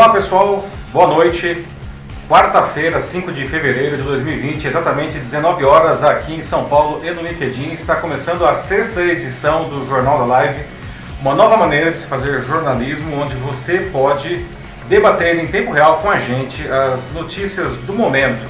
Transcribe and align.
Olá 0.00 0.08
pessoal, 0.08 0.66
boa 0.94 1.08
noite. 1.08 1.62
Quarta-feira, 2.26 3.02
5 3.02 3.30
de 3.32 3.46
fevereiro 3.46 3.98
de 3.98 4.02
2020, 4.02 4.64
exatamente 4.64 5.18
19 5.18 5.62
horas 5.62 6.02
aqui 6.02 6.32
em 6.32 6.40
São 6.40 6.64
Paulo 6.70 7.04
e 7.04 7.10
no 7.10 7.20
LinkedIn, 7.20 7.70
está 7.74 7.96
começando 7.96 8.46
a 8.46 8.54
sexta 8.54 9.02
edição 9.02 9.68
do 9.68 9.86
Jornal 9.86 10.20
da 10.20 10.24
Live, 10.24 10.64
uma 11.20 11.34
nova 11.34 11.54
maneira 11.58 11.90
de 11.90 11.98
se 11.98 12.06
fazer 12.06 12.40
jornalismo 12.40 13.14
onde 13.20 13.34
você 13.34 13.90
pode 13.92 14.42
debater 14.88 15.38
em 15.38 15.48
tempo 15.48 15.70
real 15.70 15.98
com 15.98 16.08
a 16.08 16.18
gente 16.18 16.66
as 16.66 17.12
notícias 17.12 17.74
do 17.74 17.92
momento. 17.92 18.46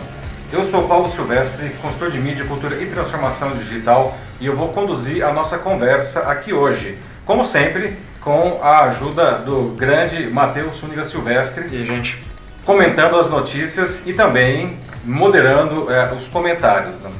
Eu 0.53 0.62
sou 0.62 0.87
Paulo 0.87 1.09
Silvestre, 1.09 1.71
consultor 1.82 2.12
de 2.12 2.21
mídia, 2.21 2.45
cultura 2.45 2.80
e 2.80 2.87
transformação 2.87 3.51
digital, 3.55 4.17
e 4.41 4.46
eu 4.46 4.55
vou 4.55 4.69
conduzir 4.69 5.27
a 5.27 5.32
nossa 5.32 5.59
conversa 5.59 6.30
aqui 6.30 6.55
hoje. 6.55 6.96
Como 7.27 7.45
sempre, 7.45 7.98
com 8.21 8.61
a 8.62 8.82
ajuda 8.84 9.39
do 9.39 9.75
grande 9.77 10.29
Matheus 10.30 10.82
Única 10.82 11.05
Silvestre. 11.05 11.69
E 11.73 11.84
gente? 11.84 12.23
Comentando 12.65 13.16
as 13.19 13.30
notícias 13.30 14.06
e 14.06 14.12
também 14.12 14.79
moderando 15.05 15.91
é, 15.91 16.12
os 16.12 16.27
comentários. 16.27 17.01
Né? 17.01 17.10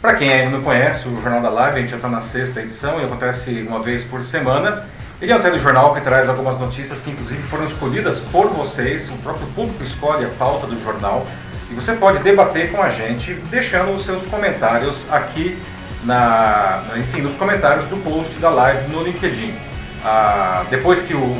Para 0.00 0.14
quem 0.14 0.32
ainda 0.32 0.56
não 0.56 0.62
conhece 0.62 1.08
o 1.08 1.20
Jornal 1.20 1.40
da 1.40 1.50
Live, 1.50 1.78
a 1.78 1.80
gente 1.80 1.90
já 1.90 1.96
está 1.96 2.08
na 2.08 2.20
sexta 2.20 2.60
edição 2.60 3.00
e 3.00 3.04
acontece 3.04 3.64
uma 3.66 3.80
vez 3.80 4.04
por 4.04 4.22
semana. 4.22 4.84
Ele 5.20 5.32
é 5.32 5.36
um 5.36 5.40
telejornal 5.40 5.94
que 5.94 6.00
traz 6.00 6.28
algumas 6.28 6.58
notícias 6.58 7.00
que 7.00 7.10
inclusive 7.10 7.42
foram 7.42 7.64
escolhidas 7.64 8.20
por 8.20 8.48
vocês, 8.48 9.10
o 9.10 9.16
próprio 9.18 9.46
público 9.48 9.82
escolhe 9.82 10.24
a 10.24 10.28
pauta 10.30 10.66
do 10.66 10.82
jornal. 10.82 11.26
E 11.70 11.74
você 11.74 11.92
pode 11.94 12.18
debater 12.20 12.72
com 12.72 12.82
a 12.82 12.88
gente 12.88 13.34
deixando 13.50 13.94
os 13.94 14.02
seus 14.02 14.26
comentários 14.26 15.10
aqui 15.12 15.60
na, 16.04 16.82
enfim, 16.96 17.20
nos 17.20 17.34
comentários 17.34 17.86
do 17.86 17.96
post 17.98 18.38
da 18.38 18.48
live 18.48 18.88
no 18.88 19.02
LinkedIn 19.02 19.69
a, 20.04 20.64
depois 20.70 21.02
que 21.02 21.14
o, 21.14 21.36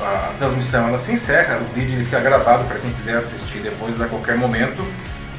a 0.00 0.32
transmissão 0.38 0.88
ela 0.88 0.98
se 0.98 1.12
encerra, 1.12 1.58
o 1.58 1.74
vídeo 1.74 1.96
ele 1.96 2.04
fica 2.04 2.20
gravado 2.20 2.64
para 2.64 2.78
quem 2.78 2.90
quiser 2.92 3.16
assistir 3.16 3.58
depois 3.58 4.00
a 4.00 4.06
qualquer 4.06 4.36
momento. 4.36 4.84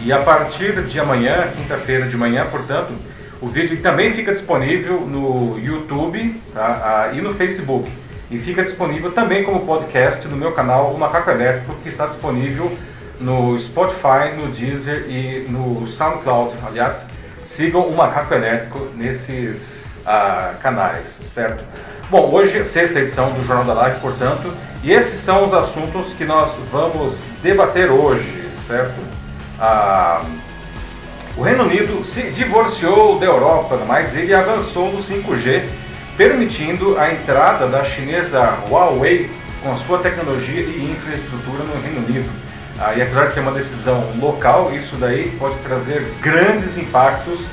E 0.04 0.12
a 0.12 0.20
partir 0.20 0.82
de 0.84 1.00
amanhã, 1.00 1.50
quinta-feira 1.56 2.08
de 2.08 2.18
manhã, 2.18 2.48
portanto, 2.50 2.94
o 3.40 3.48
vídeo 3.48 3.82
também 3.82 4.14
fica 4.14 4.32
disponível 4.32 5.02
no 5.02 5.60
YouTube 5.60 6.42
tá? 6.54 7.12
e 7.14 7.22
no 7.22 7.32
Facebook. 7.32 7.92
E 8.30 8.40
fica 8.40 8.64
disponível 8.64 9.12
também 9.12 9.44
como 9.44 9.66
podcast 9.66 10.28
no 10.28 10.38
meu 10.38 10.54
canal 10.54 10.94
O 10.94 11.00
Macaco 11.00 11.30
Elétrico, 11.30 11.76
que 11.84 11.90
está 11.90 12.06
disponível 12.06 12.72
no 13.20 13.58
Spotify, 13.58 14.36
no 14.38 14.48
Deezer 14.48 15.06
e 15.08 15.46
no 15.50 15.86
SoundCloud. 15.86 16.56
Aliás, 16.66 17.08
sigam 17.44 17.82
o 17.82 17.96
Macaco 17.96 18.34
Elétrico 18.34 18.90
nesses 18.96 19.98
ah, 20.06 20.54
canais, 20.62 21.10
certo? 21.10 21.64
Bom, 22.12 22.30
hoje 22.30 22.58
é 22.58 22.64
sexta 22.66 23.00
edição 23.00 23.32
do 23.32 23.46
Jornal 23.46 23.64
da 23.64 23.74
Live, 23.74 24.02
portanto, 24.02 24.54
e 24.84 24.92
esses 24.92 25.22
são 25.22 25.46
os 25.46 25.54
assuntos 25.54 26.12
que 26.12 26.26
nós 26.26 26.60
vamos 26.70 27.30
debater 27.42 27.90
hoje, 27.90 28.50
certo? 28.54 29.00
Ah, 29.58 30.22
o 31.38 31.42
Reino 31.42 31.64
Unido 31.64 32.04
se 32.04 32.24
divorciou 32.32 33.18
da 33.18 33.28
Europa, 33.28 33.80
mas 33.88 34.14
ele 34.14 34.34
avançou 34.34 34.92
no 34.92 34.98
5G, 34.98 35.64
permitindo 36.18 37.00
a 37.00 37.14
entrada 37.14 37.70
da 37.70 37.82
chinesa 37.82 38.58
Huawei 38.70 39.32
com 39.64 39.72
a 39.72 39.78
sua 39.78 40.00
tecnologia 40.00 40.64
e 40.64 40.92
infraestrutura 40.92 41.64
no 41.64 41.82
Reino 41.82 42.06
Unido. 42.06 42.30
Ah, 42.78 42.94
e 42.94 43.02
apesar 43.02 43.28
de 43.28 43.32
ser 43.32 43.40
uma 43.40 43.54
decisão 43.54 44.12
local, 44.20 44.74
isso 44.74 44.98
daí 44.98 45.32
pode 45.40 45.56
trazer 45.60 46.06
grandes 46.22 46.78
impactos 46.78 47.48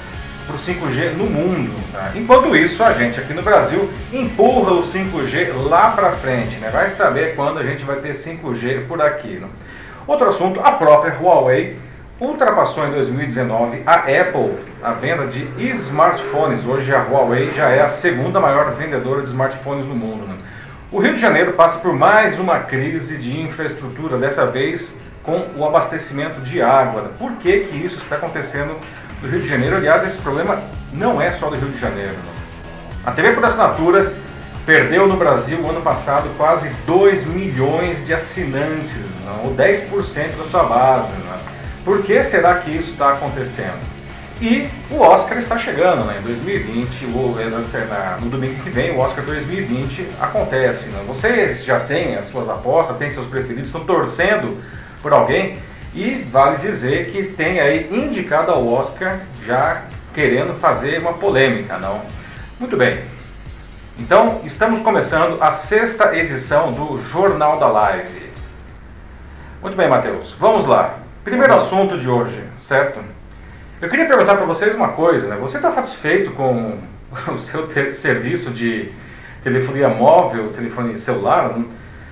para 0.49 0.57
o 0.57 0.59
5G 0.59 1.13
no 1.13 1.27
mundo. 1.27 1.71
Tá? 1.93 2.13
Enquanto 2.15 2.57
isso, 2.57 2.83
a 2.83 2.93
gente 2.93 3.21
aqui 3.21 3.35
no 3.35 3.43
Brasil 3.43 3.91
empurra 4.11 4.73
o 4.73 4.81
5G 4.81 5.53
lá 5.69 5.91
para 5.91 6.13
frente. 6.13 6.59
Né? 6.59 6.71
Vai 6.71 6.89
saber 6.89 7.37
quando 7.37 7.59
a 7.59 7.63
gente 7.63 7.85
vai 7.85 7.97
ter 7.97 8.13
5G 8.13 8.87
por 8.87 9.03
aqui. 9.03 9.39
Né? 9.39 9.47
Outro 10.07 10.27
assunto, 10.27 10.59
a 10.65 10.73
própria 10.73 11.15
Huawei 11.21 11.77
ultrapassou 12.19 12.87
em 12.87 12.91
2019 12.91 13.83
a 13.87 13.97
Apple, 13.97 14.55
a 14.83 14.93
venda 14.93 15.27
de 15.27 15.47
smartphones. 15.59 16.65
Hoje 16.65 16.95
a 16.95 17.03
Huawei 17.03 17.51
já 17.51 17.69
é 17.69 17.83
a 17.83 17.89
segunda 17.89 18.41
maior 18.41 18.73
vendedora 18.73 19.21
de 19.21 19.29
smartphones 19.29 19.85
no 19.85 19.95
mundo. 19.95 20.27
Né? 20.27 20.35
O 20.91 20.99
Rio 20.99 21.13
de 21.13 21.21
Janeiro 21.21 21.53
passa 21.53 21.81
por 21.81 21.93
mais 21.93 22.39
uma 22.39 22.61
crise 22.61 23.19
de 23.19 23.39
infraestrutura, 23.39 24.17
dessa 24.17 24.47
vez 24.47 25.03
com 25.23 25.47
o 25.59 25.67
abastecimento 25.67 26.41
de 26.41 26.63
água. 26.63 27.13
Por 27.19 27.33
que, 27.33 27.61
que 27.61 27.77
isso 27.77 27.99
está 27.99 28.17
acontecendo 28.17 28.75
do 29.21 29.29
Rio 29.29 29.41
de 29.41 29.49
Janeiro. 29.49 29.77
Aliás, 29.77 30.05
esse 30.05 30.19
problema 30.19 30.61
não 30.93 31.21
é 31.21 31.31
só 31.31 31.49
do 31.49 31.57
Rio 31.57 31.69
de 31.69 31.79
Janeiro. 31.79 32.13
Não. 32.13 32.39
A 33.05 33.13
TV 33.13 33.33
por 33.33 33.45
assinatura 33.45 34.13
perdeu 34.67 35.09
no 35.09 35.17
Brasil 35.17 35.59
no 35.59 35.71
ano 35.71 35.81
passado 35.81 36.29
quase 36.37 36.69
2 36.87 37.25
milhões 37.25 38.05
de 38.05 38.13
assinantes, 38.13 39.15
não? 39.25 39.47
ou 39.47 39.55
10% 39.55 40.37
da 40.37 40.45
sua 40.45 40.65
base. 40.65 41.13
Não? 41.13 41.39
Por 41.85 42.03
que 42.03 42.23
será 42.23 42.57
que 42.57 42.71
isso 42.71 42.91
está 42.93 43.13
acontecendo? 43.13 43.79
E 44.41 44.69
o 44.91 45.01
Oscar 45.01 45.37
está 45.39 45.59
chegando, 45.59 46.05
né? 46.05 46.19
em 46.21 46.23
2020, 46.23 47.07
é, 47.41 48.21
no 48.21 48.31
domingo 48.31 48.63
que 48.63 48.71
vem, 48.71 48.93
o 48.93 48.99
Oscar 48.99 49.25
2020 49.25 50.07
acontece. 50.21 50.91
Né? 50.91 51.03
Vocês 51.07 51.65
já 51.65 51.81
têm 51.81 52.15
as 52.17 52.27
suas 52.27 52.49
apostas, 52.49 52.97
têm 52.99 53.09
seus 53.09 53.27
preferidos, 53.27 53.69
estão 53.69 53.85
torcendo 53.85 54.59
por 55.03 55.13
alguém? 55.13 55.59
E 55.95 56.23
vale 56.31 56.59
dizer 56.59 57.11
que 57.11 57.25
tem 57.25 57.61
aí 57.61 57.89
indicado 57.91 58.53
ao 58.53 58.67
Oscar 58.67 59.21
já 59.45 59.83
querendo 60.13 60.59
fazer 60.59 60.99
uma 60.99 61.15
polêmica, 61.15 61.79
não? 61.79 62.03
Muito 62.59 62.77
bem. 62.77 63.01
Então, 63.99 64.41
estamos 64.45 64.81
começando 64.81 65.43
a 65.43 65.51
sexta 65.51 66.17
edição 66.17 66.73
do 66.73 67.01
Jornal 67.01 67.59
da 67.59 67.69
Live. 67.69 68.31
Muito 69.61 69.77
bem, 69.77 69.89
Matheus. 69.89 70.37
Vamos 70.39 70.67
lá. 70.67 70.99
Primeiro 71.25 71.53
assunto 71.55 71.99
de 71.99 72.09
hoje, 72.09 72.45
certo? 72.57 73.01
Eu 73.81 73.89
queria 73.89 74.07
perguntar 74.07 74.37
para 74.37 74.45
vocês 74.45 74.75
uma 74.75 74.89
coisa, 74.89 75.29
né? 75.29 75.37
Você 75.41 75.57
está 75.57 75.71
satisfeito 75.71 76.31
com 76.33 76.79
o 77.33 77.39
seu 77.39 77.69
serviço 77.93 78.51
de 78.51 78.93
telefonia 79.43 79.89
móvel, 79.89 80.53
telefonia 80.53 80.97
celular? 80.97 81.57
Não? 81.57 81.65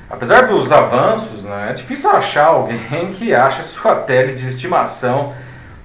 Apesar 0.09 0.43
dos 0.43 0.71
avanços, 0.71 1.43
né, 1.43 1.69
é 1.71 1.73
difícil 1.73 2.11
achar 2.11 2.47
alguém 2.47 3.11
que 3.13 3.35
ache 3.35 3.63
sua 3.63 3.95
tele 3.97 4.33
de 4.33 4.47
estimação 4.47 5.35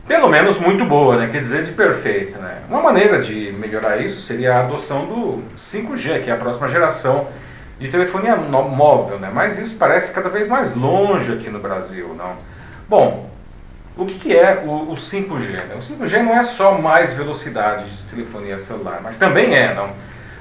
pelo 0.08 0.28
menos 0.28 0.60
muito 0.60 0.84
boa, 0.84 1.16
né, 1.16 1.30
quer 1.32 1.40
dizer, 1.40 1.64
de 1.64 1.72
perfeita. 1.72 2.38
Né? 2.38 2.58
Uma 2.68 2.82
maneira 2.82 3.20
de 3.20 3.52
melhorar 3.54 3.98
isso 3.98 4.20
seria 4.20 4.56
a 4.56 4.60
adoção 4.60 5.06
do 5.06 5.44
5G, 5.58 6.22
que 6.22 6.30
é 6.30 6.34
a 6.34 6.38
próxima 6.38 6.68
geração 6.68 7.30
de 7.80 7.88
telefonia 7.88 8.36
móvel, 8.36 9.18
né? 9.20 9.32
mas 9.34 9.58
isso 9.58 9.78
parece 9.78 10.12
cada 10.12 10.30
vez 10.30 10.48
mais 10.48 10.76
longe 10.76 11.34
aqui 11.34 11.50
no 11.50 11.60
Brasil. 11.60 12.14
Não? 12.16 12.36
Bom, 12.90 13.30
o 13.96 14.06
que, 14.06 14.20
que 14.20 14.36
é 14.36 14.64
o, 14.66 14.92
o 14.92 14.96
5G? 14.96 15.68
Né? 15.68 15.76
O 15.76 15.80
5G 15.80 16.22
não 16.24 16.34
é 16.34 16.44
só 16.44 16.78
mais 16.78 17.14
velocidade 17.14 17.90
de 17.90 18.04
telefonia 18.04 18.60
celular, 18.60 19.00
mas 19.02 19.18
também 19.18 19.56
é, 19.56 19.74
não? 19.74 19.92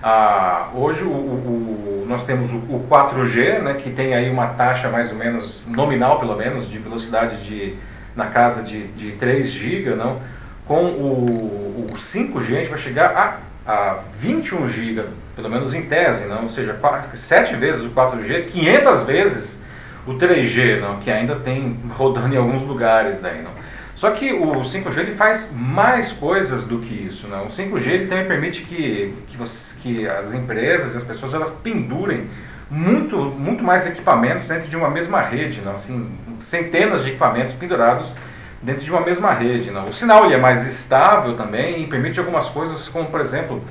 Ah, 0.02 0.68
hoje 0.74 1.04
o, 1.04 1.10
o, 1.10 2.06
nós 2.08 2.24
temos 2.24 2.52
o, 2.52 2.56
o 2.56 2.86
4G, 2.88 3.60
né, 3.60 3.74
que 3.74 3.90
tem 3.90 4.14
aí 4.14 4.30
uma 4.30 4.48
taxa 4.48 4.88
mais 4.88 5.10
ou 5.10 5.16
menos, 5.16 5.66
nominal 5.66 6.18
pelo 6.18 6.34
menos, 6.36 6.68
de 6.68 6.78
velocidade 6.78 7.44
de, 7.44 7.76
na 8.16 8.26
casa 8.26 8.62
de, 8.62 8.88
de 8.88 9.12
3 9.12 9.50
GB. 9.50 9.94
Não? 9.94 10.18
Com 10.66 10.86
o, 10.86 11.86
o 11.90 11.94
5G 11.94 12.36
a 12.36 12.58
gente 12.58 12.70
vai 12.70 12.78
chegar 12.78 13.40
a, 13.66 13.70
a 13.70 13.98
21 14.18 14.68
GB, 14.68 15.04
pelo 15.36 15.50
menos 15.50 15.74
em 15.74 15.82
tese, 15.82 16.26
não? 16.26 16.42
ou 16.42 16.48
seja, 16.48 16.72
4, 16.74 17.16
7 17.16 17.56
vezes 17.56 17.84
o 17.84 17.90
4G, 17.90 18.46
500 18.46 19.02
vezes 19.02 19.64
o 20.06 20.14
3G, 20.14 20.80
não? 20.80 20.96
que 20.98 21.10
ainda 21.10 21.36
tem 21.36 21.78
rodando 21.90 22.34
em 22.34 22.38
alguns 22.38 22.62
lugares. 22.62 23.22
Aí, 23.22 23.42
não? 23.42 23.59
Só 24.00 24.12
que 24.12 24.32
o 24.32 24.62
5G 24.62 24.98
ele 24.98 25.12
faz 25.12 25.50
mais 25.54 26.10
coisas 26.10 26.64
do 26.64 26.78
que 26.78 26.94
isso. 26.94 27.28
Né? 27.28 27.36
O 27.42 27.48
5G 27.48 27.86
ele 27.88 28.06
também 28.06 28.24
permite 28.24 28.62
que, 28.62 29.14
que, 29.28 29.36
você, 29.36 29.76
que 29.78 30.08
as 30.08 30.32
empresas 30.32 30.94
e 30.94 30.96
as 30.96 31.04
pessoas 31.04 31.34
elas 31.34 31.50
pendurem 31.50 32.26
muito, 32.70 33.18
muito 33.18 33.62
mais 33.62 33.86
equipamentos 33.86 34.48
dentro 34.48 34.70
de 34.70 34.74
uma 34.74 34.88
mesma 34.88 35.20
rede, 35.20 35.60
não? 35.60 35.72
Assim, 35.72 36.10
centenas 36.38 37.04
de 37.04 37.10
equipamentos 37.10 37.54
pendurados 37.54 38.14
dentro 38.62 38.82
de 38.82 38.90
uma 38.90 39.02
mesma 39.02 39.34
rede. 39.34 39.70
Não? 39.70 39.84
O 39.84 39.92
sinal 39.92 40.24
ele 40.24 40.32
é 40.32 40.38
mais 40.38 40.64
estável 40.64 41.36
também 41.36 41.82
e 41.82 41.86
permite 41.86 42.18
algumas 42.18 42.48
coisas 42.48 42.88
como, 42.88 43.04
por 43.10 43.20
exemplo, 43.20 43.62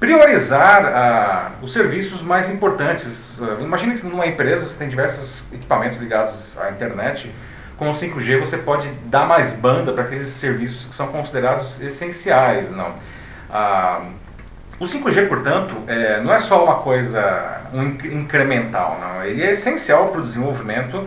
priorizar 0.00 0.86
ah, 0.86 1.52
os 1.62 1.72
serviços 1.72 2.20
mais 2.20 2.48
importantes. 2.48 3.40
Imagina 3.60 3.94
que 3.94 4.04
numa 4.06 4.26
empresa 4.26 4.66
você 4.66 4.76
tem 4.76 4.88
diversos 4.88 5.44
equipamentos 5.52 5.98
ligados 5.98 6.58
à 6.58 6.68
internet 6.68 7.32
com 7.78 7.88
o 7.88 7.92
5G 7.92 8.40
você 8.40 8.58
pode 8.58 8.88
dar 9.04 9.26
mais 9.26 9.52
banda 9.54 9.92
para 9.92 10.02
aqueles 10.02 10.26
serviços 10.26 10.84
que 10.86 10.94
são 10.94 11.08
considerados 11.08 11.80
essenciais. 11.80 12.72
Não? 12.72 12.92
Ah, 13.48 14.02
o 14.80 14.84
5G, 14.84 15.28
portanto, 15.28 15.74
é, 15.86 16.20
não 16.20 16.34
é 16.34 16.40
só 16.40 16.64
uma 16.64 16.76
coisa 16.76 17.62
incremental, 18.12 18.98
não. 19.00 19.24
ele 19.24 19.42
é 19.42 19.50
essencial 19.50 20.08
para 20.08 20.20
o 20.20 20.22
desenvolvimento 20.22 21.06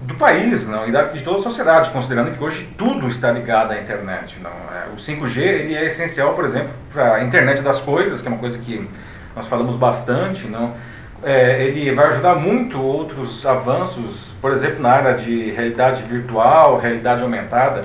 do 0.00 0.14
país 0.14 0.66
não, 0.66 0.86
e 0.88 0.92
da, 0.92 1.02
de 1.04 1.22
toda 1.22 1.38
a 1.38 1.42
sociedade, 1.42 1.90
considerando 1.90 2.34
que 2.34 2.42
hoje 2.42 2.72
tudo 2.78 3.06
está 3.08 3.30
ligado 3.30 3.72
à 3.72 3.78
internet. 3.78 4.38
Não. 4.40 4.50
É, 4.50 4.88
o 4.92 4.96
5G 4.96 5.40
ele 5.40 5.74
é 5.74 5.84
essencial, 5.86 6.34
por 6.34 6.44
exemplo, 6.44 6.70
para 6.92 7.16
a 7.16 7.24
internet 7.24 7.62
das 7.62 7.80
coisas, 7.80 8.20
que 8.20 8.28
é 8.28 8.30
uma 8.30 8.40
coisa 8.40 8.58
que 8.58 8.88
nós 9.36 9.46
falamos 9.46 9.76
bastante, 9.76 10.46
não 10.46 10.74
é, 11.22 11.64
ele 11.64 11.92
vai 11.92 12.08
ajudar 12.08 12.34
muito 12.36 12.80
outros 12.80 13.44
avanços, 13.44 14.34
por 14.40 14.52
exemplo, 14.52 14.80
na 14.80 14.90
área 14.90 15.14
de 15.14 15.50
realidade 15.50 16.02
virtual, 16.04 16.78
realidade 16.78 17.22
aumentada. 17.22 17.84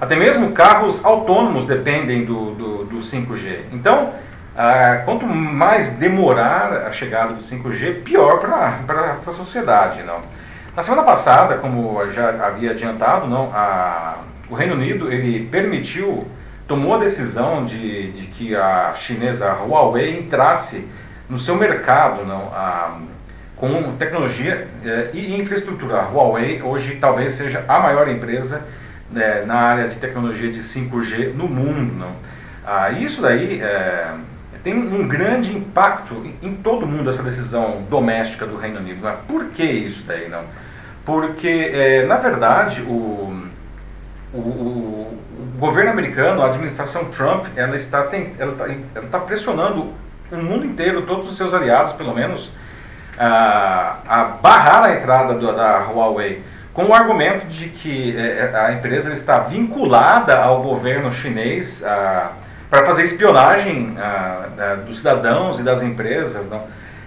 Até 0.00 0.16
mesmo 0.16 0.50
carros 0.50 1.04
autônomos 1.04 1.64
dependem 1.64 2.24
do, 2.24 2.54
do, 2.54 2.84
do 2.84 2.98
5G. 2.98 3.60
Então, 3.72 4.12
ah, 4.56 5.02
quanto 5.04 5.26
mais 5.26 5.90
demorar 5.90 6.86
a 6.86 6.92
chegada 6.92 7.32
do 7.32 7.40
5G, 7.40 8.02
pior 8.02 8.38
para 8.38 9.18
a 9.24 9.32
sociedade. 9.32 10.02
Não? 10.02 10.20
Na 10.76 10.82
semana 10.82 11.02
passada, 11.04 11.56
como 11.56 12.08
já 12.10 12.46
havia 12.46 12.72
adiantado, 12.72 13.28
não, 13.28 13.50
a, 13.54 14.16
o 14.50 14.54
Reino 14.54 14.74
Unido 14.74 15.10
ele 15.10 15.46
permitiu, 15.46 16.26
tomou 16.66 16.94
a 16.94 16.98
decisão 16.98 17.64
de, 17.64 18.10
de 18.12 18.26
que 18.26 18.56
a 18.56 18.92
chinesa 18.94 19.52
Huawei 19.52 20.18
entrasse 20.18 20.88
no 21.32 21.38
seu 21.38 21.56
mercado 21.56 22.26
não, 22.26 22.52
a, 22.52 22.98
com 23.56 23.96
tecnologia 23.96 24.68
eh, 24.84 25.10
e 25.14 25.40
infraestrutura. 25.40 26.00
A 26.00 26.08
Huawei 26.10 26.60
hoje 26.60 26.96
talvez 26.96 27.32
seja 27.32 27.64
a 27.66 27.80
maior 27.80 28.06
empresa 28.06 28.66
né, 29.10 29.42
na 29.46 29.54
área 29.54 29.88
de 29.88 29.96
tecnologia 29.96 30.50
de 30.50 30.60
5G 30.60 31.32
no 31.32 31.48
mundo. 31.48 31.94
Não? 31.94 32.12
Ah, 32.66 32.90
isso 32.90 33.22
daí 33.22 33.62
é, 33.62 34.12
tem 34.62 34.74
um 34.74 35.08
grande 35.08 35.56
impacto 35.56 36.14
em, 36.42 36.48
em 36.48 36.54
todo 36.54 36.86
mundo 36.86 37.08
essa 37.08 37.22
decisão 37.22 37.82
doméstica 37.88 38.44
do 38.46 38.58
Reino 38.58 38.80
Unido. 38.80 39.00
Não 39.00 39.16
Por 39.26 39.46
que 39.46 39.64
isso 39.64 40.06
daí? 40.06 40.28
Não? 40.28 40.44
Porque, 41.02 41.70
é, 41.72 42.04
na 42.04 42.18
verdade, 42.18 42.82
o, 42.82 43.48
o, 44.34 44.38
o, 44.38 45.18
governo 45.58 45.92
americano, 45.92 46.42
a 46.42 46.46
administração 46.46 47.06
Trump, 47.06 47.46
ela 47.56 47.74
está, 47.74 48.02
tem, 48.02 48.32
ela 48.38 48.52
está, 48.52 48.64
ela 48.66 49.06
está 49.06 49.18
pressionando 49.18 49.94
o 50.36 50.42
mundo 50.42 50.64
inteiro, 50.64 51.02
todos 51.02 51.28
os 51.28 51.36
seus 51.36 51.52
aliados, 51.54 51.92
pelo 51.92 52.14
menos, 52.14 52.52
a, 53.18 53.98
a 54.08 54.24
barrar 54.24 54.84
a 54.84 54.94
entrada 54.94 55.34
do, 55.34 55.54
da 55.54 55.78
Huawei, 55.90 56.42
com 56.72 56.86
o 56.86 56.94
argumento 56.94 57.46
de 57.46 57.68
que 57.68 58.16
é, 58.16 58.50
é 58.52 58.56
a 58.56 58.72
empresa 58.72 59.12
está 59.12 59.40
vinculada 59.40 60.38
ao 60.38 60.62
governo 60.62 61.12
chinês 61.12 61.84
para 62.70 62.86
fazer 62.86 63.02
espionagem 63.02 63.94
a, 63.98 64.46
a, 64.58 64.74
dos 64.76 64.98
cidadãos 64.98 65.60
e 65.60 65.62
das 65.62 65.82
empresas, 65.82 66.48
não? 66.48 66.64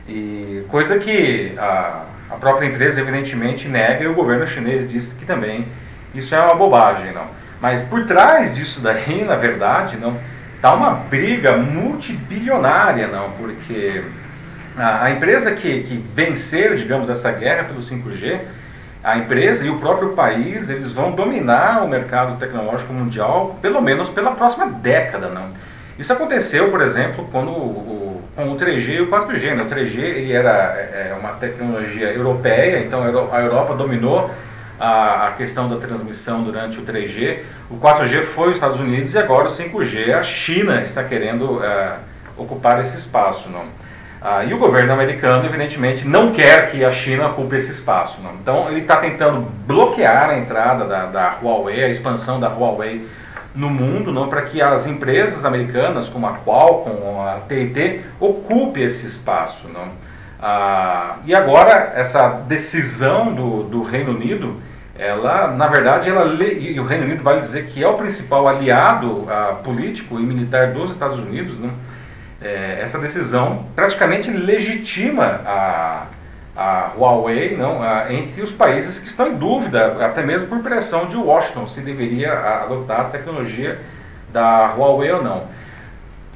E 0.07 0.63
coisa 0.69 0.99
que 0.99 1.55
a, 1.57 2.03
a 2.29 2.35
própria 2.35 2.67
empresa 2.67 3.01
evidentemente 3.01 3.67
nega 3.67 4.03
e 4.03 4.07
o 4.07 4.13
governo 4.13 4.45
chinês 4.45 4.87
diz 4.87 5.13
que 5.13 5.25
também 5.25 5.67
isso 6.13 6.35
é 6.35 6.39
uma 6.39 6.53
bobagem, 6.53 7.11
não? 7.11 7.25
Mas 7.59 7.81
por 7.81 8.05
trás 8.05 8.53
disso 8.53 8.81
daí, 8.81 9.23
na 9.25 9.35
verdade, 9.35 9.97
não 9.97 10.15
Está 10.65 10.73
uma 10.73 10.89
briga 10.89 11.55
multibilionária, 11.57 13.05
não, 13.05 13.29
porque 13.33 14.01
a, 14.75 15.03
a 15.03 15.11
empresa 15.11 15.51
que, 15.51 15.83
que 15.83 15.95
vencer, 15.95 16.75
digamos, 16.75 17.07
essa 17.07 17.31
guerra 17.31 17.65
pelo 17.65 17.79
5G, 17.79 18.41
a 19.03 19.15
empresa 19.15 19.67
e 19.67 19.69
o 19.69 19.77
próprio 19.77 20.13
país, 20.13 20.71
eles 20.71 20.91
vão 20.91 21.11
dominar 21.11 21.83
o 21.83 21.87
mercado 21.87 22.39
tecnológico 22.39 22.91
mundial, 22.91 23.59
pelo 23.61 23.79
menos 23.79 24.09
pela 24.09 24.31
próxima 24.31 24.65
década, 24.65 25.29
não. 25.29 25.49
Isso 25.99 26.11
aconteceu, 26.11 26.71
por 26.71 26.81
exemplo, 26.81 27.29
quando 27.31 27.51
o, 27.51 28.23
com 28.35 28.51
o 28.51 28.57
3G 28.57 28.89
e 28.95 29.01
o 29.01 29.11
4G. 29.11 29.53
Né? 29.53 29.61
O 29.61 29.67
3G 29.67 29.99
ele 29.99 30.33
era 30.33 30.73
é, 30.75 31.09
é, 31.11 31.13
uma 31.13 31.33
tecnologia 31.33 32.11
europeia, 32.11 32.79
então 32.79 33.03
a 33.03 33.39
Europa 33.39 33.75
dominou 33.75 34.31
a, 34.79 35.27
a, 35.27 35.31
questão 35.31 35.69
da 35.69 35.77
transmissão 35.77 36.43
durante 36.43 36.79
o 36.79 36.83
3G. 36.83 37.39
O 37.69 37.77
4G 37.77 38.23
foi 38.23 38.49
os 38.49 38.55
Estados 38.55 38.79
Unidos 38.79 39.13
e 39.13 39.17
agora 39.17 39.47
o 39.47 39.51
5G, 39.51 40.13
a 40.13 40.23
China 40.23 40.81
está 40.81 41.03
querendo 41.03 41.57
uh, 41.57 41.95
ocupar 42.37 42.79
esse 42.79 42.97
espaço. 42.97 43.49
Não? 43.49 43.63
Uh, 43.63 44.47
e 44.49 44.53
o 44.53 44.57
governo 44.57 44.91
americano, 44.93 45.45
evidentemente, 45.45 46.07
não 46.07 46.31
quer 46.31 46.71
que 46.71 46.83
a 46.83 46.91
China 46.91 47.27
ocupe 47.27 47.55
esse 47.55 47.71
espaço. 47.71 48.21
Não? 48.21 48.33
Então, 48.33 48.67
ele 48.69 48.81
está 48.81 48.97
tentando 48.97 49.41
bloquear 49.67 50.29
a 50.29 50.37
entrada 50.37 50.85
da, 50.85 51.05
da 51.05 51.37
Huawei, 51.41 51.83
a 51.83 51.89
expansão 51.89 52.39
da 52.39 52.47
Huawei 52.47 53.07
no 53.53 53.69
mundo, 53.69 54.11
não 54.11 54.27
para 54.27 54.41
que 54.41 54.61
as 54.61 54.85
empresas 54.85 55.45
americanas, 55.45 56.09
como 56.09 56.27
a 56.27 56.33
Qualcomm, 56.39 57.21
a 57.21 57.39
TIT, 57.47 58.01
ocupe 58.19 58.81
esse 58.81 59.07
espaço. 59.07 59.69
Não? 59.69 59.89
Ah, 60.47 61.15
e 61.25 61.33
agora, 61.33 61.93
essa 61.95 62.27
decisão 62.47 63.33
do, 63.33 63.63
do 63.63 63.81
Reino 63.81 64.11
Unido, 64.11 64.61
ela, 64.95 65.47
na 65.47 65.65
verdade, 65.65 66.07
ela, 66.07 66.23
e 66.43 66.79
o 66.79 66.85
Reino 66.85 67.05
Unido 67.05 67.23
vale 67.23 67.39
dizer 67.39 67.65
que 67.65 67.83
é 67.83 67.87
o 67.87 67.95
principal 67.95 68.47
aliado 68.47 69.25
ah, 69.27 69.55
político 69.63 70.19
e 70.19 70.23
militar 70.23 70.71
dos 70.71 70.91
Estados 70.91 71.17
Unidos, 71.17 71.57
né? 71.57 71.71
é, 72.39 72.77
essa 72.79 72.99
decisão 72.99 73.65
praticamente 73.75 74.29
legitima 74.29 75.41
a, 75.47 76.05
a 76.55 76.91
Huawei 76.95 77.57
não, 77.57 77.81
a, 77.81 78.13
entre 78.13 78.43
os 78.43 78.51
países 78.51 78.99
que 78.99 79.07
estão 79.07 79.29
em 79.29 79.35
dúvida, 79.37 80.05
até 80.05 80.21
mesmo 80.21 80.47
por 80.47 80.59
pressão 80.59 81.07
de 81.07 81.17
Washington, 81.17 81.65
se 81.65 81.81
deveria 81.81 82.33
adotar 82.61 82.99
a 82.99 83.03
tecnologia 83.05 83.79
da 84.31 84.75
Huawei 84.75 85.11
ou 85.11 85.23
não. 85.23 85.43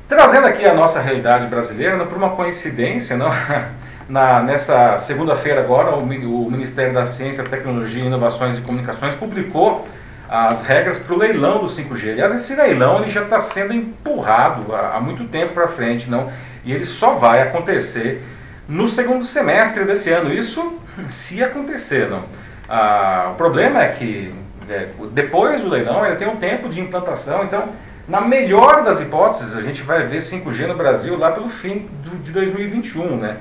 Trazendo 0.08 0.48
aqui 0.48 0.66
a 0.66 0.74
nossa 0.74 1.00
realidade 1.00 1.46
brasileira, 1.46 1.96
não, 1.96 2.08
por 2.08 2.18
uma 2.18 2.32
coincidência, 2.32 3.16
não, 3.16 3.30
na, 4.10 4.42
nessa 4.42 4.98
segunda-feira 4.98 5.62
agora, 5.62 5.96
o, 5.96 6.02
o, 6.02 6.52
Ministério 6.52 6.94
da 6.94 7.06
Ciência, 7.06 7.44
Tecnologia, 7.44 8.04
Inovações 8.04 8.58
e 8.58 8.62
Comunicações 8.62 9.14
publicou 9.14 9.88
as 10.28 10.64
regras 10.64 10.98
para 11.00 11.14
o 11.14 11.18
leilão 11.18 11.60
do 11.60 11.68
5G. 11.68 12.14
Aliás, 12.14 12.34
esse 12.34 12.56
leilão 12.56 13.02
ele 13.02 13.10
já 13.10 13.22
está 13.22 13.40
sendo 13.40 13.74
empurrado 13.74 14.74
há, 14.74 14.98
há 14.98 15.00
muito 15.00 15.24
tempo 15.26 15.54
para 15.54 15.68
frente, 15.68 16.10
não? 16.10 16.32
E 16.66 16.74
ele 16.74 16.86
só 16.86 17.16
vai 17.16 17.42
acontecer 17.42 18.24
no 18.68 18.88
segundo 18.88 19.24
semestre 19.24 19.86
desse 19.86 20.12
ano. 20.12 20.34
Isso 20.34 20.80
se 21.08 21.44
acontecer, 21.44 22.10
não? 22.10 22.24
Ah, 22.68 23.30
o 23.32 23.36
problema 23.36 23.84
é 23.84 23.88
que 23.90 24.34
é, 24.70 24.88
depois 25.12 25.62
do 25.62 25.70
leilão 25.70 26.06
ele 26.06 26.16
tem 26.16 26.28
um 26.28 26.36
tempo 26.36 26.70
de 26.70 26.80
implantação, 26.80 27.44
então 27.44 27.70
na 28.08 28.22
melhor 28.22 28.84
das 28.84 29.02
hipóteses 29.02 29.56
a 29.56 29.62
gente 29.62 29.82
vai 29.82 30.06
ver 30.06 30.20
5G 30.20 30.68
no 30.68 30.76
Brasil 30.76 31.18
lá 31.18 31.32
pelo 31.32 31.50
fim 31.50 31.88
do, 32.04 32.18
de 32.20 32.32
2021, 32.32 33.18
né? 33.18 33.38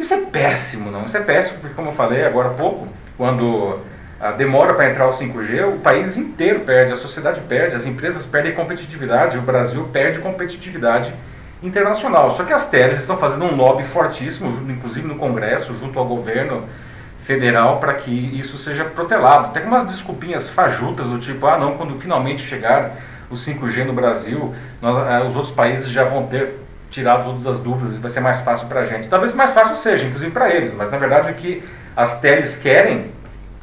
Isso 0.00 0.14
é 0.14 0.26
péssimo, 0.26 0.90
não? 0.90 1.04
Isso 1.04 1.16
é 1.16 1.20
péssimo 1.20 1.60
porque, 1.60 1.74
como 1.74 1.88
eu 1.88 1.92
falei 1.92 2.24
agora 2.24 2.48
há 2.48 2.54
pouco, 2.54 2.88
quando 3.16 3.80
a 4.20 4.30
demora 4.32 4.74
para 4.74 4.88
entrar 4.90 5.06
o 5.06 5.10
5G, 5.10 5.74
o 5.74 5.78
país 5.78 6.16
inteiro 6.16 6.60
perde, 6.60 6.92
a 6.92 6.96
sociedade 6.96 7.40
perde, 7.42 7.76
as 7.76 7.86
empresas 7.86 8.24
perdem 8.24 8.54
competitividade, 8.54 9.38
o 9.38 9.42
Brasil 9.42 9.88
perde 9.92 10.18
competitividade 10.20 11.14
internacional. 11.62 12.30
Só 12.30 12.44
que 12.44 12.52
as 12.52 12.68
teles 12.68 13.00
estão 13.00 13.18
fazendo 13.18 13.44
um 13.44 13.56
lobby 13.56 13.84
fortíssimo, 13.84 14.70
inclusive 14.70 15.06
no 15.06 15.16
Congresso, 15.16 15.76
junto 15.78 15.98
ao 15.98 16.06
governo 16.06 16.64
federal, 17.18 17.78
para 17.78 17.94
que 17.94 18.10
isso 18.38 18.56
seja 18.56 18.84
protelado. 18.84 19.52
Tem 19.52 19.64
umas 19.64 19.84
desculpinhas 19.84 20.48
fajutas 20.48 21.08
do 21.08 21.18
tipo, 21.18 21.46
ah 21.46 21.58
não, 21.58 21.76
quando 21.76 21.98
finalmente 21.98 22.42
chegar 22.42 22.92
o 23.28 23.34
5G 23.34 23.84
no 23.84 23.92
Brasil, 23.92 24.54
nós, 24.80 25.08
eh, 25.08 25.26
os 25.26 25.34
outros 25.34 25.52
países 25.52 25.90
já 25.90 26.04
vão 26.04 26.26
ter 26.26 26.65
tirar 26.90 27.24
todas 27.24 27.46
as 27.46 27.58
dúvidas 27.58 27.96
e 27.96 28.00
vai 28.00 28.10
ser 28.10 28.20
mais 28.20 28.40
fácil 28.40 28.68
para 28.68 28.80
a 28.80 28.84
gente. 28.84 29.08
Talvez 29.08 29.34
mais 29.34 29.52
fácil 29.52 29.76
seja, 29.76 30.06
inclusive 30.06 30.30
para 30.30 30.54
eles, 30.54 30.74
mas 30.74 30.90
na 30.90 30.98
verdade 30.98 31.30
o 31.32 31.34
que 31.34 31.62
as 31.96 32.20
teles 32.20 32.56
querem 32.56 33.10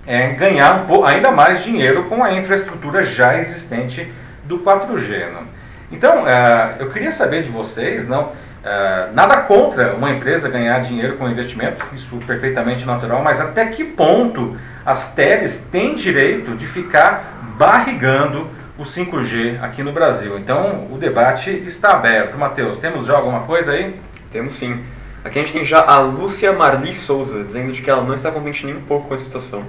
é 0.05 0.29
ganhar 0.29 0.85
ainda 1.05 1.31
mais 1.31 1.63
dinheiro 1.63 2.05
com 2.05 2.23
a 2.23 2.33
infraestrutura 2.33 3.03
já 3.03 3.37
existente 3.37 4.11
do 4.43 4.59
4G. 4.59 5.31
Não? 5.31 5.43
Então, 5.91 6.23
uh, 6.23 6.75
eu 6.79 6.89
queria 6.89 7.11
saber 7.11 7.43
de 7.43 7.49
vocês, 7.49 8.07
não, 8.07 8.23
uh, 8.23 9.13
nada 9.13 9.37
contra 9.37 9.93
uma 9.93 10.09
empresa 10.09 10.49
ganhar 10.49 10.79
dinheiro 10.79 11.17
com 11.17 11.29
investimento, 11.29 11.85
isso 11.93 12.17
perfeitamente 12.25 12.85
natural, 12.85 13.23
mas 13.23 13.39
até 13.39 13.67
que 13.67 13.83
ponto 13.83 14.57
as 14.85 15.13
teles 15.13 15.69
têm 15.71 15.95
direito 15.95 16.55
de 16.55 16.67
ficar 16.67 17.53
barrigando 17.57 18.49
o 18.77 18.83
5G 18.83 19.61
aqui 19.61 19.83
no 19.83 19.91
Brasil. 19.91 20.37
Então 20.37 20.87
o 20.91 20.97
debate 20.97 21.49
está 21.65 21.93
aberto. 21.93 22.37
Matheus, 22.37 22.77
temos 22.77 23.05
já 23.05 23.15
alguma 23.15 23.41
coisa 23.41 23.71
aí? 23.71 23.95
Temos 24.31 24.53
sim. 24.53 24.83
Aqui 25.23 25.39
a 25.39 25.41
gente 25.41 25.53
tem 25.53 25.63
já 25.63 25.85
a 25.85 25.99
Lúcia 25.99 26.51
Marli 26.51 26.93
Souza 26.93 27.43
dizendo 27.43 27.71
de 27.71 27.81
que 27.81 27.89
ela 27.89 28.03
não 28.03 28.13
está 28.13 28.31
contente 28.31 28.65
nem 28.65 28.75
um 28.75 28.81
pouco 28.81 29.07
com 29.07 29.13
a 29.13 29.17
situação. 29.17 29.65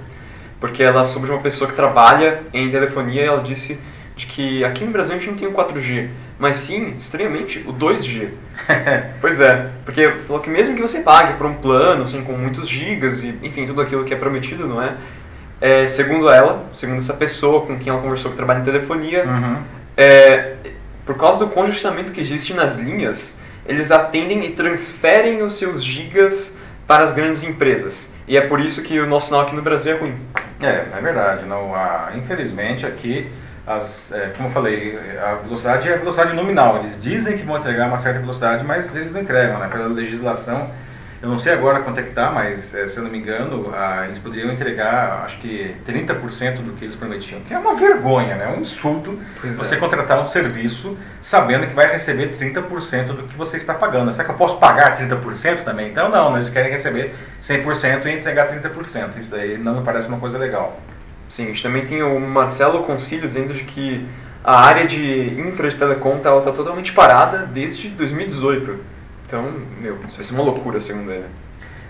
Porque 0.59 0.83
ela 0.83 1.05
soube 1.05 1.27
de 1.27 1.33
uma 1.33 1.43
pessoa 1.43 1.69
que 1.69 1.77
trabalha 1.77 2.43
em 2.53 2.71
telefonia 2.71 3.23
e 3.23 3.25
ela 3.27 3.43
disse 3.43 3.79
de 4.17 4.27
que 4.27 4.65
aqui 4.65 4.85
no 4.85 4.93
Brasil 4.93 5.15
a 5.15 5.19
gente 5.19 5.31
não 5.31 5.37
tem 5.37 5.49
o 5.49 5.53
4G, 5.53 6.09
mas 6.39 6.57
sim, 6.57 6.95
estranhamente, 6.97 7.65
o 7.67 7.73
2G. 7.73 8.29
pois 9.21 9.41
é, 9.41 9.71
porque 9.85 10.09
falou 10.27 10.41
que 10.41 10.49
mesmo 10.49 10.75
que 10.75 10.83
você 10.83 11.01
pague 11.01 11.35
por 11.35 11.47
um 11.47 11.55
plano, 11.55 12.05
assim, 12.05 12.23
com 12.23 12.33
muitos 12.33 12.69
gigas 12.69 13.23
e, 13.23 13.37
enfim, 13.43 13.67
tudo 13.67 13.81
aquilo 13.81 14.05
que 14.05 14.15
é 14.15 14.17
prometido, 14.17 14.67
não 14.67 14.81
é? 14.81 14.95
É, 15.61 15.87
segundo 15.87 16.29
ela, 16.29 16.65
segundo 16.73 16.99
essa 16.99 17.15
pessoa 17.15 17.67
com 17.67 17.79
quem 17.79 17.91
ela 17.91 18.03
conversou 18.03 18.31
que 18.31 18.37
trabalha 18.37 18.61
em 18.61 18.65
telefonia, 18.65 19.25
uhum. 19.25 19.63
é, 19.97 20.55
por 21.05 21.17
causa 21.17 21.39
do 21.39 21.49
congestionamento 21.49 22.13
que 22.13 22.21
existe 22.21 22.55
nas 22.55 22.77
linhas, 22.77 23.41
eles 23.67 23.91
atendem 23.91 24.45
e 24.45 24.51
transferem 24.51 25.43
os 25.43 25.55
seus 25.55 25.83
gigas 25.83 26.59
para 26.87 27.03
as 27.03 27.13
grandes 27.13 27.43
empresas. 27.45 28.15
E 28.29 28.37
é 28.37 28.43
por 28.43 28.61
isso 28.61 28.83
que 28.83 28.99
o 29.01 29.07
nosso 29.07 29.29
sinal 29.29 29.43
aqui 29.43 29.55
no 29.55 29.63
Brasil 29.63 29.95
é 29.95 29.99
ruim. 29.99 30.15
É, 30.61 30.85
é 30.97 31.01
verdade. 31.01 31.45
Não, 31.47 31.73
infelizmente 32.15 32.85
aqui, 32.85 33.31
as, 33.67 34.13
é, 34.13 34.33
como 34.37 34.49
eu 34.49 34.53
falei, 34.53 34.99
a 35.19 35.37
velocidade 35.37 35.89
é 35.89 35.95
a 35.95 35.97
velocidade 35.97 36.35
nominal. 36.35 36.77
Eles 36.79 37.01
dizem 37.01 37.37
que 37.37 37.45
vão 37.45 37.57
entregar 37.57 37.89
uma 37.89 37.97
certa 37.97 38.21
velocidade, 38.21 38.65
mas 38.65 38.95
eles 38.95 39.13
não 39.13 39.23
entregam, 39.23 39.59
né? 39.59 39.69
Pela 39.69 39.87
legislação 39.87 40.71
Eu 41.25 41.31
não 41.31 41.39
sei 41.39 41.55
agora 41.55 41.81
quanto 41.81 41.99
é 42.01 42.03
que 42.03 42.11
tá, 42.11 42.31
mas 42.31 42.75
é, 42.75 42.87
se 42.87 42.99
eu 42.99 43.05
não 43.05 43.11
me 43.11 43.17
engano, 43.17 43.73
eles 44.05 44.19
poderiam 44.19 44.53
entregar, 44.53 45.23
acho 45.25 45.39
que 45.39 45.75
30% 45.87 46.57
do 46.57 46.75
que 46.75 46.85
eles 46.85 46.95
prometiam, 46.95 47.41
que 47.41 47.55
é 47.55 47.59
uma 47.59 47.75
vergonha, 47.75 48.37
né? 48.37 48.55
um 48.55 48.61
insulto 48.61 49.19
Pois 49.41 49.57
você 49.57 49.77
é. 49.77 49.79
contratar 49.79 50.21
um 50.21 50.25
serviço 50.27 50.99
sabendo 51.23 51.67
que 51.67 51.73
vai 51.73 51.91
receber 51.91 52.37
30% 52.37 53.07
do 53.07 53.23
que 53.23 53.35
você 53.39 53.57
está 53.57 53.73
pagando. 53.73 54.13
Será 54.13 54.25
que 54.25 54.33
eu 54.33 54.37
posso 54.37 54.59
pagar 54.59 54.99
30% 54.99 55.63
também? 55.65 55.89
Então 55.89 56.11
não, 56.11 56.35
eles 56.35 56.51
querem 56.51 56.71
receber 56.71 57.15
100% 57.41 58.05
e 58.05 58.19
entregar 58.19 58.53
30%. 58.53 59.17
Isso 59.19 59.35
aí 59.35 59.57
não 59.57 59.77
me 59.77 59.83
parece 59.83 60.09
uma 60.09 60.21
coisa 60.21 60.37
legal. 60.37 60.79
Sim, 61.27 61.45
a 61.45 61.47
gente 61.47 61.63
também 61.63 61.87
tem 61.87 62.03
o 62.03 62.21
Marcelo 62.21 62.83
Concílio 62.83 63.27
dizendo 63.27 63.55
de 63.55 63.65
que 63.65 64.07
a 64.45 64.61
área 64.61 64.87
de 64.87 65.41
infra 65.41 65.71
de 65.71 65.77
telecom 65.77 66.19
está 66.19 66.39
totalmente 66.53 66.93
parada 66.93 67.47
desde 67.47 67.89
2018. 67.89 68.93
Então, 69.27 69.43
meu, 69.81 69.99
isso 70.07 70.17
vai 70.17 70.25
ser 70.25 70.35
uma 70.35 70.43
loucura, 70.43 70.81
segundo 70.81 71.11
ele. 71.11 71.27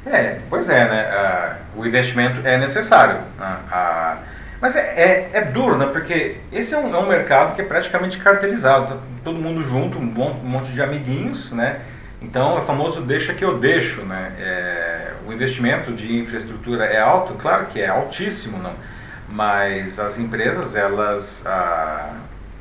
É, 0.06 0.38
pois 0.50 0.68
é, 0.68 0.84
né? 0.88 1.02
Ah, 1.10 1.56
o 1.76 1.84
investimento 1.86 2.46
é 2.46 2.58
necessário. 2.58 3.20
Ah, 3.40 3.58
ah, 3.70 4.18
mas 4.60 4.76
é, 4.76 4.80
é, 4.80 5.30
é 5.32 5.40
duro, 5.42 5.76
né? 5.76 5.86
Porque 5.86 6.36
esse 6.52 6.74
é 6.74 6.78
um, 6.78 6.94
é 6.94 6.98
um 6.98 7.08
mercado 7.08 7.54
que 7.54 7.62
é 7.62 7.64
praticamente 7.64 8.18
cartelizado. 8.18 8.94
Tá 8.94 9.00
todo 9.24 9.38
mundo 9.38 9.62
junto, 9.62 9.98
um, 9.98 10.06
bom, 10.06 10.38
um 10.42 10.48
monte 10.48 10.72
de 10.72 10.82
amiguinhos, 10.82 11.52
né? 11.52 11.80
Então 12.20 12.58
é 12.58 12.62
famoso 12.62 13.02
deixa 13.02 13.34
que 13.34 13.44
eu 13.44 13.58
deixo, 13.58 14.02
né? 14.02 14.32
É, 14.38 15.12
o 15.26 15.32
investimento 15.32 15.92
de 15.92 16.18
infraestrutura 16.18 16.84
é 16.84 17.00
alto, 17.00 17.34
claro 17.34 17.66
que 17.66 17.80
é 17.80 17.88
altíssimo, 17.88 18.58
não? 18.58 18.74
Mas 19.28 19.98
as 19.98 20.18
empresas, 20.18 20.76
elas, 20.76 21.44
ah, 21.46 22.12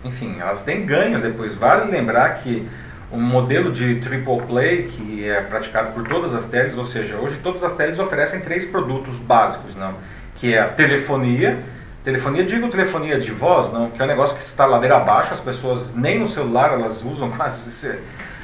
enfim, 0.04 0.38
elas 0.40 0.64
têm 0.64 0.86
ganhos 0.86 1.22
depois. 1.22 1.56
Vale 1.56 1.92
lembrar 1.92 2.30
que 2.36 2.68
um 3.14 3.22
modelo 3.22 3.72
de 3.72 3.96
triple 3.96 4.42
play 4.42 4.84
que 4.84 5.30
é 5.30 5.40
praticado 5.42 5.92
por 5.92 6.08
todas 6.08 6.34
as 6.34 6.46
teles, 6.46 6.78
ou 6.78 6.84
seja, 6.84 7.16
hoje 7.18 7.38
todas 7.44 7.64
as 7.64 7.74
teles 7.74 8.00
oferecem 8.00 8.42
três 8.42 8.66
produtos 8.66 9.20
básicos, 9.20 9.76
não? 9.76 9.94
Que 10.36 10.56
é 10.56 10.60
a 10.60 10.68
telefonia, 10.68 11.60
telefonia, 12.04 12.44
digo 12.44 12.68
telefonia 12.70 13.20
de 13.20 13.30
voz, 13.30 13.72
não, 13.72 13.92
que 13.92 14.02
é 14.02 14.06
um 14.06 14.08
negócio 14.08 14.36
que 14.36 14.42
está 14.42 14.66
ladeira 14.66 14.98
abaixo, 14.98 15.32
as 15.32 15.40
pessoas 15.40 15.94
nem 15.94 16.20
no 16.20 16.28
celular 16.28 16.74
elas 16.74 17.04
usam 17.04 17.30
quase 17.38 17.70
esse, 17.70 18.00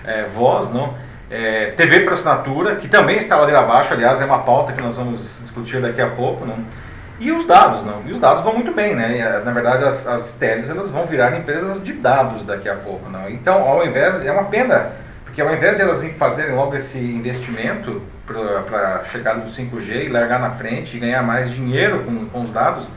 é, 0.06 0.26
voz, 0.26 0.70
não? 0.70 0.94
É, 1.32 1.72
TV 1.72 2.02
por 2.02 2.14
assinatura, 2.14 2.76
que 2.76 2.88
também 2.88 3.18
está 3.18 3.38
ladeira 3.38 3.60
abaixo, 3.60 3.94
aliás, 3.94 4.22
é 4.22 4.26
uma 4.26 4.40
pauta 4.40 4.72
que 4.72 4.82
nós 4.82 4.98
vamos 4.98 5.42
discutir 5.42 5.82
daqui 5.82 6.02
a 6.02 6.10
pouco, 6.10 6.46
não? 6.46 6.58
E 7.20 7.32
os 7.32 7.46
dados, 7.46 7.84
não? 7.84 8.02
E 8.06 8.12
os 8.14 8.20
dados 8.20 8.42
vão 8.42 8.54
muito 8.54 8.74
bem, 8.74 8.96
né? 8.96 9.18
Eh, 9.20 9.42
na 9.44 9.52
verdade, 9.52 9.84
as, 9.84 10.08
as 10.08 10.34
teles 10.36 10.70
elas 10.70 10.90
vão 10.90 11.06
virar 11.06 11.38
empresas 11.38 11.84
de 11.84 11.94
dados 11.94 12.46
daqui 12.46 12.70
a 12.70 12.76
pouco, 12.76 13.10
não? 13.10 13.30
Então, 13.30 13.68
ao 13.68 13.86
invés, 13.86 14.26
é 14.26 14.32
uma 14.32 14.46
pena, 14.46 14.92
porque 15.26 15.42
ao 15.42 15.54
invés 15.54 15.76
de 15.76 15.82
elas 15.82 16.02
fazerem 16.18 16.56
logo 16.56 16.76
esse 16.76 16.98
investimento 16.98 18.02
para 18.66 19.02
a 19.02 19.04
chegada 19.04 19.42
do 19.42 19.50
5G 19.50 20.06
e 20.06 20.08
largar 20.08 20.40
na 20.40 20.52
frente 20.52 20.96
e 20.96 21.00
ganhar 21.00 21.22
mais 21.22 21.52
dinheiro 21.52 22.04
com, 22.04 22.26
com 22.28 22.42
os 22.42 22.54
dados, 22.54 22.92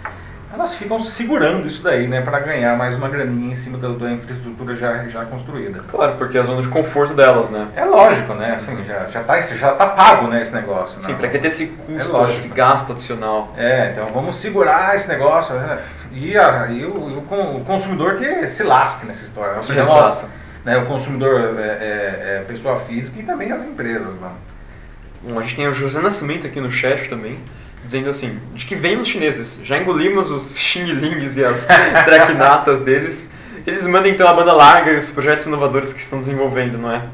elas 0.52 0.75
ficam 0.75 1.00
segurando 1.00 1.66
isso 1.66 1.82
daí, 1.82 2.06
né? 2.06 2.21
Para 2.21 2.38
ganhar 2.40 2.76
mais 2.76 2.94
uma 2.94 3.09
graninha 3.09 3.52
em 3.52 3.54
cima 3.54 3.78
da, 3.78 3.88
da 3.88 4.11
infraestrutura 4.12 4.75
já, 4.75 5.09
já 5.09 5.25
construída. 5.25 5.80
Claro, 5.88 6.16
porque 6.18 6.37
é 6.37 6.40
a 6.40 6.44
zona 6.44 6.61
de 6.61 6.68
conforto 6.68 7.14
delas, 7.14 7.50
né? 7.50 7.68
É 7.75 7.85
lógico, 7.85 8.35
né? 8.35 8.52
Assim, 8.52 8.82
já, 8.85 9.06
já, 9.06 9.23
tá, 9.23 9.40
já 9.40 9.73
tá 9.73 9.87
pago, 9.87 10.28
né, 10.28 10.42
esse 10.42 10.54
negócio. 10.54 11.00
Sim, 11.00 11.12
não? 11.12 11.18
pra 11.18 11.28
que 11.28 11.38
ter 11.38 11.49
esse 11.49 11.68
custo, 11.68 12.12
lógico. 12.12 12.38
esse 12.38 12.49
gasto 12.49 12.92
adicional? 12.92 13.52
É, 13.56 13.90
então 13.90 14.12
vamos 14.12 14.37
segurar 14.37 14.94
esse 14.94 15.09
negócio. 15.09 15.54
Né? 15.54 15.78
E, 16.12 16.37
a, 16.37 16.66
e, 16.71 16.85
o, 16.85 16.94
o 16.94 17.56
o 17.56 17.64
consumidor 17.64 18.16
que 18.16 18.47
se 18.47 18.62
lasque 18.62 19.06
nessa 19.06 19.25
história. 19.25 19.56
Ou 19.56 19.62
seja, 19.62 19.85
nós, 19.85 20.26
né, 20.64 20.76
o 20.76 20.85
consumidor 20.85 21.59
é, 21.59 21.62
é- 21.62 22.38
é 22.40 22.44
pessoa 22.47 22.76
física 22.76 23.21
e 23.21 23.23
também 23.23 23.52
as 23.52 23.64
empresas. 23.64 24.16
Né? 24.16 24.28
Bom, 25.23 25.38
a 25.38 25.42
gente 25.42 25.56
tem 25.56 25.66
o 25.66 25.73
José 25.73 26.00
Nascimento 26.00 26.47
aqui 26.47 26.61
no 26.61 26.71
chat 26.71 27.09
também, 27.09 27.38
dizendo 27.85 28.11
assim, 28.11 28.39
de 28.55 28.65
que 28.65 28.75
vem 28.75 28.99
os 28.99 29.09
chineses, 29.09 29.61
já 29.65 29.79
engolimos 29.79 30.31
os 30.31 30.57
Xing 30.59 30.85
Lings 30.85 31.37
e 31.37 31.45
as 31.45 31.67
traquinatas 32.05 32.81
deles, 32.81 33.33
eles 33.67 33.87
mandam 33.87 34.11
então 34.11 34.27
a 34.27 34.33
banda 34.33 34.53
larga 34.53 34.93
e 34.93 34.97
os 34.97 35.11
projetos 35.11 35.47
inovadores 35.47 35.93
que 35.93 36.01
estão 36.01 36.19
desenvolvendo, 36.19 36.79
não 36.79 36.91
é? 36.93 37.03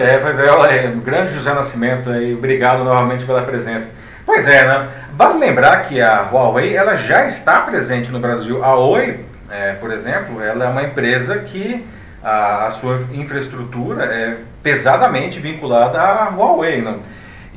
É, 0.00 0.16
pois 0.16 0.38
é, 0.38 0.50
olha 0.50 0.90
grande 0.92 1.34
José 1.34 1.52
Nascimento 1.52 2.08
aí, 2.08 2.34
obrigado 2.34 2.82
novamente 2.82 3.26
pela 3.26 3.42
presença. 3.42 3.94
Pois 4.24 4.48
é, 4.48 4.66
né? 4.66 4.88
Vale 5.14 5.38
lembrar 5.38 5.82
que 5.82 6.00
a 6.00 6.22
Huawei 6.22 6.74
ela 6.74 6.96
já 6.96 7.26
está 7.26 7.60
presente 7.60 8.10
no 8.10 8.18
Brasil. 8.18 8.64
A 8.64 8.74
Oi, 8.74 9.20
é, 9.50 9.74
por 9.74 9.92
exemplo, 9.92 10.42
ela 10.42 10.64
é 10.64 10.68
uma 10.68 10.82
empresa 10.82 11.38
que 11.38 11.86
a, 12.22 12.66
a 12.66 12.70
sua 12.72 12.98
infraestrutura 13.12 14.04
é 14.04 14.38
pesadamente 14.62 15.38
vinculada 15.38 16.00
à 16.00 16.30
Huawei. 16.30 16.82
Né? 16.82 16.96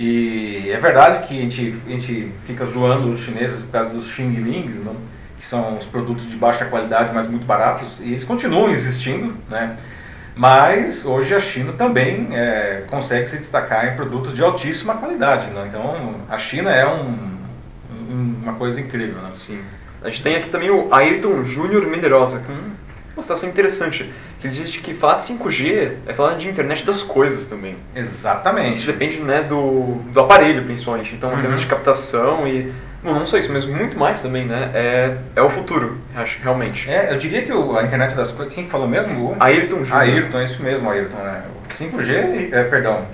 E 0.02 0.72
é 0.72 0.78
verdade 0.80 1.28
que 1.28 1.38
a 1.38 1.42
gente, 1.42 1.76
a 1.86 1.90
gente 1.90 2.32
fica 2.46 2.64
zoando 2.64 3.12
os 3.12 3.20
chineses 3.20 3.64
por 3.64 3.74
causa 3.74 3.90
dos 3.90 4.08
Xing 4.08 4.34
Lings, 4.36 4.80
não? 4.80 4.96
que 5.38 5.46
são 5.46 5.78
os 5.78 5.86
produtos 5.86 6.30
de 6.30 6.36
baixa 6.38 6.66
qualidade, 6.66 7.12
mas 7.14 7.28
muito 7.28 7.46
baratos, 7.46 8.00
e 8.02 8.10
eles 8.12 8.24
continuam 8.26 8.70
existindo, 8.70 9.34
né? 9.50 9.78
Mas 10.36 11.06
hoje 11.06 11.34
a 11.36 11.40
China 11.40 11.74
também 11.74 12.30
é, 12.32 12.84
consegue 12.90 13.28
se 13.28 13.38
destacar 13.38 13.88
em 13.88 13.96
produtos 13.96 14.36
de 14.36 14.42
altíssima 14.42 14.96
qualidade. 14.96 15.50
Né? 15.52 15.66
Então 15.68 16.16
a 16.30 16.38
China 16.38 16.72
é 16.72 16.88
um, 16.88 17.10
um- 18.10 18.36
uma 18.44 18.54
coisa 18.54 18.80
incrível. 18.80 19.22
Né? 19.22 19.30
Sim. 19.32 19.60
A 20.02 20.08
gente 20.10 20.22
tem 20.24 20.36
aqui 20.38 20.48
também 20.50 20.70
o 20.70 20.94
Ayrton 20.94 21.44
Júnior 21.44 21.86
Menderosa, 21.88 22.42
uma 23.20 23.24
situação 23.24 23.50
interessante, 23.50 24.12
que 24.40 24.48
ele 24.48 24.56
diz 24.56 24.76
que 24.78 24.94
falar 24.94 25.16
de 25.16 25.24
5G 25.24 25.92
é 26.08 26.14
falar 26.14 26.36
de 26.36 26.48
internet 26.48 26.86
das 26.86 27.04
coisas 27.04 27.48
também. 27.48 27.76
Isso 27.96 28.00
Exatamente. 28.20 28.88
depende 28.88 29.20
né, 29.20 29.42
do, 29.42 29.96
do 30.12 30.20
aparelho, 30.22 30.64
principalmente. 30.64 31.14
Então, 31.16 31.32
em 31.32 31.36
Uhum. 31.36 31.42
termos 31.42 31.60
de 31.60 31.68
captação 31.68 32.48
e... 32.48 32.72
Bom, 33.04 33.14
não 33.14 33.26
só 33.26 33.38
isso, 33.38 33.52
mas 33.54 33.66
muito 33.66 33.98
mais 33.98 34.22
também, 34.22 34.46
né? 34.46 34.72
É, 34.74 35.16
é 35.38 35.42
o 35.42 35.50
futuro, 35.50 35.98
acho, 36.16 36.38
realmente. 36.44 36.90
É, 36.90 37.14
eu 37.14 37.18
diria 37.18 37.42
que 37.44 37.52
o- 37.54 37.78
a 37.78 37.84
internet 37.84 38.14
das 38.14 38.30
coisas. 38.32 38.54
Quem 38.54 38.68
falou 38.68 38.90
mesmo? 38.90 39.32
O 39.32 39.38
Ayrton 39.40 39.86
Júnior. 39.86 40.02
Ayrton, 40.04 40.40
é 40.40 40.44
isso 40.44 40.62
mesmo, 40.62 40.90
Ayrton. 40.90 41.16
Né? 41.18 41.42
O 41.70 41.74
5G, 41.74 42.50
é, 42.52 42.64
perdão. 42.66 43.06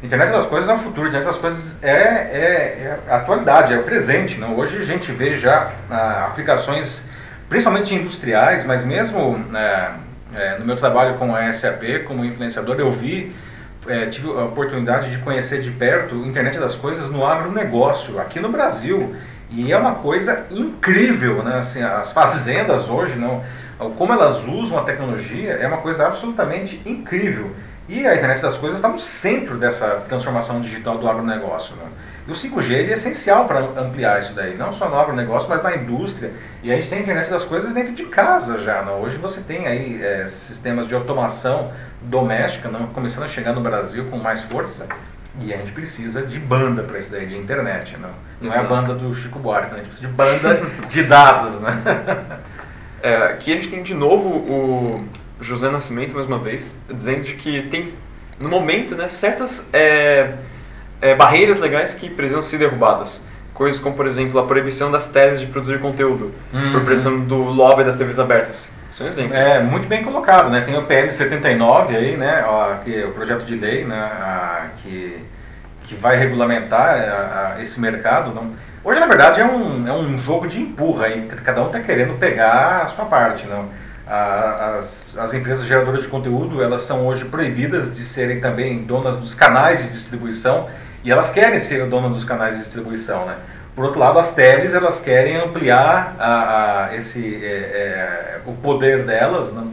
Internet 0.00 0.30
das 0.30 0.46
coisas 0.46 0.68
é 0.68 0.72
o 0.74 0.78
futuro, 0.78 1.08
internet 1.08 1.26
das 1.26 1.38
coisas 1.38 1.82
é, 1.82 1.90
é, 1.90 2.38
é 2.84 2.98
a 3.08 3.16
atualidade, 3.16 3.72
é 3.72 3.78
o 3.78 3.82
presente. 3.82 4.38
Não? 4.38 4.56
Hoje 4.56 4.78
a 4.80 4.84
gente 4.84 5.10
vê 5.10 5.34
já 5.34 5.72
ah, 5.90 6.26
aplicações, 6.28 7.08
principalmente 7.52 7.94
industriais, 7.94 8.64
mas 8.64 8.82
mesmo 8.82 9.44
é, 9.54 9.90
é, 10.34 10.58
no 10.58 10.64
meu 10.64 10.74
trabalho 10.74 11.18
com 11.18 11.36
a 11.36 11.52
SAP, 11.52 12.02
como 12.08 12.24
influenciador, 12.24 12.76
eu 12.80 12.90
vi, 12.90 13.36
é, 13.86 14.06
tive 14.06 14.30
a 14.30 14.44
oportunidade 14.44 15.10
de 15.10 15.18
conhecer 15.18 15.60
de 15.60 15.70
perto 15.70 16.14
a 16.14 16.26
internet 16.26 16.58
das 16.58 16.74
coisas 16.74 17.10
no 17.10 17.26
agronegócio, 17.26 18.18
aqui 18.18 18.40
no 18.40 18.48
Brasil. 18.48 19.14
E 19.50 19.70
é 19.70 19.76
uma 19.76 19.96
coisa 19.96 20.46
incrível, 20.50 21.42
né? 21.42 21.58
Assim, 21.58 21.82
as 21.82 22.10
fazendas 22.10 22.88
hoje, 22.88 23.18
não, 23.18 23.44
como 23.98 24.14
elas 24.14 24.46
usam 24.46 24.78
a 24.78 24.82
tecnologia, 24.84 25.50
é 25.50 25.66
uma 25.66 25.76
coisa 25.76 26.06
absolutamente 26.06 26.80
incrível. 26.86 27.54
E 27.86 28.06
a 28.06 28.14
internet 28.14 28.40
das 28.40 28.56
coisas 28.56 28.78
está 28.78 28.88
no 28.88 28.98
centro 28.98 29.58
dessa 29.58 29.96
transformação 30.08 30.62
digital 30.62 30.96
do 30.96 31.06
agronegócio. 31.06 31.76
Né? 31.76 31.84
E 32.26 32.30
o 32.30 32.34
5G 32.34 32.70
ele 32.72 32.90
é 32.90 32.92
essencial 32.92 33.46
para 33.46 33.60
ampliar 33.60 34.20
isso 34.20 34.34
daí, 34.34 34.56
não 34.56 34.72
só 34.72 34.88
no 34.88 34.96
agronegócio, 34.96 35.48
mas 35.48 35.62
na 35.62 35.74
indústria. 35.74 36.32
E 36.62 36.70
a 36.70 36.76
gente 36.76 36.88
tem 36.88 36.98
a 36.98 37.02
internet 37.02 37.28
das 37.28 37.44
coisas 37.44 37.72
dentro 37.72 37.92
de 37.92 38.04
casa 38.06 38.60
já. 38.60 38.82
Né? 38.82 38.92
Hoje 38.92 39.16
você 39.16 39.40
tem 39.40 39.66
aí 39.66 40.00
é, 40.00 40.26
sistemas 40.28 40.86
de 40.86 40.94
automação 40.94 41.72
doméstica 42.02 42.68
não? 42.68 42.86
começando 42.86 43.24
a 43.24 43.28
chegar 43.28 43.52
no 43.52 43.60
Brasil 43.60 44.06
com 44.08 44.18
mais 44.18 44.42
força. 44.42 44.86
E 45.40 45.52
a 45.52 45.56
gente 45.56 45.72
precisa 45.72 46.22
de 46.24 46.38
banda 46.38 46.82
para 46.82 46.98
isso 46.98 47.10
daí, 47.10 47.26
de 47.26 47.36
internet. 47.36 47.96
Não, 47.96 48.10
não 48.40 48.52
é 48.52 48.56
a 48.56 48.62
Exato. 48.62 48.68
banda 48.68 48.94
do 48.94 49.12
Chico 49.14 49.38
Buarque, 49.40 49.72
né? 49.72 49.74
a 49.74 49.76
gente 49.78 49.88
precisa 49.88 50.08
de 50.08 50.14
banda 50.14 50.62
de 50.88 51.02
dados. 51.02 51.60
Né? 51.60 51.72
É, 53.04 53.16
aqui 53.16 53.52
a 53.52 53.56
gente 53.56 53.68
tem 53.68 53.82
de 53.82 53.94
novo 53.94 54.28
o 54.28 55.04
José 55.40 55.68
Nascimento, 55.68 56.14
mais 56.14 56.24
uma 56.24 56.38
vez, 56.38 56.84
dizendo 56.88 57.24
de 57.24 57.34
que 57.34 57.62
tem, 57.62 57.92
no 58.38 58.48
momento, 58.48 58.94
né, 58.94 59.08
certas 59.08 59.70
é, 59.72 60.34
é, 61.02 61.14
barreiras 61.14 61.58
legais 61.58 61.92
que 61.92 62.08
precisam 62.08 62.40
ser 62.42 62.56
derrubadas. 62.58 63.28
Coisas 63.52 63.78
como, 63.78 63.94
por 63.94 64.06
exemplo, 64.06 64.40
a 64.40 64.44
proibição 64.46 64.90
das 64.90 65.10
teles 65.10 65.38
de 65.38 65.46
produzir 65.46 65.78
conteúdo, 65.78 66.32
Uhum. 66.54 66.72
por 66.72 66.84
pressão 66.84 67.20
do 67.20 67.36
lobby 67.36 67.84
das 67.84 67.98
TVs 67.98 68.18
abertas. 68.18 68.72
Isso 68.90 69.02
é 69.02 69.06
um 69.06 69.08
exemplo. 69.08 69.36
É, 69.36 69.62
muito 69.62 69.86
bem 69.86 70.02
colocado, 70.02 70.48
né? 70.48 70.62
Tem 70.62 70.74
o 70.76 70.82
PL 70.84 71.10
79 71.10 71.94
aí, 71.94 72.16
né? 72.16 72.44
Ó, 72.46 72.74
que 72.76 73.02
é 73.02 73.04
o 73.04 73.10
projeto 73.12 73.44
de 73.44 73.54
lei, 73.54 73.84
né? 73.84 73.94
a- 73.96 74.66
que, 74.76 75.18
que 75.84 75.94
vai 75.96 76.16
regulamentar 76.16 76.96
a- 76.98 77.54
a- 77.56 77.62
esse 77.62 77.78
mercado. 77.80 78.32
Não? 78.34 78.50
Hoje, 78.82 78.98
na 78.98 79.06
verdade, 79.06 79.40
é 79.40 79.44
um, 79.44 79.86
é 79.86 79.92
um 79.92 80.18
jogo 80.22 80.46
de 80.46 80.60
empurra 80.60 81.06
aí. 81.06 81.26
Cada 81.44 81.62
um 81.62 81.66
está 81.66 81.80
querendo 81.80 82.14
pegar 82.18 82.82
a 82.82 82.86
sua 82.86 83.04
parte, 83.04 83.46
não? 83.46 83.68
As, 84.06 85.16
as 85.18 85.34
empresas 85.34 85.66
geradoras 85.66 86.02
de 86.02 86.08
conteúdo, 86.08 86.62
elas 86.62 86.82
são 86.82 87.06
hoje 87.06 87.24
proibidas 87.26 87.92
de 87.92 88.00
serem 88.00 88.40
também 88.40 88.82
donas 88.84 89.16
dos 89.16 89.34
canais 89.34 89.84
de 89.84 89.90
distribuição 89.90 90.68
e 91.04 91.10
elas 91.10 91.30
querem 91.30 91.58
ser 91.58 91.86
donas 91.86 92.10
dos 92.12 92.24
canais 92.24 92.54
de 92.54 92.60
distribuição, 92.60 93.26
né? 93.26 93.36
Por 93.74 93.84
outro 93.84 93.98
lado, 93.98 94.18
as 94.18 94.34
teles 94.34 94.74
elas 94.74 95.00
querem 95.00 95.36
ampliar 95.36 96.14
a, 96.18 96.86
a- 96.88 96.96
esse, 96.96 97.42
é, 97.42 97.48
é, 97.48 98.40
o 98.44 98.52
poder 98.52 99.04
delas, 99.04 99.52
né? 99.52 99.64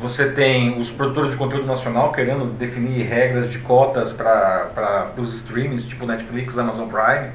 você 0.00 0.30
tem 0.30 0.78
os 0.78 0.92
produtores 0.92 1.32
de 1.32 1.36
conteúdo 1.36 1.66
nacional 1.66 2.12
querendo 2.12 2.44
definir 2.56 3.02
regras 3.02 3.50
de 3.50 3.58
cotas 3.58 4.12
para 4.12 5.08
os 5.16 5.34
streamings, 5.34 5.82
tipo 5.84 6.06
Netflix, 6.06 6.56
Amazon 6.56 6.86
Prime. 6.88 7.30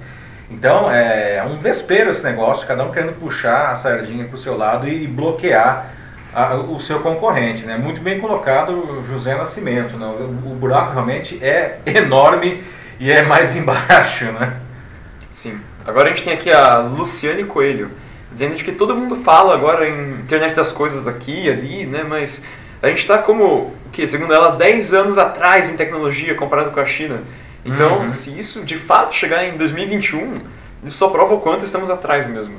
Então 0.50 0.90
é 0.90 1.44
um 1.46 1.58
vespeiro 1.60 2.10
esse 2.10 2.24
negócio, 2.24 2.66
cada 2.66 2.86
um 2.86 2.92
querendo 2.92 3.20
puxar 3.20 3.72
a 3.72 3.76
sardinha 3.76 4.24
para 4.26 4.36
o 4.36 4.38
seu 4.38 4.56
lado 4.58 4.88
e 4.88 5.06
bloquear 5.08 5.88
a, 6.34 6.56
o 6.56 6.80
seu 6.80 7.02
concorrente. 7.02 7.66
Né? 7.66 7.76
Muito 7.76 8.00
bem 8.00 8.22
colocado 8.22 9.04
José 9.04 9.36
Nascimento. 9.36 9.98
Né? 9.98 10.06
O, 10.06 10.52
o 10.52 10.56
buraco 10.56 10.94
realmente 10.94 11.44
é 11.44 11.80
enorme 11.86 12.64
e 13.04 13.12
é 13.12 13.22
mais 13.22 13.54
embaixo. 13.58 14.24
Né? 14.32 14.54
Sim. 15.30 15.60
Agora 15.86 16.08
a 16.08 16.10
gente 16.10 16.24
tem 16.24 16.34
aqui 16.34 16.50
a 16.50 16.78
Luciane 16.78 17.44
Coelho, 17.44 17.92
dizendo 18.32 18.56
de 18.56 18.64
que 18.64 18.72
todo 18.72 18.96
mundo 18.96 19.18
fala 19.18 19.54
agora 19.54 19.88
em 19.88 20.12
internet 20.22 20.56
das 20.56 20.72
coisas 20.72 21.06
aqui 21.06 21.48
e 21.48 21.50
ali, 21.50 21.86
né? 21.86 22.06
Mas 22.08 22.46
a 22.82 22.88
gente 22.88 23.00
está 23.00 23.18
como, 23.18 23.44
o 23.44 23.90
que, 23.92 24.08
segundo 24.08 24.34
ela, 24.34 24.56
10 24.56 24.94
anos 24.94 25.18
atrás 25.18 25.70
em 25.70 25.76
tecnologia 25.76 26.34
comparado 26.34 26.72
com 26.72 26.80
a 26.80 26.86
China. 26.86 27.22
Então, 27.66 28.00
uhum. 28.00 28.08
se 28.08 28.40
isso 28.40 28.64
de 28.64 28.78
fato 28.78 29.14
chegar 29.14 29.44
em 29.44 29.58
2021, 29.58 30.40
isso 30.86 30.98
só 30.98 31.10
prova 31.10 31.34
o 31.34 31.42
quanto 31.42 31.66
estamos 31.66 31.90
atrás 31.90 32.26
mesmo. 32.26 32.56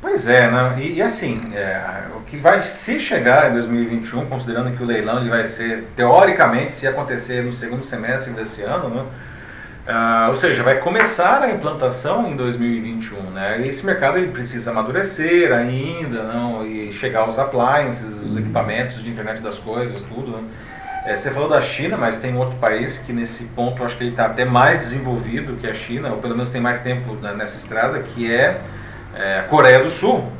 Pois 0.00 0.28
é, 0.28 0.48
né? 0.50 0.76
e, 0.78 0.94
e 0.94 1.02
assim, 1.02 1.40
é, 1.52 1.80
o 2.16 2.20
que 2.20 2.36
vai 2.36 2.62
se 2.62 3.00
chegar 3.00 3.50
em 3.50 3.54
2021, 3.54 4.26
considerando 4.26 4.76
que 4.76 4.82
o 4.82 4.86
leilão 4.86 5.18
ele 5.18 5.30
vai 5.30 5.46
ser, 5.46 5.88
teoricamente, 5.96 6.74
se 6.74 6.86
acontecer 6.86 7.42
no 7.42 7.52
segundo 7.52 7.82
semestre 7.82 8.32
desse 8.34 8.62
ano, 8.62 8.88
né? 8.88 9.04
Uh, 9.86 10.30
ou 10.30 10.34
seja, 10.34 10.62
vai 10.62 10.78
começar 10.78 11.42
a 11.42 11.50
implantação 11.50 12.26
em 12.26 12.34
2021, 12.34 13.20
né? 13.32 13.66
Esse 13.66 13.84
mercado 13.84 14.16
ele 14.16 14.28
precisa 14.28 14.70
amadurecer 14.70 15.52
ainda, 15.52 16.22
não, 16.22 16.66
e 16.66 16.90
chegar 16.90 17.20
aos 17.20 17.38
appliances, 17.38 18.22
os 18.22 18.34
equipamentos 18.34 19.02
de 19.04 19.10
internet 19.10 19.42
das 19.42 19.58
coisas, 19.58 20.00
tudo. 20.00 20.38
Né? 20.38 20.44
É, 21.04 21.14
você 21.14 21.30
falou 21.30 21.50
da 21.50 21.60
China, 21.60 21.98
mas 21.98 22.16
tem 22.16 22.34
outro 22.34 22.56
país 22.56 22.98
que 22.98 23.12
nesse 23.12 23.48
ponto 23.48 23.82
eu 23.82 23.84
acho 23.84 23.98
que 23.98 24.04
ele 24.04 24.12
está 24.12 24.24
até 24.24 24.46
mais 24.46 24.78
desenvolvido 24.78 25.56
que 25.56 25.66
a 25.66 25.74
China, 25.74 26.12
ou 26.12 26.16
pelo 26.16 26.32
menos 26.34 26.48
tem 26.48 26.62
mais 26.62 26.80
tempo 26.80 27.14
nessa 27.36 27.58
estrada, 27.58 28.00
que 28.00 28.32
é, 28.32 28.58
é 29.14 29.40
a 29.40 29.42
Coreia 29.42 29.82
do 29.82 29.90
Sul. 29.90 30.32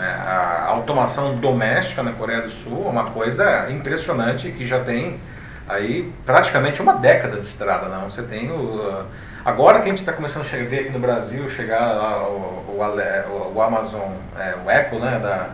É, 0.00 0.04
a 0.04 0.66
automação 0.68 1.36
doméstica 1.38 2.04
na 2.04 2.12
Coreia 2.12 2.42
do 2.42 2.50
Sul 2.50 2.84
é 2.86 2.88
uma 2.88 3.10
coisa 3.10 3.68
impressionante 3.68 4.52
que 4.52 4.64
já 4.64 4.78
tem 4.78 5.18
aí 5.68 6.12
praticamente 6.24 6.80
uma 6.82 6.94
década 6.94 7.38
de 7.38 7.46
estrada, 7.46 7.88
não. 7.88 8.08
Você 8.08 8.22
tem 8.22 8.50
o 8.50 9.04
agora 9.44 9.80
que 9.80 9.86
a 9.86 9.88
gente 9.88 10.00
está 10.00 10.12
começando 10.12 10.44
a 10.44 10.64
ver 10.64 10.80
aqui 10.80 10.90
no 10.90 11.00
Brasil 11.00 11.48
chegar 11.48 12.22
o, 12.28 12.64
o, 12.68 13.52
o 13.54 13.62
Amazon, 13.62 14.12
é, 14.38 14.54
o 14.64 14.70
Echo, 14.70 14.98
né, 14.98 15.18
da 15.18 15.50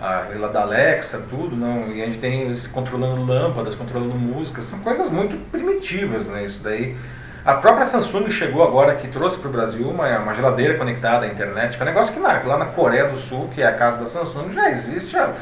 a, 0.00 0.48
da 0.48 0.62
Alexa, 0.62 1.26
tudo, 1.28 1.54
não. 1.54 1.88
E 1.88 2.02
a 2.02 2.06
gente 2.06 2.18
tem 2.18 2.42
eles 2.42 2.66
controlando 2.66 3.24
lâmpadas, 3.24 3.74
controlando 3.74 4.14
música, 4.14 4.62
são 4.62 4.78
coisas 4.80 5.10
muito 5.10 5.36
primitivas, 5.50 6.28
né? 6.28 6.44
Isso 6.44 6.62
daí. 6.64 6.96
A 7.44 7.54
própria 7.54 7.86
Samsung 7.86 8.30
chegou 8.30 8.62
agora 8.62 8.94
que 8.96 9.08
trouxe 9.08 9.38
para 9.38 9.48
o 9.48 9.52
Brasil 9.52 9.88
uma, 9.88 10.06
uma 10.18 10.34
geladeira 10.34 10.76
conectada 10.76 11.24
à 11.24 11.28
internet, 11.28 11.76
que 11.76 11.82
é 11.82 11.84
um 11.84 11.88
negócio 11.88 12.12
que 12.12 12.20
lá 12.20 12.58
na 12.58 12.66
Coreia 12.66 13.06
do 13.08 13.16
Sul, 13.16 13.48
que 13.54 13.62
é 13.62 13.66
a 13.66 13.72
casa 13.72 14.00
da 14.00 14.06
Samsung, 14.06 14.50
já 14.50 14.68
existe 14.68 15.16
há 15.16 15.32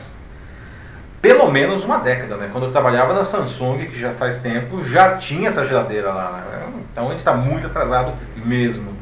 pelo 1.20 1.50
menos 1.50 1.84
uma 1.84 1.98
década, 1.98 2.37
né? 2.37 2.48
Quando 2.52 2.64
eu 2.64 2.70
trabalhava 2.70 3.12
na 3.12 3.25
Samsung, 3.25 3.87
que 3.87 3.98
já 3.98 4.12
faz 4.12 4.38
tempo, 4.38 4.82
já 4.84 5.16
tinha 5.16 5.48
essa 5.48 5.66
geladeira 5.66 6.12
lá. 6.12 6.30
Né? 6.32 6.66
Então 6.92 7.06
a 7.06 7.10
gente 7.10 7.18
está 7.18 7.34
muito 7.34 7.66
atrasado 7.66 8.12
mesmo. 8.37 8.92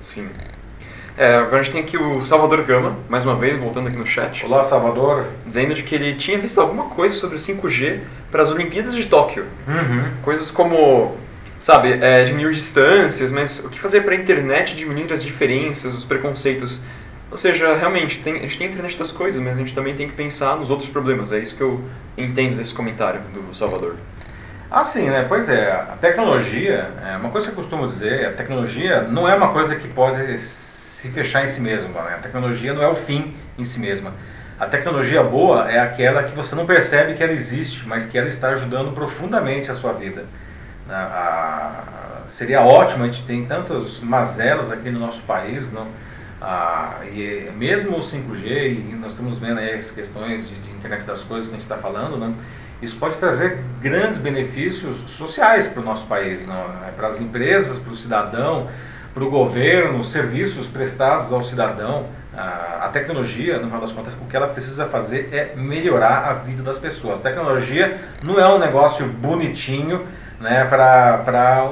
Sim. 0.00 0.28
É, 1.16 1.36
agora 1.36 1.58
a 1.58 1.62
gente 1.62 1.72
tem 1.72 1.82
aqui 1.82 1.98
o 1.98 2.22
Salvador 2.22 2.64
Gama, 2.64 2.96
mais 3.08 3.26
uma 3.26 3.34
vez, 3.36 3.58
voltando 3.58 3.88
aqui 3.88 3.96
no 3.96 4.06
chat. 4.06 4.46
Olá, 4.46 4.62
Salvador. 4.62 5.26
Dizendo 5.44 5.74
de 5.74 5.82
que 5.82 5.94
ele 5.94 6.14
tinha 6.14 6.38
visto 6.38 6.60
alguma 6.60 6.84
coisa 6.84 7.14
sobre 7.14 7.36
o 7.36 7.38
5G 7.38 8.00
para 8.30 8.42
as 8.42 8.50
Olimpíadas 8.50 8.94
de 8.94 9.04
Tóquio. 9.06 9.44
Uhum. 9.68 10.10
Coisas 10.22 10.50
como, 10.50 11.16
sabe, 11.58 11.98
é, 12.00 12.24
diminuir 12.24 12.54
distâncias, 12.54 13.30
mas 13.32 13.64
o 13.64 13.68
que 13.68 13.78
fazer 13.78 14.00
para 14.02 14.14
a 14.14 14.16
internet 14.16 14.74
diminuir 14.74 15.12
as 15.12 15.22
diferenças, 15.22 15.94
os 15.94 16.04
preconceitos 16.04 16.84
ou 17.30 17.36
seja, 17.36 17.76
realmente, 17.76 18.20
tem, 18.22 18.36
a 18.36 18.38
gente 18.40 18.58
tem 18.58 18.66
a 18.66 18.70
internet 18.70 18.96
das 18.96 19.12
coisas, 19.12 19.40
mas 19.42 19.56
a 19.56 19.60
gente 19.60 19.72
também 19.72 19.94
tem 19.94 20.08
que 20.08 20.14
pensar 20.14 20.56
nos 20.56 20.68
outros 20.68 20.88
problemas. 20.88 21.30
É 21.32 21.38
isso 21.38 21.54
que 21.54 21.62
eu 21.62 21.82
entendo 22.16 22.56
desse 22.56 22.74
comentário 22.74 23.20
do 23.32 23.54
Salvador. 23.54 23.94
Ah, 24.70 24.84
sim, 24.84 25.08
né? 25.08 25.24
Pois 25.28 25.48
é, 25.48 25.70
a 25.72 25.96
tecnologia, 26.00 26.90
é 27.04 27.16
uma 27.16 27.30
coisa 27.30 27.46
que 27.46 27.52
eu 27.52 27.56
costumo 27.56 27.86
dizer, 27.86 28.26
a 28.26 28.32
tecnologia 28.32 29.02
não 29.02 29.28
é 29.28 29.34
uma 29.34 29.52
coisa 29.52 29.76
que 29.76 29.88
pode 29.88 30.38
se 30.38 31.10
fechar 31.10 31.42
em 31.42 31.46
si 31.46 31.60
mesma. 31.60 32.02
Né? 32.02 32.14
A 32.14 32.18
tecnologia 32.18 32.72
não 32.72 32.82
é 32.82 32.88
o 32.88 32.94
fim 32.94 33.34
em 33.58 33.64
si 33.64 33.80
mesma. 33.80 34.12
A 34.58 34.66
tecnologia 34.66 35.22
boa 35.22 35.70
é 35.70 35.80
aquela 35.80 36.22
que 36.22 36.34
você 36.36 36.54
não 36.54 36.66
percebe 36.66 37.14
que 37.14 37.22
ela 37.22 37.32
existe, 37.32 37.86
mas 37.88 38.06
que 38.06 38.18
ela 38.18 38.28
está 38.28 38.50
ajudando 38.50 38.92
profundamente 38.92 39.70
a 39.70 39.74
sua 39.74 39.92
vida. 39.92 40.26
A, 40.88 40.94
a, 42.24 42.28
seria 42.28 42.60
ótimo, 42.60 43.04
a 43.04 43.06
gente 43.06 43.24
tem 43.24 43.46
tantas 43.46 44.00
mazelas 44.00 44.70
aqui 44.70 44.90
no 44.90 44.98
nosso 44.98 45.22
país, 45.22 45.72
não? 45.72 45.88
Ah, 46.40 47.00
e 47.04 47.50
mesmo 47.56 47.98
o 47.98 48.00
5G, 48.00 48.90
e 48.90 48.96
nós 49.00 49.12
estamos 49.12 49.38
vendo 49.38 49.58
aí 49.58 49.74
as 49.74 49.90
questões 49.90 50.48
de, 50.48 50.54
de 50.56 50.70
internet 50.70 51.04
das 51.04 51.22
coisas 51.22 51.46
que 51.46 51.54
a 51.54 51.58
gente 51.58 51.62
está 51.62 51.76
falando, 51.76 52.16
né, 52.16 52.32
isso 52.80 52.96
pode 52.96 53.18
trazer 53.18 53.58
grandes 53.82 54.16
benefícios 54.16 54.96
sociais 55.10 55.68
para 55.68 55.82
o 55.82 55.84
nosso 55.84 56.06
país, 56.06 56.46
não, 56.46 56.64
é 56.86 56.90
para 56.96 57.08
as 57.08 57.20
empresas, 57.20 57.78
para 57.78 57.92
o 57.92 57.96
cidadão, 57.96 58.68
para 59.12 59.22
o 59.22 59.30
governo, 59.30 60.02
serviços 60.02 60.66
prestados 60.66 61.30
ao 61.30 61.42
cidadão. 61.42 62.06
Ah, 62.34 62.84
a 62.84 62.88
tecnologia, 62.88 63.58
no 63.58 63.66
final 63.66 63.80
das 63.80 63.92
contas, 63.92 64.14
o 64.14 64.24
que 64.24 64.34
ela 64.34 64.48
precisa 64.48 64.86
fazer 64.86 65.28
é 65.32 65.54
melhorar 65.56 66.30
a 66.30 66.32
vida 66.32 66.62
das 66.62 66.78
pessoas. 66.78 67.18
A 67.18 67.22
tecnologia 67.22 68.00
não 68.22 68.40
é 68.40 68.48
um 68.48 68.58
negócio 68.58 69.06
bonitinho 69.06 70.06
né, 70.40 70.64
para 70.64 71.70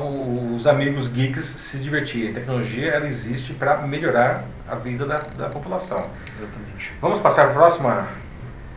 os 0.54 0.66
amigos 0.66 1.08
geeks 1.08 1.44
se 1.44 1.78
divertirem. 1.78 2.30
A 2.30 2.34
tecnologia 2.34 2.92
ela 2.92 3.06
existe 3.06 3.54
para 3.54 3.78
melhorar 3.78 4.44
a 4.70 4.74
vida 4.74 5.06
da, 5.06 5.22
da 5.36 5.48
população. 5.48 6.06
Exatamente. 6.36 6.92
Vamos 7.00 7.18
passar 7.18 7.44
para 7.44 7.52
o 7.52 7.54
próximo, 7.54 7.90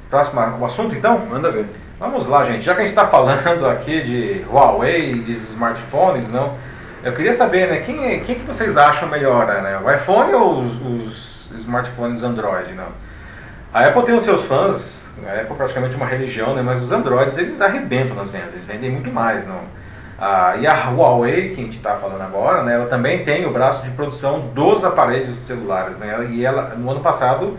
próximo 0.09 0.41
o 0.59 0.65
assunto 0.65 0.95
então? 0.95 1.19
Manda 1.25 1.51
ver. 1.51 1.65
Vamos 1.99 2.25
lá, 2.25 2.43
gente. 2.45 2.63
Já 2.63 2.73
que 2.73 2.79
a 2.79 2.85
gente 2.85 2.89
está 2.89 3.05
falando 3.05 3.67
aqui 3.67 4.01
de 4.01 4.45
Huawei, 4.49 5.19
de 5.19 5.33
smartphones, 5.33 6.31
não? 6.31 6.55
Eu 7.03 7.13
queria 7.13 7.33
saber, 7.33 7.67
né, 7.67 7.79
quem, 7.79 8.19
quem 8.21 8.35
que 8.35 8.45
vocês 8.45 8.77
acham 8.77 9.09
melhor, 9.09 9.45
né? 9.45 9.79
O 9.83 9.91
iPhone 9.91 10.33
ou 10.33 10.59
os, 10.59 10.79
os 10.81 11.51
smartphones 11.57 12.23
Android, 12.23 12.73
não? 12.73 12.87
A 13.73 13.85
Apple 13.85 14.03
tem 14.03 14.13
os 14.13 14.23
seus 14.23 14.43
fãs, 14.43 15.13
a 15.25 15.31
Apple 15.41 15.53
é 15.53 15.55
praticamente 15.55 15.95
uma 15.95 16.05
religião, 16.05 16.53
né? 16.53 16.61
Mas 16.61 16.83
os 16.83 16.91
Androids 16.91 17.37
eles 17.37 17.61
arrebentam 17.61 18.15
nas 18.15 18.29
vendas, 18.29 18.49
eles 18.49 18.65
vendem 18.65 18.91
muito 18.91 19.09
mais, 19.11 19.47
não? 19.47 19.61
Ah, 20.19 20.55
e 20.59 20.67
a 20.67 20.89
Huawei, 20.89 21.49
que 21.49 21.61
a 21.61 21.63
gente 21.63 21.77
está 21.77 21.95
falando 21.95 22.21
agora, 22.21 22.63
né, 22.63 22.75
ela 22.75 22.85
também 22.85 23.23
tem 23.23 23.45
o 23.47 23.51
braço 23.51 23.83
de 23.83 23.91
produção 23.91 24.41
dos 24.53 24.83
aparelhos 24.83 25.35
celulares. 25.37 25.97
Né, 25.97 26.27
e 26.29 26.45
ela, 26.45 26.75
no 26.75 26.91
ano 26.91 26.99
passado, 26.99 27.57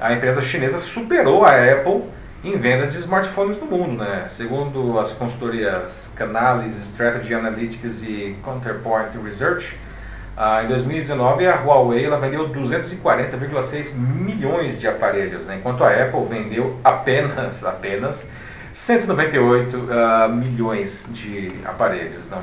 a 0.00 0.12
empresa 0.12 0.40
chinesa 0.40 0.78
superou 0.78 1.44
a 1.44 1.50
Apple 1.50 2.04
em 2.42 2.56
venda 2.56 2.86
de 2.86 2.96
smartphones 2.96 3.58
no 3.58 3.66
mundo. 3.66 4.02
Né? 4.02 4.24
Segundo 4.26 4.98
as 4.98 5.12
consultorias 5.12 6.10
Canalys, 6.14 6.76
Strategy 6.76 7.34
Analytics 7.34 8.04
e 8.04 8.36
Counterpoint 8.42 9.18
Research, 9.22 9.76
ah, 10.40 10.62
em 10.62 10.68
2019 10.68 11.48
a 11.48 11.56
Huawei 11.56 12.04
ela 12.04 12.16
vendeu 12.16 12.48
240,6 12.50 13.96
milhões 13.96 14.78
de 14.78 14.86
aparelhos, 14.86 15.48
né? 15.48 15.56
enquanto 15.56 15.82
a 15.82 15.88
Apple 15.88 16.24
vendeu 16.26 16.78
apenas, 16.84 17.64
apenas 17.64 18.30
198 18.70 19.76
uh, 19.76 19.88
ah, 19.90 20.28
milhões 20.28 21.10
de 21.12 21.52
aparelhos. 21.64 22.30
Não? 22.30 22.40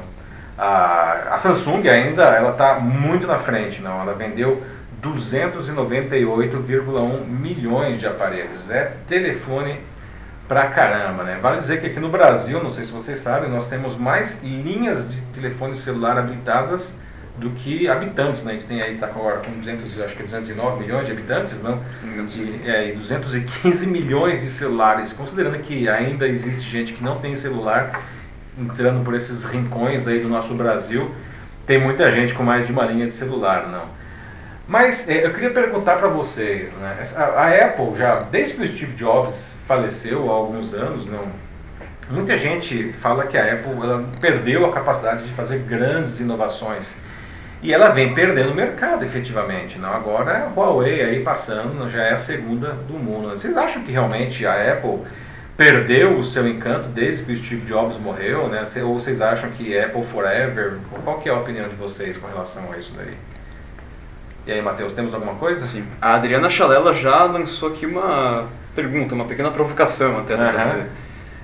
A, 0.58 1.36
a 1.36 1.38
Samsung 1.38 1.88
ainda 1.88 2.24
ela 2.24 2.52
está 2.52 2.82
muito 2.82 3.26
na 3.26 3.40
frente, 3.40 3.82
não? 3.82 4.02
ela 4.02 4.14
vendeu 4.14 4.62
298,1 5.02 7.26
milhões 7.26 7.98
de 7.98 8.06
aparelhos. 8.06 8.70
É 8.70 8.92
telefone 9.08 9.80
pra 10.50 10.68
caramba, 10.68 11.24
né? 11.24 11.40
Vale 11.42 11.60
dizer 11.60 11.80
que 11.80 11.88
aqui 11.88 12.02
no 12.02 12.10
Brasil, 12.10 12.62
não 12.62 12.70
sei 12.70 12.84
se 12.84 12.92
vocês 12.92 13.20
sabem, 13.20 13.50
nós 13.50 13.68
temos 13.68 13.96
mais 13.96 14.44
linhas 14.44 15.08
de 15.08 15.22
telefone 15.28 15.74
celular 15.74 16.18
habilitadas 16.18 17.06
do 17.38 17.50
que 17.52 17.88
habitantes, 17.88 18.44
né? 18.44 18.52
A 18.52 18.54
gente 18.54 18.66
tem 18.66 18.82
aí, 18.82 18.98
tá 18.98 19.08
agora 19.08 19.38
com 19.38 19.52
200, 19.52 20.00
acho 20.02 20.16
que 20.16 20.22
é 20.22 20.26
209 20.26 20.80
milhões 20.80 21.06
de 21.06 21.12
habitantes, 21.12 21.62
não? 21.62 21.82
Sim, 21.92 22.62
e, 22.64 22.70
é, 22.70 22.90
e 22.90 22.94
215 22.94 23.88
milhões 23.92 24.40
de 24.40 24.46
celulares, 24.46 25.12
considerando 25.12 25.60
que 25.60 25.90
ainda 25.90 26.28
existe 26.28 26.70
gente 26.70 26.94
que 26.94 27.04
não 27.04 27.20
tem 27.20 27.36
celular 27.36 28.02
entrando 28.58 29.04
por 29.04 29.14
esses 29.14 29.44
rincões 29.44 30.08
aí 30.08 30.20
do 30.20 30.30
nosso 30.30 30.54
Brasil, 30.54 31.14
tem 31.66 31.78
muita 31.78 32.10
gente 32.10 32.34
com 32.34 32.44
mais 32.44 32.66
de 32.66 32.72
uma 32.72 32.86
linha 32.86 33.06
de 33.06 33.14
celular, 33.14 33.68
não? 33.68 33.84
Mas 34.68 35.10
é, 35.10 35.26
eu 35.26 35.34
queria 35.34 35.52
perguntar 35.52 35.98
para 35.98 36.08
vocês, 36.08 36.74
né? 36.76 36.98
A, 37.18 37.24
a, 37.24 37.66
Apple 37.66 37.98
já, 37.98 38.22
desde 38.22 38.54
que 38.54 38.64
o 38.64 38.68
Steve 38.68 38.94
Jobs 38.94 39.58
faleceu 39.68 40.32
há 40.32 40.36
alguns 40.36 40.74
anos, 40.74 41.06
não? 41.06 41.28
Muita 42.10 42.38
gente 42.38 42.94
fala 42.94 43.26
que 43.26 43.38
a 43.38 43.54
Apple 43.54 43.74
perdeu 44.22 44.66
a 44.66 44.72
capacidade 44.72 45.26
de 45.26 45.34
fazer 45.34 45.60
grandes 45.60 46.20
inovações 46.20 47.02
e 47.66 47.74
ela 47.74 47.90
vem 47.90 48.14
perdendo 48.14 48.52
o 48.52 48.56
mercado, 48.56 49.04
efetivamente. 49.04 49.80
Não? 49.80 49.92
Agora 49.92 50.46
a 50.46 50.50
Huawei 50.56 51.02
aí 51.02 51.24
passando, 51.24 51.90
já 51.90 52.04
é 52.04 52.14
a 52.14 52.18
segunda 52.18 52.74
do 52.88 52.94
mundo. 52.94 53.30
Vocês 53.30 53.58
acham 53.58 53.82
que 53.82 53.92
realmente 53.92 54.46
a 54.46 54.72
Apple 54.72 55.00
perdeu 55.58 56.16
o 56.20 56.24
seu 56.24 56.48
encanto 56.48 56.90
desde 56.90 57.24
que 57.24 57.32
o 57.32 57.36
Steve 57.36 57.66
Jobs 57.66 57.98
morreu, 57.98 58.48
né? 58.48 58.64
Ou 58.84 59.00
vocês 59.00 59.20
acham 59.20 59.50
que 59.50 59.76
Apple 59.78 60.04
Forever? 60.04 60.78
Qual 61.04 61.18
que 61.18 61.28
é 61.28 61.32
a 61.32 61.36
opinião 61.36 61.68
de 61.68 61.76
vocês 61.76 62.18
com 62.18 62.28
relação 62.28 62.72
a 62.72 62.78
isso 62.78 62.94
daí? 62.96 63.18
E 64.46 64.52
aí, 64.52 64.62
Matheus, 64.62 64.94
temos 64.94 65.12
alguma 65.16 65.34
coisa? 65.34 65.64
Sim. 65.64 65.88
A 66.00 66.14
Adriana 66.14 66.52
Chalela 66.52 66.94
já 66.94 67.24
lançou 67.24 67.70
aqui 67.70 67.88
uma 67.88 68.48
pergunta, 68.76 69.16
uma 69.16 69.26
pequena 69.26 69.50
provocação 69.50 70.20
até, 70.20 70.36
uhum. 70.36 70.62
dizer. 70.62 70.86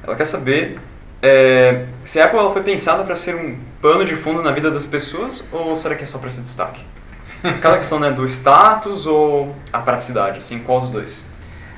Ela 0.04 0.16
quer 0.16 0.26
saber 0.26 0.78
é, 1.20 1.86
se 2.04 2.20
a 2.20 2.26
Apple 2.26 2.40
foi 2.54 2.62
pensada 2.62 3.04
para 3.04 3.16
ser 3.16 3.36
um 3.36 3.58
pano 3.82 4.06
de 4.06 4.16
fundo 4.16 4.42
na 4.42 4.52
vida 4.52 4.70
das 4.70 4.86
pessoas 4.86 5.44
ou 5.52 5.76
será 5.76 5.96
que 5.96 6.04
é 6.04 6.08
só 6.08 6.20
para 6.20 6.30
ser 6.30 6.42
destaque? 6.42 6.86
Aquela 7.44 7.78
questão 7.78 8.00
né, 8.00 8.12
do 8.12 8.24
status 8.26 9.08
ou 9.08 9.56
a 9.74 9.80
praticidade, 9.80 10.38
assim, 10.38 10.60
qual 10.60 10.82
dos 10.82 10.92
dois? 10.92 11.32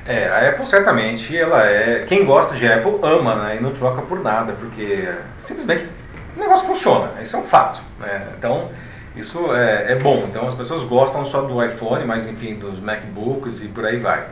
É, 0.06 0.28
a 0.28 0.50
Apple 0.50 0.66
certamente, 0.66 1.36
ela 1.36 1.66
é. 1.66 2.04
Quem 2.06 2.26
gosta 2.26 2.56
de 2.56 2.68
Apple 2.68 3.00
ama, 3.02 3.36
né? 3.36 3.56
E 3.58 3.64
não 3.64 3.72
troca 3.72 4.02
por 4.02 4.22
nada, 4.22 4.52
porque 4.52 5.08
simplesmente 5.38 5.88
o 6.36 6.40
negócio 6.40 6.68
funciona, 6.68 7.22
isso 7.22 7.38
é 7.38 7.40
um 7.40 7.44
fato. 7.44 7.82
Né? 8.00 8.28
Então, 8.38 8.70
isso 9.16 9.54
é, 9.54 9.94
é, 9.94 9.96
bom. 9.96 10.26
Então 10.30 10.48
as 10.48 10.56
pessoas 10.56 10.84
gostam 10.84 11.24
só 11.24 11.42
do 11.44 11.64
iPhone, 11.64 12.04
mas 12.06 12.28
enfim, 12.28 12.56
dos 12.56 12.80
MacBooks 12.80 13.62
e 13.62 13.68
por 13.68 13.86
aí 13.86 14.00
vai. 14.00 14.26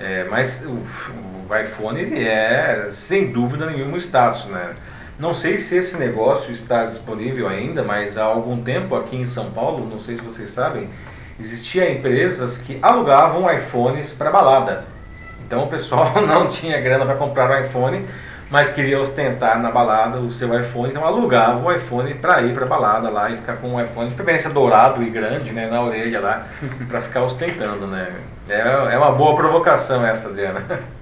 É, 0.00 0.24
mas 0.30 0.64
o, 0.66 0.72
o, 1.50 1.54
iPhone 1.54 2.00
ele 2.00 2.26
é 2.26 2.88
sem 2.90 3.30
dúvida 3.30 3.66
nenhuma 3.66 3.98
status, 3.98 4.46
né? 4.46 4.74
Não 5.22 5.32
sei 5.32 5.56
se 5.56 5.76
esse 5.76 5.98
negócio 5.98 6.50
está 6.50 6.84
disponível 6.84 7.46
ainda, 7.46 7.84
mas 7.84 8.18
há 8.18 8.24
algum 8.24 8.60
tempo 8.60 8.96
aqui 8.96 9.14
em 9.14 9.24
São 9.24 9.52
Paulo, 9.52 9.88
não 9.88 9.96
sei 9.96 10.16
se 10.16 10.20
vocês 10.20 10.50
sabem, 10.50 10.90
existia 11.38 11.88
empresas 11.88 12.58
que 12.58 12.76
alugavam 12.82 13.48
iPhones 13.54 14.12
para 14.12 14.32
balada. 14.32 14.84
Então 15.46 15.62
o 15.62 15.68
pessoal 15.68 16.12
não 16.26 16.48
tinha 16.48 16.80
grana 16.80 17.06
para 17.06 17.14
comprar 17.14 17.48
o 17.48 17.64
iPhone, 17.64 18.04
mas 18.50 18.70
queria 18.70 18.98
ostentar 18.98 19.60
na 19.60 19.70
balada 19.70 20.18
o 20.18 20.28
seu 20.28 20.60
iPhone, 20.60 20.90
então 20.90 21.04
alugava 21.04 21.64
o 21.64 21.72
iPhone 21.72 22.14
para 22.14 22.42
ir 22.42 22.52
para 22.52 22.66
balada 22.66 23.08
lá 23.08 23.30
e 23.30 23.36
ficar 23.36 23.58
com 23.58 23.76
o 23.76 23.80
iPhone 23.80 24.08
de 24.08 24.16
preferência 24.16 24.50
dourado 24.50 25.04
e 25.04 25.08
grande, 25.08 25.52
né, 25.52 25.68
na 25.68 25.82
orelha 25.82 26.18
lá, 26.18 26.48
para 26.88 27.00
ficar 27.00 27.22
ostentando, 27.22 27.86
né. 27.86 28.12
É, 28.48 28.58
é 28.94 28.98
uma 28.98 29.12
boa 29.12 29.36
provocação 29.36 30.04
essa, 30.04 30.30
Adriana. 30.30 30.64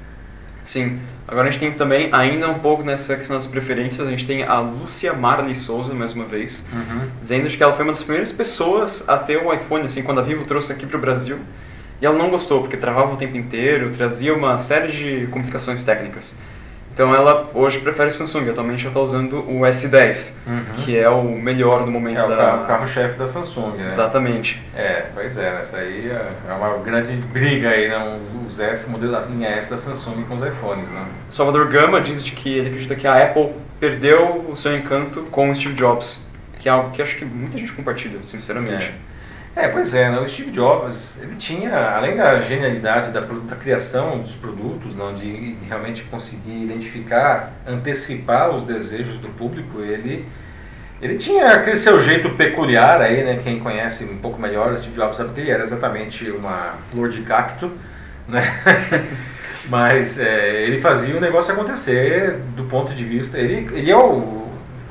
Sim. 0.62 1.01
Agora 1.27 1.49
a 1.49 1.51
gente 1.51 1.61
tem 1.61 1.73
também, 1.73 2.09
ainda 2.12 2.49
um 2.49 2.59
pouco 2.59 2.83
nessa 2.83 3.16
questão 3.16 3.37
das 3.37 3.46
preferências, 3.46 4.07
a 4.07 4.11
gente 4.11 4.27
tem 4.27 4.42
a 4.42 4.59
Lúcia 4.59 5.12
Marley 5.12 5.55
Souza, 5.55 5.94
mais 5.94 6.12
uma 6.12 6.25
vez, 6.25 6.68
uhum. 6.73 7.09
dizendo 7.20 7.49
que 7.49 7.62
ela 7.62 7.73
foi 7.73 7.85
uma 7.85 7.92
das 7.92 8.03
primeiras 8.03 8.33
pessoas 8.33 9.09
a 9.09 9.16
ter 9.16 9.37
o 9.37 9.53
iPhone, 9.53 9.87
assim, 9.87 10.03
quando 10.03 10.18
a 10.18 10.23
Vivo 10.23 10.44
trouxe 10.44 10.73
aqui 10.73 10.87
para 10.87 10.99
o 10.99 11.01
Brasil. 11.01 11.38
E 12.03 12.07
ela 12.07 12.16
não 12.16 12.31
gostou, 12.31 12.62
porque 12.62 12.77
travava 12.77 13.12
o 13.12 13.16
tempo 13.16 13.37
inteiro, 13.37 13.90
trazia 13.90 14.35
uma 14.35 14.59
série 14.59 14.90
de 14.90 15.27
complicações 15.29 15.85
técnicas. 15.85 16.37
Então 16.92 17.14
ela 17.14 17.48
hoje 17.55 17.79
prefere 17.79 18.11
Samsung, 18.11 18.50
atualmente 18.50 18.83
ela 18.83 18.90
está 18.90 19.00
usando 19.00 19.38
o 19.48 19.61
S10, 19.61 20.38
uhum. 20.46 20.64
que 20.74 20.98
é 20.98 21.09
o 21.09 21.22
melhor 21.22 21.85
do 21.85 21.90
momento 21.90 22.18
é 22.18 22.37
da... 22.37 22.57
o 22.57 22.66
carro-chefe 22.66 23.16
da 23.16 23.26
Samsung, 23.26 23.76
né? 23.79 23.87
Exatamente. 23.87 24.62
É, 24.74 25.07
pois 25.14 25.37
é, 25.37 25.59
essa 25.59 25.79
aí 25.79 26.11
é, 26.11 26.29
é 26.48 26.53
uma 26.53 26.76
grande 26.79 27.14
briga 27.16 27.70
aí, 27.70 27.88
né? 27.88 28.18
Os 28.46 28.59
S, 28.61 28.90
modelo, 28.90 29.16
a 29.16 29.20
linha 29.20 29.48
S 29.48 29.70
da 29.70 29.76
Samsung 29.76 30.24
com 30.24 30.35
os 30.35 30.42
iPhones, 30.42 30.90
né? 30.90 31.05
Salvador 31.31 31.68
Gama 31.68 32.00
diz 32.00 32.22
de 32.24 32.33
que 32.33 32.59
ele 32.59 32.68
acredita 32.68 32.96
que 32.96 33.07
a 33.07 33.22
Apple 33.22 33.50
perdeu 33.79 34.46
o 34.50 34.57
seu 34.57 34.76
encanto 34.76 35.22
com 35.31 35.50
o 35.50 35.55
Steve 35.55 35.74
Jobs, 35.74 36.26
que 36.59 36.68
é 36.68 36.72
algo 36.72 36.90
que 36.90 37.00
acho 37.00 37.16
que 37.16 37.24
muita 37.24 37.57
gente 37.57 37.72
compartilha, 37.72 38.18
sinceramente. 38.22 38.87
É. 38.87 39.11
É, 39.54 39.66
pois 39.66 39.94
é, 39.94 40.08
né? 40.08 40.18
o 40.20 40.28
Steve 40.28 40.52
Jobs, 40.52 41.18
ele 41.20 41.34
tinha, 41.34 41.76
além 41.96 42.16
da 42.16 42.40
genialidade 42.40 43.10
da, 43.10 43.20
da 43.20 43.56
criação 43.56 44.20
dos 44.20 44.36
produtos, 44.36 44.94
não, 44.94 45.12
de, 45.12 45.54
de, 45.56 45.64
realmente 45.66 46.04
conseguir 46.04 46.62
identificar, 46.62 47.52
antecipar 47.66 48.54
os 48.54 48.62
desejos 48.62 49.16
do 49.16 49.28
público, 49.30 49.80
ele, 49.80 50.24
ele 51.02 51.16
tinha 51.16 51.48
aquele 51.48 51.76
seu 51.76 52.00
jeito 52.00 52.30
peculiar 52.30 53.02
aí, 53.02 53.24
né? 53.24 53.40
Quem 53.42 53.58
conhece 53.58 54.04
um 54.04 54.18
pouco 54.18 54.40
melhor 54.40 54.72
o 54.72 54.78
Steve 54.78 54.94
Jobs 54.94 55.16
sabe 55.16 55.34
que 55.34 55.40
ele 55.40 55.50
era 55.50 55.64
exatamente 55.64 56.30
uma 56.30 56.76
flor 56.88 57.08
de 57.08 57.22
cacto, 57.22 57.72
né? 58.28 58.44
Mas 59.68 60.18
é, 60.18 60.62
ele 60.62 60.80
fazia 60.80 61.16
o 61.16 61.20
negócio 61.20 61.52
acontecer 61.52 62.38
do 62.56 62.64
ponto 62.64 62.94
de 62.94 63.04
vista. 63.04 63.36
Ele, 63.36 63.68
ele 63.76 63.90
é 63.90 63.96
o 63.96 64.39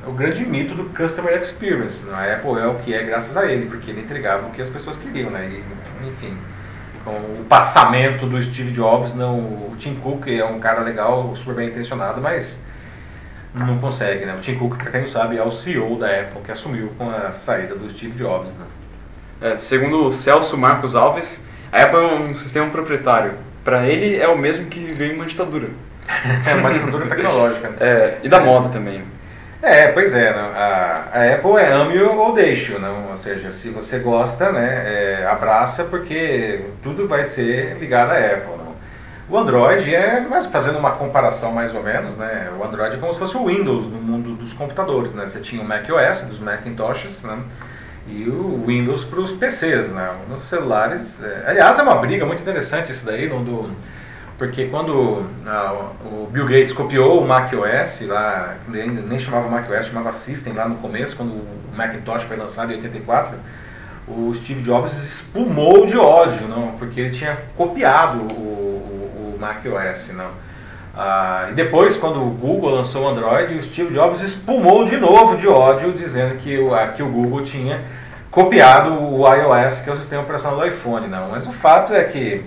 o 0.06 0.12
grande 0.12 0.46
mito 0.46 0.74
do 0.76 0.86
Customer 0.86 1.38
Experience. 1.40 2.06
Né? 2.06 2.14
A 2.14 2.36
Apple 2.36 2.60
é 2.60 2.68
o 2.68 2.76
que 2.76 2.94
é 2.94 3.04
graças 3.04 3.36
a 3.38 3.46
ele, 3.46 3.66
porque 3.66 3.92
ele 3.92 4.02
entregava 4.02 4.48
o 4.48 4.52
que 4.52 4.62
as 4.62 4.70
pessoas 4.70 4.98
queriam, 4.98 5.30
né? 5.30 5.50
E, 5.50 6.08
enfim, 6.08 6.38
com 7.04 7.12
o 7.12 7.46
passamento 7.48 8.26
do 8.26 8.42
Steve 8.42 8.72
Jobs, 8.72 9.14
não, 9.14 9.40
o 9.40 9.76
Tim 9.78 9.96
Cook 9.96 10.28
é 10.28 10.46
um 10.46 10.60
cara 10.60 10.82
legal, 10.82 11.34
super 11.36 11.56
bem 11.56 11.70
intencionado, 11.70 12.22
mas 12.22 12.66
não 13.54 13.78
consegue, 13.80 14.26
né? 14.26 14.36
O 14.36 14.40
Tim 14.40 14.56
Cook, 14.56 14.78
para 14.78 14.92
quem 14.92 15.02
não 15.02 15.08
sabe, 15.08 15.38
é 15.38 15.44
o 15.44 15.52
CEO 15.52 15.98
da 15.98 16.08
Apple, 16.08 16.42
que 16.44 16.52
assumiu 16.52 16.94
com 16.98 17.10
a 17.10 17.34
saída 17.34 17.76
do 17.76 17.90
Steve 17.90 18.14
Jobs, 18.14 18.56
né? 18.56 18.66
É, 19.42 19.58
segundo 19.58 20.06
o 20.06 20.12
Celso 20.12 20.58
Marcos 20.58 20.96
Alves, 20.96 21.48
a 21.72 21.84
Apple 21.84 22.00
é 22.00 22.14
um 22.14 22.36
sistema 22.36 22.70
proprietário. 22.70 23.34
Para 23.64 23.88
ele 23.88 24.18
é 24.18 24.28
o 24.28 24.38
mesmo 24.38 24.66
que 24.66 24.80
veio 24.92 25.14
em 25.14 25.16
uma 25.16 25.26
ditadura. 25.26 25.70
é 26.46 26.56
uma 26.56 26.72
ditadura 26.72 27.08
tecnológica. 27.08 27.70
Né? 27.70 27.78
É, 27.80 28.18
e 28.24 28.30
da 28.30 28.40
moda 28.40 28.70
também. 28.70 29.04
É, 29.62 29.92
pois 29.92 30.14
é, 30.14 30.34
né? 30.34 30.40
a, 30.56 31.08
a 31.12 31.34
Apple 31.34 31.58
é 31.58 31.74
ame 31.74 32.02
ou 32.02 32.34
deixe, 32.34 32.78
não? 32.80 33.10
ou 33.10 33.18
seja, 33.18 33.52
se 33.52 33.70
você 33.70 34.00
gosta, 34.00 34.54
né, 34.54 35.22
é, 35.22 35.28
abraça 35.30 35.84
porque 35.86 36.62
tudo 36.82 37.10
vai 37.10 37.26
ser 37.26 37.78
ligado 37.78 38.12
à 38.12 38.18
Apple. 38.18 38.56
Não? 38.58 38.74
O 39.30 39.38
Android 39.38 39.94
é, 39.94 40.26
mas 40.30 40.46
fazendo 40.46 40.80
uma 40.80 40.92
comparação 40.92 41.52
mais 41.52 41.76
ou 41.76 41.84
menos, 41.84 42.16
né, 42.16 42.50
o 42.58 42.64
Android 42.64 42.96
é 42.96 43.00
como 43.00 43.14
se 43.14 43.20
fosse 43.20 43.36
o 43.36 43.48
Windows 43.48 43.86
no 43.88 44.02
mundo 44.02 44.34
dos 44.34 44.54
computadores, 44.54 45.14
né? 45.14 45.28
Você 45.28 45.42
tinha 45.42 45.62
o 45.62 45.66
Mac 45.66 45.86
OS 45.90 46.22
dos 46.22 46.40
Macintoshes, 46.40 47.24
né? 47.26 47.38
E 48.08 48.28
o 48.28 48.64
Windows 48.66 49.04
para 49.04 49.20
os 49.20 49.32
PCs, 49.34 49.92
né? 49.92 50.16
Nos 50.28 50.44
celulares, 50.44 51.22
é, 51.22 51.44
aliás, 51.48 51.78
é 51.78 51.84
uma 51.84 51.96
briga 51.96 52.26
muito 52.26 52.42
interessante 52.42 52.92
isso 52.92 53.06
daí, 53.06 53.28
no, 53.30 53.44
do 53.44 53.76
porque 54.40 54.68
quando 54.68 55.26
ah, 55.46 55.92
o 56.06 56.30
Bill 56.32 56.46
Gates 56.46 56.72
copiou 56.72 57.22
o 57.22 57.28
Mac 57.28 57.52
OS, 57.54 58.08
lá, 58.08 58.56
nem 58.70 59.20
chamava 59.20 59.50
Mac 59.50 59.70
OS, 59.70 59.88
chamava 59.88 60.14
System 60.14 60.54
lá 60.54 60.68
no 60.68 60.76
começo, 60.76 61.18
quando 61.18 61.32
o 61.32 61.46
Macintosh 61.76 62.24
foi 62.24 62.38
lançado 62.38 62.72
em 62.72 62.76
84, 62.78 63.38
o 64.08 64.34
Steve 64.34 64.62
Jobs 64.62 64.94
espumou 64.94 65.86
de 65.86 65.98
ódio, 65.98 66.48
não, 66.48 66.72
porque 66.80 67.02
ele 67.02 67.10
tinha 67.10 67.38
copiado 67.58 68.20
o, 68.22 68.32
o, 68.32 69.36
o 69.36 69.38
Mac 69.38 69.62
OS. 69.66 70.14
Não. 70.14 70.32
Ah, 70.96 71.48
e 71.52 71.54
depois, 71.54 71.98
quando 71.98 72.26
o 72.26 72.30
Google 72.30 72.72
lançou 72.72 73.04
o 73.04 73.08
Android, 73.10 73.56
o 73.56 73.62
Steve 73.62 73.94
Jobs 73.94 74.22
espumou 74.22 74.86
de 74.86 74.96
novo 74.96 75.36
de 75.36 75.50
ódio, 75.50 75.92
dizendo 75.92 76.36
que 76.38 76.58
o, 76.58 76.72
que 76.96 77.04
o 77.04 77.10
Google 77.10 77.44
tinha 77.44 77.82
copiado 78.32 78.94
o 78.94 79.28
iOS, 79.28 79.82
que 79.82 79.90
é 79.90 79.94
o 79.94 79.98
sistema 79.98 80.24
operacional 80.24 80.62
do 80.62 80.66
iPhone. 80.66 81.08
Não. 81.10 81.30
Mas 81.30 81.46
o 81.46 81.52
fato 81.52 81.94
é 81.94 82.06
que 82.06 82.46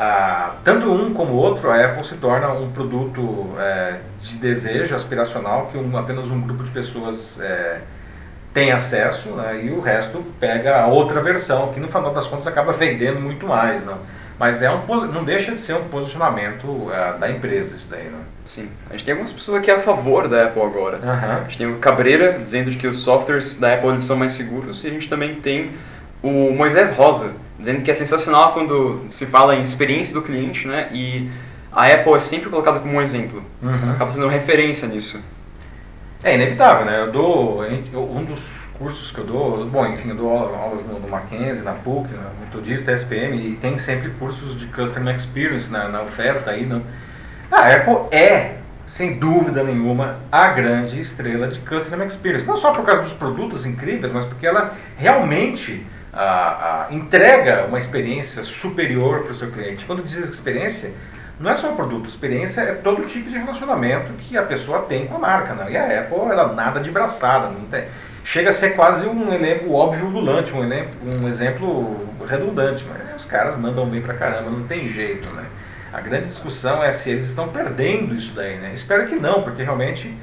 ah, 0.00 0.54
tanto 0.62 0.88
um 0.92 1.12
como 1.12 1.32
o 1.32 1.36
outro, 1.36 1.68
a 1.68 1.84
Apple 1.84 2.04
se 2.04 2.18
torna 2.18 2.52
um 2.52 2.70
produto 2.70 3.52
é, 3.58 3.96
de 4.20 4.36
desejo 4.36 4.94
aspiracional 4.94 5.66
que 5.72 5.76
um, 5.76 5.96
apenas 5.96 6.30
um 6.30 6.40
grupo 6.40 6.62
de 6.62 6.70
pessoas 6.70 7.40
é, 7.40 7.80
tem 8.54 8.70
acesso 8.70 9.30
né, 9.30 9.64
e 9.64 9.70
o 9.72 9.80
resto 9.80 10.24
pega 10.38 10.82
a 10.82 10.86
outra 10.86 11.20
versão, 11.20 11.72
que 11.72 11.80
no 11.80 11.88
final 11.88 12.14
das 12.14 12.28
contas 12.28 12.46
acaba 12.46 12.72
vendendo 12.72 13.18
muito 13.18 13.44
mais. 13.44 13.84
Não? 13.84 13.98
Mas 14.38 14.62
é 14.62 14.70
um, 14.70 14.86
não 15.12 15.24
deixa 15.24 15.50
de 15.50 15.60
ser 15.60 15.74
um 15.74 15.88
posicionamento 15.88 16.88
é, 16.92 17.18
da 17.18 17.28
empresa 17.28 17.74
isso 17.74 17.90
daí. 17.90 18.08
Não? 18.08 18.20
Sim. 18.46 18.70
A 18.88 18.92
gente 18.92 19.04
tem 19.04 19.10
algumas 19.10 19.32
pessoas 19.32 19.56
aqui 19.56 19.68
a 19.68 19.80
favor 19.80 20.28
da 20.28 20.44
Apple 20.44 20.62
agora. 20.62 20.98
Uhum. 20.98 21.10
A 21.10 21.42
gente 21.42 21.58
tem 21.58 21.66
o 21.66 21.78
Cabreira 21.78 22.38
dizendo 22.38 22.70
que 22.70 22.86
os 22.86 22.98
softwares 22.98 23.58
da 23.58 23.74
Apple 23.74 24.00
são 24.00 24.16
mais 24.16 24.30
seguros 24.30 24.84
e 24.84 24.86
a 24.86 24.90
gente 24.90 25.08
também 25.08 25.34
tem 25.34 25.72
o 26.22 26.52
Moisés 26.52 26.92
Rosa 26.92 27.47
dizendo 27.58 27.82
que 27.82 27.90
é 27.90 27.94
sensacional 27.94 28.52
quando 28.52 29.04
se 29.08 29.26
fala 29.26 29.56
em 29.56 29.62
experiência 29.62 30.14
do 30.14 30.22
cliente, 30.22 30.66
né? 30.66 30.88
E 30.92 31.30
a 31.72 31.86
Apple 31.86 32.14
é 32.14 32.20
sempre 32.20 32.48
colocada 32.48 32.80
como 32.80 32.94
um 32.94 33.02
exemplo. 33.02 33.42
Uhum. 33.62 33.90
Acaba 33.90 34.10
sendo 34.10 34.28
referência 34.28 34.86
nisso. 34.86 35.20
É 36.22 36.34
inevitável, 36.34 36.86
né? 36.86 37.00
Eu 37.00 37.12
dou 37.12 37.62
um 37.62 38.24
dos 38.24 38.48
cursos 38.78 39.10
que 39.10 39.18
eu 39.18 39.24
dou, 39.24 39.66
bom, 39.66 39.86
enfim, 39.86 40.10
eu 40.10 40.16
dou 40.16 40.30
aulas 40.30 40.82
no, 40.82 41.00
no 41.00 41.08
Mackenzie, 41.08 41.64
na 41.64 41.72
PUC, 41.72 42.12
na 42.12 42.30
Metodista, 42.44 42.92
SPM, 42.92 43.36
e 43.36 43.56
tem 43.56 43.76
sempre 43.76 44.10
cursos 44.10 44.58
de 44.58 44.66
Customer 44.66 45.14
Experience 45.14 45.70
na, 45.70 45.88
na 45.88 46.02
oferta 46.02 46.52
aí, 46.52 46.64
né? 46.64 46.80
A 47.50 47.74
Apple 47.74 48.16
é, 48.16 48.58
sem 48.86 49.18
dúvida 49.18 49.64
nenhuma, 49.64 50.18
a 50.30 50.48
grande 50.48 51.00
estrela 51.00 51.48
de 51.48 51.58
Customer 51.60 52.06
Experience. 52.06 52.46
Não 52.46 52.56
só 52.56 52.72
por 52.72 52.84
causa 52.84 53.02
dos 53.02 53.12
produtos 53.12 53.66
incríveis, 53.66 54.12
mas 54.12 54.24
porque 54.24 54.46
ela 54.46 54.74
realmente 54.96 55.84
a, 56.12 56.86
a 56.88 56.94
entrega 56.94 57.66
uma 57.66 57.78
experiência 57.78 58.42
superior 58.42 59.22
para 59.22 59.32
o 59.32 59.34
seu 59.34 59.50
cliente. 59.50 59.84
Quando 59.84 60.02
diz 60.02 60.16
experiência, 60.16 60.92
não 61.38 61.50
é 61.50 61.56
só 61.56 61.72
o 61.72 61.76
produto, 61.76 62.08
experiência 62.08 62.62
é 62.62 62.74
todo 62.74 63.02
tipo 63.02 63.30
de 63.30 63.38
relacionamento 63.38 64.12
que 64.14 64.36
a 64.36 64.42
pessoa 64.42 64.80
tem 64.82 65.06
com 65.06 65.16
a 65.16 65.18
marca. 65.18 65.54
Né? 65.54 65.72
E 65.72 65.76
a 65.76 66.00
Apple, 66.00 66.30
ela 66.30 66.52
nada 66.52 66.80
de 66.80 66.90
braçada, 66.90 67.48
não 67.48 67.66
tem, 67.66 67.84
chega 68.24 68.50
a 68.50 68.52
ser 68.52 68.70
quase 68.70 69.06
um 69.06 69.32
exemplo 69.32 69.72
óbvio 69.72 70.06
ululante, 70.06 70.52
um 70.52 70.64
exemplo, 70.64 70.98
um 71.04 71.28
exemplo 71.28 72.08
redundante, 72.26 72.84
mas 72.88 73.16
os 73.16 73.24
caras 73.24 73.56
mandam 73.56 73.88
bem 73.88 74.02
pra 74.02 74.14
caramba, 74.14 74.50
não 74.50 74.64
tem 74.64 74.86
jeito, 74.88 75.28
né? 75.34 75.46
A 75.92 76.00
grande 76.00 76.26
discussão 76.26 76.84
é 76.84 76.92
se 76.92 77.10
eles 77.10 77.24
estão 77.24 77.48
perdendo 77.48 78.14
isso 78.14 78.34
daí, 78.34 78.56
né? 78.58 78.72
Espero 78.74 79.06
que 79.06 79.16
não, 79.16 79.42
porque 79.42 79.62
realmente 79.62 80.14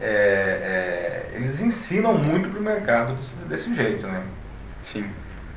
é, 0.00 0.06
é, 0.06 1.36
eles 1.36 1.60
ensinam 1.60 2.14
muito 2.14 2.48
para 2.48 2.58
o 2.58 2.62
mercado 2.62 3.12
desse, 3.14 3.44
desse, 3.44 3.74
jeito, 3.74 4.06
né? 4.06 4.22
Sim. 4.80 5.04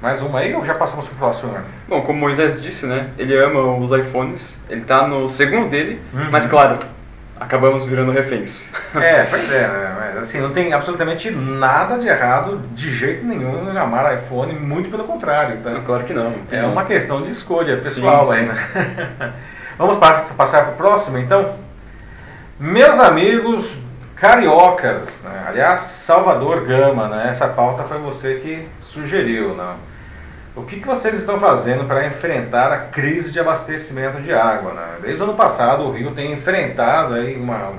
Mais 0.04 0.20
uma 0.20 0.39
aí 0.39 0.54
ou 0.54 0.66
já 0.66 0.76
passamos 0.76 1.08
para 1.08 1.16
o 1.16 1.18
próximo? 1.18 1.58
Bom, 1.88 2.02
como 2.02 2.20
Moisés 2.20 2.62
disse, 2.62 2.86
né? 2.86 3.12
Ele 3.18 3.38
ama 3.38 3.62
os 3.78 3.89
iPhones, 3.89 4.66
ele 4.70 4.82
está 4.82 5.08
no 5.08 5.30
segundo 5.30 5.70
dele, 5.70 6.02
uhum. 6.13 6.28
mas 6.30 6.46
claro, 6.46 6.78
acabamos 7.39 7.86
virando 7.86 8.12
reféns. 8.12 8.74
É, 8.96 9.24
pois 9.32 9.54
é, 9.54 9.66
né? 9.66 9.96
mas 9.98 10.18
assim, 10.18 10.42
não 10.42 10.52
tem 10.52 10.74
absolutamente 10.74 11.32
nada 11.32 11.98
de 11.98 12.10
errado 12.10 12.62
de 12.74 12.94
jeito 12.94 13.26
nenhum 13.26 13.72
em 13.72 13.78
amar 13.78 14.13
iPhone, 14.18 14.52
muito 14.56 14.89
pelo 14.89 15.06
contrário. 15.06 15.60
Tá? 15.60 15.72
Claro 15.86 16.04
que 16.04 16.12
não. 16.12 16.34
É 16.52 16.66
uma 16.66 16.84
questão 16.84 17.22
de 17.22 17.32
escolha 17.32 17.78
pessoal 17.78 18.26
sim, 18.26 18.34
aí, 18.34 18.46
né? 18.46 19.34
Vamos 19.80 19.96
passar 19.96 20.63
para 20.63 20.74
o 20.74 20.76
próximo, 20.76 21.18
então? 21.18 21.56
Meus 22.60 23.00
amigos 23.00 23.80
cariocas, 24.18 25.24
né? 25.24 25.46
aliás, 25.48 25.80
Salvador 25.80 26.66
Gama, 26.66 27.08
né? 27.08 27.30
essa 27.30 27.48
pauta 27.48 27.84
foi 27.84 28.00
você 28.00 28.36
que 28.36 28.68
sugeriu. 28.82 29.56
Né? 29.56 29.76
O 30.56 30.62
que, 30.62 30.80
que 30.80 30.86
vocês 30.86 31.18
estão 31.18 31.39
fazendo 31.39 31.86
para 31.86 32.06
enfrentar 32.06 32.72
a 32.72 32.78
crise 32.78 33.32
de 33.32 33.39
abastecimento 33.39 34.22
de 34.22 34.32
água? 34.32 34.74
Né? 34.74 34.88
Desde 35.02 35.22
o 35.22 35.26
ano 35.26 35.34
passado, 35.34 35.84
o 35.84 35.92
Rio 35.92 36.12
tem 36.12 36.32
enfrentado 36.32 37.16
aí 37.16 37.36
uma, 37.36 37.72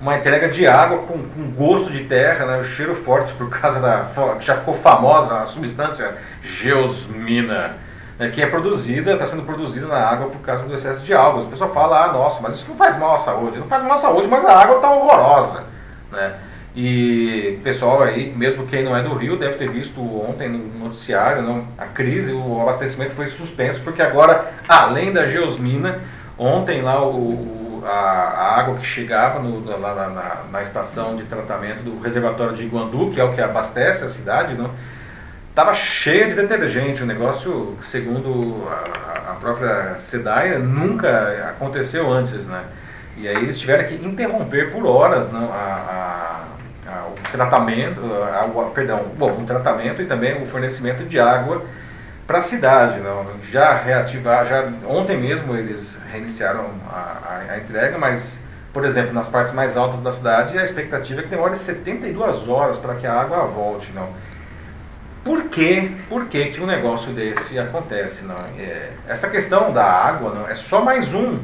uma 0.00 0.14
entrega 0.14 0.48
de 0.48 0.66
água 0.66 0.98
com, 0.98 1.22
com 1.22 1.50
gosto 1.52 1.90
de 1.90 2.04
terra, 2.04 2.44
né? 2.44 2.56
o 2.58 2.64
cheiro 2.64 2.94
forte 2.94 3.32
por 3.32 3.48
causa 3.48 3.80
da. 3.80 4.06
já 4.38 4.56
ficou 4.56 4.74
famosa 4.74 5.40
a 5.40 5.46
substância 5.46 6.14
geosmina 6.42 7.76
né, 8.18 8.28
que 8.28 8.42
é 8.42 8.46
produzida, 8.46 9.12
está 9.12 9.26
sendo 9.26 9.42
produzida 9.42 9.86
na 9.86 9.98
água 9.98 10.28
por 10.28 10.40
causa 10.40 10.66
do 10.66 10.74
excesso 10.74 11.04
de 11.04 11.12
álcool. 11.12 11.40
O 11.40 11.46
pessoal 11.46 11.72
fala, 11.72 12.04
ah, 12.04 12.12
nossa, 12.12 12.40
mas 12.42 12.56
isso 12.56 12.68
não 12.68 12.76
faz 12.76 12.96
mal 12.96 13.14
à 13.14 13.18
saúde. 13.18 13.58
Não 13.58 13.66
faz 13.66 13.82
mal 13.82 13.92
à 13.92 13.98
saúde, 13.98 14.28
mas 14.28 14.44
a 14.44 14.56
água 14.56 14.76
está 14.76 14.90
horrorosa. 14.90 15.64
Né? 16.12 16.34
E 16.76 17.60
pessoal 17.62 18.02
aí, 18.02 18.34
mesmo 18.36 18.66
quem 18.66 18.82
não 18.82 18.96
é 18.96 19.02
do 19.02 19.14
Rio, 19.14 19.36
deve 19.36 19.54
ter 19.54 19.70
visto 19.70 20.00
ontem 20.00 20.48
no 20.48 20.84
noticiário, 20.84 21.40
não, 21.42 21.64
a 21.78 21.86
crise, 21.86 22.32
o 22.32 22.60
abastecimento 22.60 23.14
foi 23.14 23.28
suspenso, 23.28 23.82
porque 23.82 24.02
agora, 24.02 24.52
além 24.68 25.12
da 25.12 25.24
geosmina, 25.24 26.00
ontem 26.36 26.82
lá 26.82 27.06
o, 27.06 27.80
a, 27.86 27.90
a, 27.90 28.58
água 28.58 28.74
que 28.74 28.84
chegava 28.84 29.38
no, 29.38 29.64
lá 29.78 29.94
na, 29.94 30.08
na, 30.08 30.36
na, 30.50 30.62
estação 30.62 31.14
de 31.14 31.24
tratamento 31.26 31.84
do 31.84 32.00
reservatório 32.00 32.52
de 32.52 32.64
Iguandu, 32.64 33.10
que 33.12 33.20
é 33.20 33.24
o 33.24 33.32
que 33.32 33.40
abastece 33.40 34.04
a 34.04 34.08
cidade, 34.08 34.54
não, 34.54 34.72
estava 35.50 35.72
cheia 35.74 36.26
de 36.26 36.34
detergente. 36.34 37.04
O 37.04 37.06
negócio, 37.06 37.78
segundo 37.80 38.66
a, 38.68 39.30
a 39.30 39.34
própria 39.34 39.96
SEDAIA, 40.00 40.58
nunca 40.58 41.50
aconteceu 41.50 42.12
antes, 42.12 42.48
né? 42.48 42.64
E 43.16 43.28
aí 43.28 43.36
eles 43.36 43.58
tiveram 43.60 43.84
que 43.84 43.94
interromper 43.94 44.72
por 44.72 44.84
horas 44.84 45.30
não, 45.30 45.52
a, 45.52 45.56
a, 45.56 46.33
tratamento, 47.34 48.00
a, 48.00 48.70
perdão, 48.70 49.04
bom, 49.18 49.42
o 49.42 49.44
tratamento 49.44 50.00
e 50.00 50.06
também 50.06 50.40
o 50.40 50.46
fornecimento 50.46 51.04
de 51.04 51.18
água 51.18 51.64
para 52.26 52.38
a 52.38 52.42
cidade. 52.42 53.00
Não? 53.00 53.26
Já 53.50 53.74
reativar, 53.74 54.46
já 54.46 54.70
ontem 54.86 55.16
mesmo 55.16 55.56
eles 55.56 56.00
reiniciaram 56.12 56.70
a, 56.88 57.42
a, 57.50 57.58
entrega, 57.58 57.98
mas, 57.98 58.44
por 58.72 58.84
exemplo, 58.84 59.12
nas 59.12 59.28
partes 59.28 59.52
mais 59.52 59.76
altas 59.76 60.00
da 60.00 60.12
cidade, 60.12 60.56
a 60.56 60.62
expectativa 60.62 61.20
é 61.20 61.24
que 61.24 61.28
demore 61.28 61.56
72 61.56 62.48
horas 62.48 62.78
para 62.78 62.94
que 62.94 63.06
a 63.06 63.20
água 63.20 63.44
volte. 63.46 63.90
Não? 63.92 64.08
Por 65.24 65.44
que, 65.44 65.96
por 66.08 66.26
que, 66.26 66.50
que 66.50 66.60
um 66.60 66.66
negócio 66.66 67.12
desse 67.12 67.58
acontece? 67.58 68.26
Não? 68.26 68.36
É, 68.58 68.90
essa 69.08 69.28
questão 69.28 69.72
da 69.72 69.84
água 69.84 70.32
não, 70.34 70.48
é 70.48 70.54
só 70.54 70.84
mais 70.84 71.14
um 71.14 71.40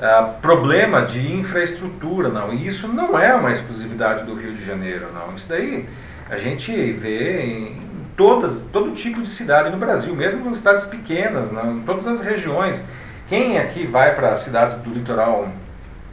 uh, 0.00 0.40
problema 0.40 1.02
de 1.02 1.32
infraestrutura. 1.32 2.28
Não? 2.28 2.52
E 2.52 2.66
isso 2.66 2.88
não 2.88 3.18
é 3.18 3.34
uma 3.34 3.52
exclusividade 3.52 4.24
do 4.24 4.34
Rio 4.34 4.52
de 4.52 4.64
Janeiro. 4.64 5.08
Não? 5.12 5.34
Isso 5.34 5.48
daí 5.48 5.88
a 6.28 6.36
gente 6.36 6.72
vê 6.92 7.42
em 7.42 7.80
todas, 8.16 8.62
todo 8.62 8.90
tipo 8.92 9.20
de 9.20 9.28
cidade 9.28 9.70
no 9.70 9.76
Brasil, 9.76 10.14
mesmo 10.14 10.48
em 10.48 10.54
cidades 10.54 10.84
pequenas, 10.84 11.52
não? 11.52 11.78
em 11.78 11.80
todas 11.80 12.06
as 12.06 12.20
regiões. 12.20 12.86
Quem 13.26 13.58
aqui 13.58 13.86
vai 13.86 14.14
para 14.14 14.34
cidades 14.36 14.76
do 14.76 14.90
litoral 14.90 15.48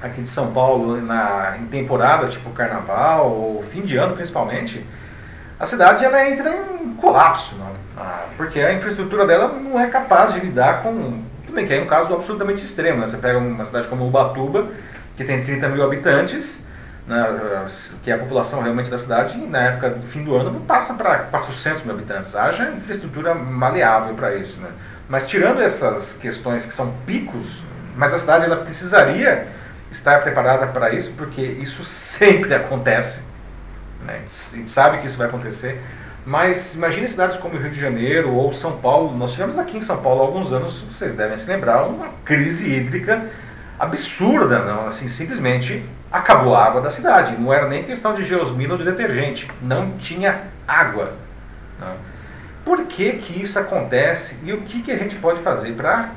aqui 0.01 0.21
de 0.21 0.29
São 0.29 0.51
Paulo 0.51 0.99
na, 0.99 1.55
em 1.57 1.65
temporada, 1.67 2.27
tipo 2.27 2.49
carnaval 2.49 3.31
ou 3.31 3.61
fim 3.61 3.81
de 3.81 3.95
ano 3.95 4.13
principalmente, 4.13 4.85
a 5.59 5.65
cidade 5.65 6.03
ela 6.03 6.27
entra 6.27 6.49
em 6.83 6.93
colapso, 6.95 7.55
não? 7.55 7.71
Ah, 7.97 8.25
porque 8.35 8.59
a 8.59 8.73
infraestrutura 8.73 9.25
dela 9.25 9.47
não 9.47 9.79
é 9.79 9.87
capaz 9.87 10.33
de 10.33 10.41
lidar 10.41 10.83
com. 10.83 11.21
Tudo 11.53 11.61
bem 11.61 11.67
que 11.67 11.73
é 11.75 11.79
um 11.79 11.85
caso 11.85 12.11
absolutamente 12.11 12.65
extremo. 12.65 12.99
Né? 12.99 13.07
Você 13.07 13.17
pega 13.17 13.37
uma 13.37 13.63
cidade 13.63 13.87
como 13.87 14.07
Ubatuba, 14.07 14.69
que 15.15 15.23
tem 15.23 15.39
30 15.39 15.69
mil 15.69 15.83
habitantes, 15.83 16.65
né, 17.07 17.63
que 18.01 18.09
é 18.09 18.15
a 18.15 18.17
população 18.17 18.63
realmente 18.63 18.89
da 18.89 18.97
cidade, 18.97 19.37
e 19.37 19.45
na 19.45 19.59
época 19.59 19.91
do 19.91 20.01
fim 20.01 20.23
do 20.23 20.35
ano 20.35 20.59
passa 20.61 20.95
para 20.95 21.19
400 21.19 21.83
mil 21.83 21.93
habitantes. 21.93 22.35
Haja 22.35 22.71
infraestrutura 22.71 23.35
maleável 23.35 24.15
para 24.15 24.33
isso. 24.35 24.61
Né? 24.61 24.69
Mas 25.07 25.27
tirando 25.27 25.61
essas 25.61 26.13
questões 26.15 26.65
que 26.65 26.73
são 26.73 26.91
picos, 27.05 27.61
mas 27.95 28.15
a 28.15 28.17
cidade 28.17 28.45
ela 28.45 28.55
precisaria 28.55 29.47
estar 29.91 30.23
preparada 30.23 30.65
para 30.65 30.91
isso, 30.91 31.13
porque 31.15 31.39
isso 31.39 31.83
sempre 31.85 32.55
acontece 32.55 33.31
né? 34.05 34.21
A 34.25 34.55
gente 34.57 34.69
sabe 34.69 34.97
que 34.99 35.07
isso 35.07 35.17
vai 35.17 35.27
acontecer. 35.27 35.81
Mas 36.25 36.75
imagine 36.75 37.07
cidades 37.07 37.37
como 37.37 37.57
Rio 37.57 37.71
de 37.71 37.79
Janeiro 37.79 38.33
ou 38.33 38.51
São 38.51 38.77
Paulo. 38.77 39.15
Nós 39.17 39.33
tivemos 39.33 39.59
aqui 39.59 39.77
em 39.77 39.81
São 39.81 40.01
Paulo 40.01 40.21
há 40.21 40.25
alguns 40.25 40.51
anos, 40.53 40.81
vocês 40.81 41.15
devem 41.15 41.35
se 41.35 41.49
lembrar, 41.49 41.83
uma 41.83 42.09
crise 42.23 42.73
hídrica 42.73 43.29
absurda, 43.77 44.59
não? 44.59 44.87
Assim, 44.87 45.07
simplesmente 45.07 45.83
acabou 46.11 46.55
a 46.55 46.65
água 46.65 46.81
da 46.81 46.89
cidade. 46.89 47.35
Não 47.37 47.51
era 47.51 47.67
nem 47.67 47.83
questão 47.83 48.13
de 48.13 48.23
geosmina 48.23 48.73
ou 48.73 48.77
de 48.77 48.85
detergente. 48.85 49.51
Não 49.61 49.91
tinha 49.97 50.43
água. 50.67 51.13
Não? 51.79 51.95
Por 52.63 52.85
que, 52.85 53.13
que 53.13 53.41
isso 53.41 53.59
acontece 53.59 54.39
e 54.45 54.53
o 54.53 54.61
que, 54.61 54.81
que 54.81 54.91
a 54.91 54.97
gente 54.97 55.15
pode 55.15 55.41
fazer 55.41 55.73
para 55.73 56.11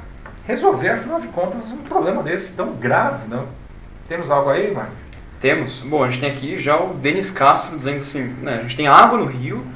resolver, 0.46 0.90
afinal 0.90 1.20
de 1.20 1.26
contas, 1.28 1.72
um 1.72 1.78
problema 1.78 2.22
desse 2.22 2.54
tão 2.54 2.74
grave? 2.74 3.26
Não? 3.26 3.48
Temos 4.08 4.30
algo 4.30 4.50
aí, 4.50 4.72
Marcos? 4.72 4.94
Temos. 5.40 5.82
Bom, 5.82 6.04
a 6.04 6.08
gente 6.08 6.20
tem 6.20 6.30
aqui 6.30 6.58
já 6.58 6.80
o 6.80 6.94
Denis 6.94 7.30
Castro 7.30 7.76
dizendo 7.76 7.96
assim, 7.96 8.24
né, 8.40 8.58
a 8.58 8.62
gente 8.62 8.76
tem 8.76 8.86
água 8.86 9.18
no 9.18 9.26
Rio, 9.26 9.66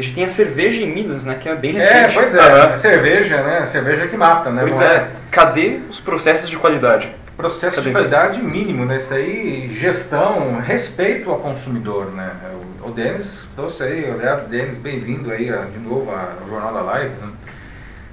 gente 0.00 0.14
tem 0.14 0.24
a 0.24 0.28
cerveja 0.28 0.82
em 0.82 0.92
Minas, 0.92 1.24
né, 1.24 1.36
que 1.38 1.48
é 1.48 1.54
bem 1.54 1.72
é, 1.72 1.78
recente. 1.78 1.96
É, 1.96 2.12
pois 2.12 2.34
é, 2.34 2.76
cerveja, 2.76 3.42
né, 3.42 3.66
cerveja 3.66 4.06
que 4.06 4.16
mata, 4.16 4.50
né? 4.50 4.62
Pois 4.62 4.80
é. 4.80 4.84
é. 4.84 5.10
Cadê 5.30 5.80
os 5.88 6.00
processos 6.00 6.48
de 6.48 6.56
qualidade? 6.56 7.10
Processo 7.36 7.76
Cadê? 7.76 7.88
de 7.88 7.92
qualidade 7.92 8.42
mínimo, 8.42 8.84
né? 8.84 8.96
Isso 8.96 9.14
aí, 9.14 9.70
gestão, 9.72 10.60
respeito 10.60 11.30
ao 11.30 11.38
consumidor, 11.38 12.06
né? 12.12 12.30
O, 12.82 12.88
o 12.88 12.92
Denis 12.92 13.48
trouxe 13.54 13.82
aí, 13.82 14.10
aliás, 14.10 14.40
Denis, 14.40 14.76
bem-vindo 14.76 15.30
aí 15.30 15.50
de 15.70 15.78
novo 15.78 16.10
ao 16.10 16.48
Jornal 16.48 16.74
da 16.74 16.82
Live, 16.82 17.14
né? 17.16 17.32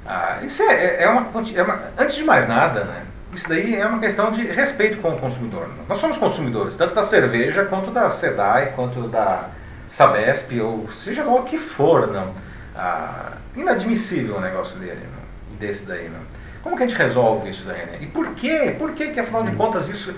Ah, 0.05 0.39
isso 0.41 0.63
é, 0.63 1.03
é, 1.03 1.09
uma, 1.09 1.27
é 1.53 1.63
uma, 1.63 1.81
antes 1.97 2.15
de 2.15 2.23
mais 2.23 2.47
nada, 2.47 2.85
né? 2.85 3.01
isso 3.33 3.49
daí 3.49 3.75
é 3.75 3.85
uma 3.85 3.99
questão 3.99 4.31
de 4.31 4.47
respeito 4.47 4.97
com 4.97 5.09
o 5.09 5.17
consumidor. 5.19 5.69
Nós 5.87 5.99
somos 5.99 6.17
consumidores, 6.17 6.75
tanto 6.75 6.95
da 6.95 7.03
cerveja, 7.03 7.65
quanto 7.65 7.91
da 7.91 8.09
SEDAI, 8.09 8.73
quanto 8.75 9.01
da 9.07 9.49
Sabesp, 9.87 10.59
ou 10.59 10.91
seja 10.91 11.23
lá 11.23 11.35
o 11.35 11.43
que 11.43 11.57
for. 11.57 12.07
Não. 12.07 12.33
Ah, 12.75 13.31
inadmissível 13.55 14.35
o 14.35 14.41
negócio 14.41 14.79
dele, 14.79 15.01
não? 15.01 15.57
desse 15.57 15.87
daí. 15.87 16.09
Não. 16.09 16.19
Como 16.61 16.75
que 16.75 16.83
a 16.83 16.87
gente 16.87 16.97
resolve 16.97 17.49
isso 17.49 17.65
daí? 17.65 17.85
Né? 17.85 17.97
E 18.01 18.05
por 18.05 18.33
quê? 18.35 18.75
Por 18.77 18.91
quê 18.91 19.07
que, 19.07 19.19
afinal 19.19 19.43
de 19.43 19.53
contas, 19.53 19.89
isso 19.89 20.13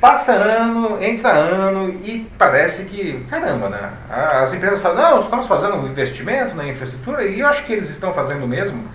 passa 0.00 0.32
ano, 0.32 1.02
entra 1.02 1.30
ano 1.30 1.90
e 1.90 2.30
parece 2.38 2.84
que, 2.84 3.24
caramba, 3.28 3.68
né? 3.68 3.90
As 4.08 4.52
empresas 4.54 4.80
falam, 4.80 5.10
não, 5.10 5.20
estamos 5.20 5.46
fazendo 5.46 5.76
um 5.76 5.86
investimento 5.86 6.54
na 6.54 6.66
infraestrutura 6.68 7.24
e 7.24 7.40
eu 7.40 7.46
acho 7.48 7.64
que 7.64 7.72
eles 7.72 7.88
estão 7.88 8.14
fazendo 8.14 8.46
mesmo, 8.46 8.86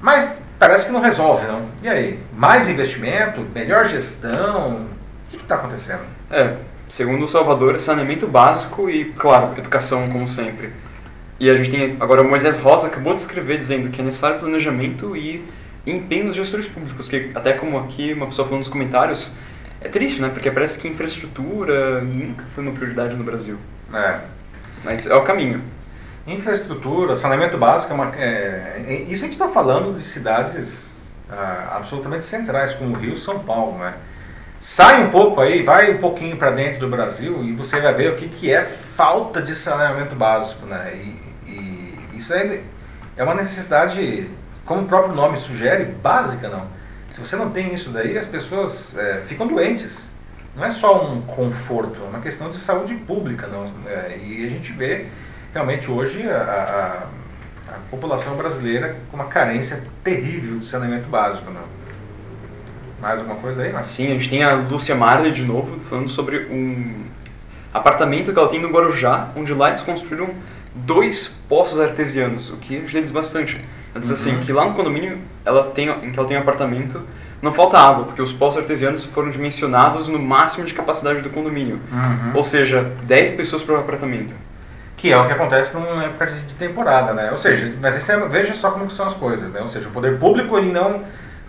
mas 0.00 0.44
parece 0.58 0.86
que 0.86 0.92
não 0.92 1.00
resolve, 1.00 1.46
não. 1.46 1.66
E 1.82 1.88
aí? 1.88 2.22
Mais 2.32 2.68
investimento? 2.68 3.40
Melhor 3.54 3.86
gestão? 3.86 4.86
O 5.26 5.30
que 5.30 5.36
está 5.36 5.56
acontecendo? 5.56 6.02
É, 6.30 6.56
segundo 6.92 7.24
o 7.24 7.28
Salvador, 7.28 7.80
saneamento 7.80 8.26
básico 8.26 8.90
e, 8.90 9.06
claro, 9.14 9.56
educação, 9.56 10.10
como 10.10 10.28
sempre. 10.28 10.74
E 11.40 11.48
a 11.48 11.54
gente 11.54 11.70
tem 11.70 11.96
agora 11.98 12.20
o 12.20 12.28
Moisés 12.28 12.58
Rosa 12.58 12.88
acabou 12.88 13.14
de 13.14 13.20
escrever 13.20 13.56
dizendo 13.56 13.88
que 13.88 14.02
é 14.02 14.04
necessário 14.04 14.38
planejamento 14.38 15.16
e 15.16 15.42
empenho 15.86 16.26
dos 16.26 16.36
gestores 16.36 16.68
públicos, 16.68 17.08
que 17.08 17.30
até 17.34 17.54
como 17.54 17.78
aqui 17.78 18.12
uma 18.12 18.26
pessoa 18.26 18.44
falou 18.44 18.58
nos 18.58 18.68
comentários, 18.68 19.36
é 19.80 19.88
triste, 19.88 20.20
né? 20.20 20.28
Porque 20.28 20.50
parece 20.50 20.78
que 20.78 20.86
infraestrutura 20.86 22.02
nunca 22.02 22.44
foi 22.54 22.62
uma 22.62 22.74
prioridade 22.74 23.16
no 23.16 23.24
Brasil. 23.24 23.56
É. 23.94 24.20
Mas 24.84 25.06
é 25.06 25.14
o 25.14 25.22
caminho. 25.22 25.62
Infraestrutura, 26.26 27.14
saneamento 27.14 27.56
básico, 27.56 27.94
é 27.94 27.96
uma, 27.96 28.14
é, 28.16 28.84
é, 28.86 28.94
isso 29.08 29.24
a 29.24 29.26
gente 29.26 29.32
está 29.32 29.48
falando 29.48 29.96
de 29.96 30.02
cidades 30.02 31.10
ah, 31.30 31.72
absolutamente 31.74 32.26
centrais, 32.26 32.74
como 32.74 32.94
Rio 32.94 33.14
e 33.14 33.16
São 33.16 33.38
Paulo. 33.38 33.78
Né? 33.78 33.94
Sai 34.64 35.02
um 35.02 35.10
pouco 35.10 35.40
aí, 35.40 35.64
vai 35.64 35.92
um 35.92 35.98
pouquinho 35.98 36.36
para 36.36 36.52
dentro 36.52 36.78
do 36.78 36.88
Brasil 36.88 37.42
e 37.42 37.52
você 37.52 37.80
vai 37.80 37.92
ver 37.94 38.12
o 38.12 38.16
que, 38.16 38.28
que 38.28 38.52
é 38.52 38.62
falta 38.62 39.42
de 39.42 39.56
saneamento 39.56 40.14
básico. 40.14 40.64
Né? 40.66 40.94
E, 40.94 41.50
e 41.50 41.98
isso 42.14 42.32
é, 42.32 42.60
é 43.16 43.24
uma 43.24 43.34
necessidade, 43.34 44.30
como 44.64 44.82
o 44.82 44.86
próprio 44.86 45.16
nome 45.16 45.36
sugere, 45.36 45.86
básica. 45.86 46.48
não 46.48 46.68
Se 47.10 47.18
você 47.18 47.34
não 47.34 47.50
tem 47.50 47.74
isso 47.74 47.90
daí, 47.90 48.16
as 48.16 48.26
pessoas 48.26 48.96
é, 48.96 49.22
ficam 49.26 49.48
doentes. 49.48 50.12
Não 50.54 50.64
é 50.64 50.70
só 50.70 51.10
um 51.10 51.22
conforto, 51.22 52.00
é 52.00 52.08
uma 52.08 52.20
questão 52.20 52.48
de 52.48 52.56
saúde 52.56 52.94
pública. 52.94 53.48
Não, 53.48 53.64
é, 53.88 54.16
e 54.16 54.46
a 54.46 54.48
gente 54.48 54.70
vê 54.70 55.08
realmente 55.52 55.90
hoje 55.90 56.22
a, 56.30 57.08
a, 57.68 57.72
a, 57.74 57.78
população 57.90 58.36
brasileira 58.36 58.96
com 59.10 59.16
uma 59.16 59.26
carência 59.26 59.82
terrível 60.04 60.56
de 60.60 60.64
saneamento 60.64 61.08
básico. 61.08 61.50
Não. 61.50 61.81
Mais 63.02 63.18
alguma 63.18 63.36
coisa 63.36 63.62
aí, 63.62 63.72
Marcos? 63.72 63.90
Sim, 63.90 64.06
a 64.06 64.10
gente 64.10 64.30
tem 64.30 64.44
a 64.44 64.54
Lúcia 64.54 64.94
Marley 64.94 65.32
de 65.32 65.42
novo 65.42 65.78
falando 65.80 66.08
sobre 66.08 66.46
um 66.48 67.02
apartamento 67.74 68.32
que 68.32 68.38
ela 68.38 68.48
tem 68.48 68.60
no 68.60 68.68
Guarujá, 68.68 69.30
onde 69.34 69.52
lá 69.52 69.68
eles 69.68 69.80
construíram 69.80 70.30
dois 70.72 71.26
poços 71.48 71.80
artesianos, 71.80 72.50
o 72.50 72.58
que 72.58 72.76
ajuda 72.76 72.98
eles 72.98 73.10
bastante. 73.10 73.60
Ela 73.92 74.00
diz 74.00 74.10
assim, 74.10 74.30
uhum. 74.30 74.36
assim, 74.36 74.46
que 74.46 74.52
lá 74.52 74.64
no 74.66 74.74
condomínio 74.74 75.18
ela 75.44 75.64
tem, 75.64 75.88
em 75.88 76.12
que 76.12 76.18
ela 76.18 76.28
tem 76.28 76.36
um 76.36 76.40
apartamento, 76.40 77.02
não 77.42 77.52
falta 77.52 77.76
água, 77.76 78.04
porque 78.04 78.22
os 78.22 78.32
poços 78.32 78.60
artesianos 78.60 79.04
foram 79.04 79.30
dimensionados 79.30 80.06
no 80.06 80.20
máximo 80.20 80.64
de 80.64 80.72
capacidade 80.72 81.22
do 81.22 81.30
condomínio. 81.30 81.80
Uhum. 81.90 82.36
Ou 82.36 82.44
seja, 82.44 82.92
10 83.02 83.32
pessoas 83.32 83.64
por 83.64 83.76
apartamento. 83.76 84.32
Que 84.96 85.10
é 85.10 85.18
o 85.18 85.26
que 85.26 85.32
acontece 85.32 85.74
numa 85.74 86.04
época 86.04 86.26
de 86.26 86.54
temporada, 86.54 87.12
né? 87.12 87.30
Ou 87.30 87.36
seja, 87.36 87.74
mas 87.82 88.08
é, 88.08 88.28
veja 88.28 88.54
só 88.54 88.70
como 88.70 88.88
são 88.88 89.04
as 89.04 89.14
coisas, 89.14 89.52
né? 89.52 89.60
Ou 89.60 89.66
seja, 89.66 89.88
o 89.88 89.90
poder 89.90 90.16
público 90.20 90.56
ele 90.56 90.70
não 90.70 91.02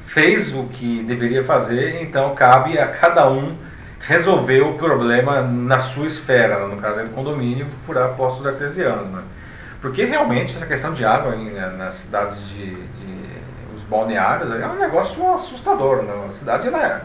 fez 0.05 0.53
o 0.53 0.65
que 0.65 1.03
deveria 1.03 1.43
fazer, 1.43 2.01
então 2.01 2.33
cabe 2.35 2.77
a 2.77 2.87
cada 2.87 3.29
um 3.29 3.55
resolver 3.99 4.61
o 4.61 4.73
problema 4.73 5.41
na 5.41 5.79
sua 5.79 6.07
esfera, 6.07 6.67
no 6.67 6.77
caso 6.77 7.03
do 7.03 7.09
condomínio, 7.09 7.65
furar 7.85 8.09
postos 8.15 8.45
artesianos, 8.45 9.09
né? 9.09 9.21
Porque 9.79 10.05
realmente 10.05 10.55
essa 10.55 10.65
questão 10.65 10.93
de 10.93 11.05
água 11.05 11.35
em, 11.35 11.51
né, 11.51 11.73
nas 11.77 11.95
cidades 11.95 12.49
de, 12.49 12.73
de, 12.73 13.23
os 13.75 13.83
balneários 13.83 14.49
é 14.51 14.67
um 14.67 14.75
negócio 14.75 15.33
assustador, 15.33 16.03
né? 16.03 16.13
A 16.25 16.29
cidade 16.29 16.67
ela, 16.67 16.85
é, 16.85 17.01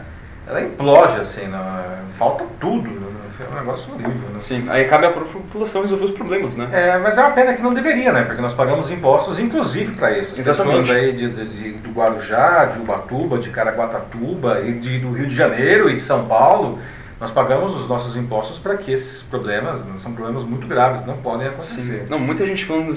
ela 0.47 0.61
implode 0.61 1.19
assim, 1.19 1.45
né? 1.47 2.03
falta 2.17 2.45
tudo, 2.59 2.89
né? 2.89 3.18
É 3.43 3.49
um 3.49 3.59
negócio 3.59 3.93
horrível. 3.93 4.29
Né? 4.29 4.39
Sim, 4.39 4.65
aí 4.69 4.85
cabe 4.85 5.05
à 5.05 5.11
população 5.11 5.81
resolver 5.81 6.05
os 6.05 6.11
problemas, 6.11 6.55
né? 6.55 6.69
É, 6.71 6.97
mas 6.97 7.17
é 7.17 7.21
uma 7.21 7.31
pena 7.31 7.53
que 7.53 7.61
não 7.61 7.73
deveria, 7.73 8.11
né? 8.11 8.23
Porque 8.23 8.41
nós 8.41 8.53
pagamos 8.53 8.91
impostos, 8.91 9.39
inclusive 9.39 9.95
para 9.95 10.17
isso. 10.17 10.33
As 10.33 10.39
Exatamente. 10.39 10.77
pessoas 10.77 10.97
aí 10.97 11.13
de, 11.13 11.29
de, 11.29 11.71
do 11.73 11.91
Guarujá, 11.91 12.65
de 12.65 12.79
Ubatuba, 12.79 13.37
de 13.39 13.49
Caraguatatuba 13.49 14.61
e 14.61 14.73
de, 14.73 14.99
do 14.99 15.11
Rio 15.11 15.27
de 15.27 15.35
Janeiro 15.35 15.89
e 15.89 15.95
de 15.95 16.01
São 16.01 16.27
Paulo 16.27 16.79
nós 17.19 17.31
pagamos 17.31 17.75
os 17.75 17.89
nossos 17.89 18.15
impostos 18.15 18.59
para 18.59 18.77
que 18.77 18.93
esses 18.93 19.21
problemas, 19.23 19.83
né, 19.83 19.91
são 19.97 20.13
problemas 20.13 20.45
muito 20.45 20.65
graves, 20.65 21.05
não 21.05 21.17
podem 21.17 21.47
acontecer. 21.47 22.03
Sim. 22.03 22.05
Não, 22.09 22.17
muita 22.17 22.45
gente 22.45 22.63
falando 22.63 22.93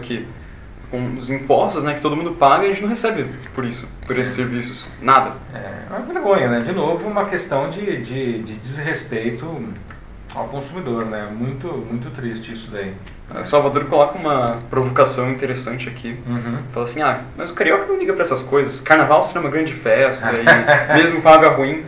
aqui 0.00 0.28
com 0.90 1.16
os 1.16 1.30
impostos 1.30 1.84
né, 1.84 1.94
que 1.94 2.00
todo 2.00 2.16
mundo 2.16 2.32
paga 2.32 2.64
e 2.64 2.66
a 2.66 2.68
gente 2.70 2.82
não 2.82 2.88
recebe 2.88 3.24
por 3.54 3.64
isso, 3.64 3.86
por 4.06 4.18
esses 4.18 4.32
é. 4.32 4.36
serviços, 4.36 4.88
nada. 5.02 5.34
É 5.54 5.96
uma 5.96 6.00
vergonha, 6.00 6.48
né? 6.48 6.60
De 6.60 6.72
novo, 6.72 7.08
uma 7.08 7.24
questão 7.24 7.68
de, 7.68 7.98
de, 7.98 8.42
de 8.42 8.56
desrespeito 8.56 9.46
ao 10.34 10.48
consumidor, 10.48 11.06
né? 11.06 11.28
Muito, 11.32 11.68
muito 11.68 12.10
triste 12.10 12.52
isso 12.52 12.70
daí. 12.70 12.94
O 13.34 13.44
Salvador 13.44 13.84
coloca 13.84 14.18
uma 14.18 14.58
provocação 14.70 15.30
interessante 15.30 15.88
aqui. 15.88 16.18
Uhum. 16.26 16.58
Fala 16.72 16.84
assim, 16.84 17.02
ah, 17.02 17.20
mas 17.36 17.50
o 17.50 17.54
carioca 17.54 17.86
não 17.86 17.98
liga 17.98 18.12
para 18.14 18.22
essas 18.22 18.42
coisas. 18.42 18.80
Carnaval 18.80 19.22
será 19.22 19.40
uma 19.40 19.50
grande 19.50 19.74
festa, 19.74 20.30
e 20.32 20.94
mesmo 20.94 21.20
com 21.20 21.28
água 21.28 21.50
ruim, 21.50 21.84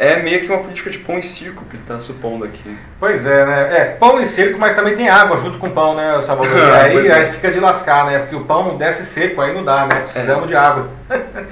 é 0.00 0.22
meio 0.22 0.40
que 0.40 0.48
uma 0.48 0.62
política 0.62 0.88
de 0.88 0.98
pão 0.98 1.18
e 1.18 1.22
circo 1.22 1.62
que 1.66 1.76
ele 1.76 1.82
está 1.82 2.00
supondo 2.00 2.46
aqui. 2.46 2.74
Pois 2.98 3.26
é, 3.26 3.44
né? 3.44 3.76
É, 3.76 3.84
pão 3.84 4.18
e 4.18 4.26
circo, 4.26 4.58
mas 4.58 4.72
também 4.72 4.96
tem 4.96 5.10
água 5.10 5.36
junto 5.36 5.58
com 5.58 5.66
o 5.66 5.70
pão, 5.72 5.94
né, 5.94 6.22
Salvador? 6.22 6.56
E 6.56 6.62
aí, 6.72 7.06
é. 7.06 7.12
aí 7.12 7.26
fica 7.26 7.50
de 7.50 7.60
lascar, 7.60 8.06
né? 8.06 8.18
Porque 8.20 8.34
o 8.34 8.46
pão 8.46 8.78
desce 8.78 9.04
seco, 9.04 9.42
aí 9.42 9.52
não 9.52 9.62
dá, 9.62 9.84
né? 9.86 9.96
Precisamos 9.96 10.44
é. 10.44 10.46
de 10.46 10.56
água. 10.56 10.88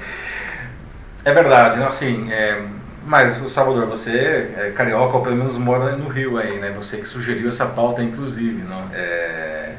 é 1.23 1.31
verdade, 1.31 1.77
né? 1.77 1.85
assim, 1.85 2.31
é, 2.31 2.59
mas 3.05 3.39
o 3.39 3.47
Salvador, 3.47 3.85
você 3.85 4.49
é 4.57 4.71
carioca, 4.71 5.17
ou 5.17 5.21
pelo 5.21 5.35
menos 5.35 5.55
mora 5.55 5.95
no 5.95 6.09
Rio 6.09 6.39
aí, 6.39 6.57
né? 6.57 6.73
Você 6.75 6.97
que 6.97 7.07
sugeriu 7.07 7.49
essa 7.49 7.67
pauta, 7.67 8.01
inclusive, 8.01 8.63
não? 8.63 8.83
É... 8.95 9.73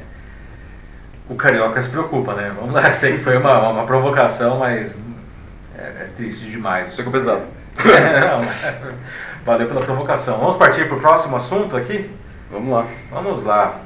O 1.27 1.35
carioca 1.35 1.81
se 1.81 1.89
preocupa, 1.89 2.35
né? 2.35 2.53
Vamos 2.57 2.73
lá, 2.73 2.89
sei 2.93 3.17
que 3.17 3.19
foi 3.19 3.35
uma, 3.35 3.67
uma 3.67 3.83
provocação, 3.83 4.59
mas 4.59 5.03
é, 5.77 6.03
é 6.03 6.09
triste 6.15 6.45
demais. 6.49 6.95
Ficou 6.95 7.11
pesado. 7.11 7.59
É, 7.79 8.93
valeu 9.45 9.67
pela 9.67 9.81
provocação. 9.81 10.37
Vamos 10.39 10.55
partir 10.55 10.87
para 10.87 10.97
o 10.97 10.99
próximo 10.99 11.35
assunto 11.35 11.75
aqui? 11.75 12.09
Vamos 12.51 12.71
lá. 12.71 12.85
Vamos 13.11 13.43
lá. 13.43 13.79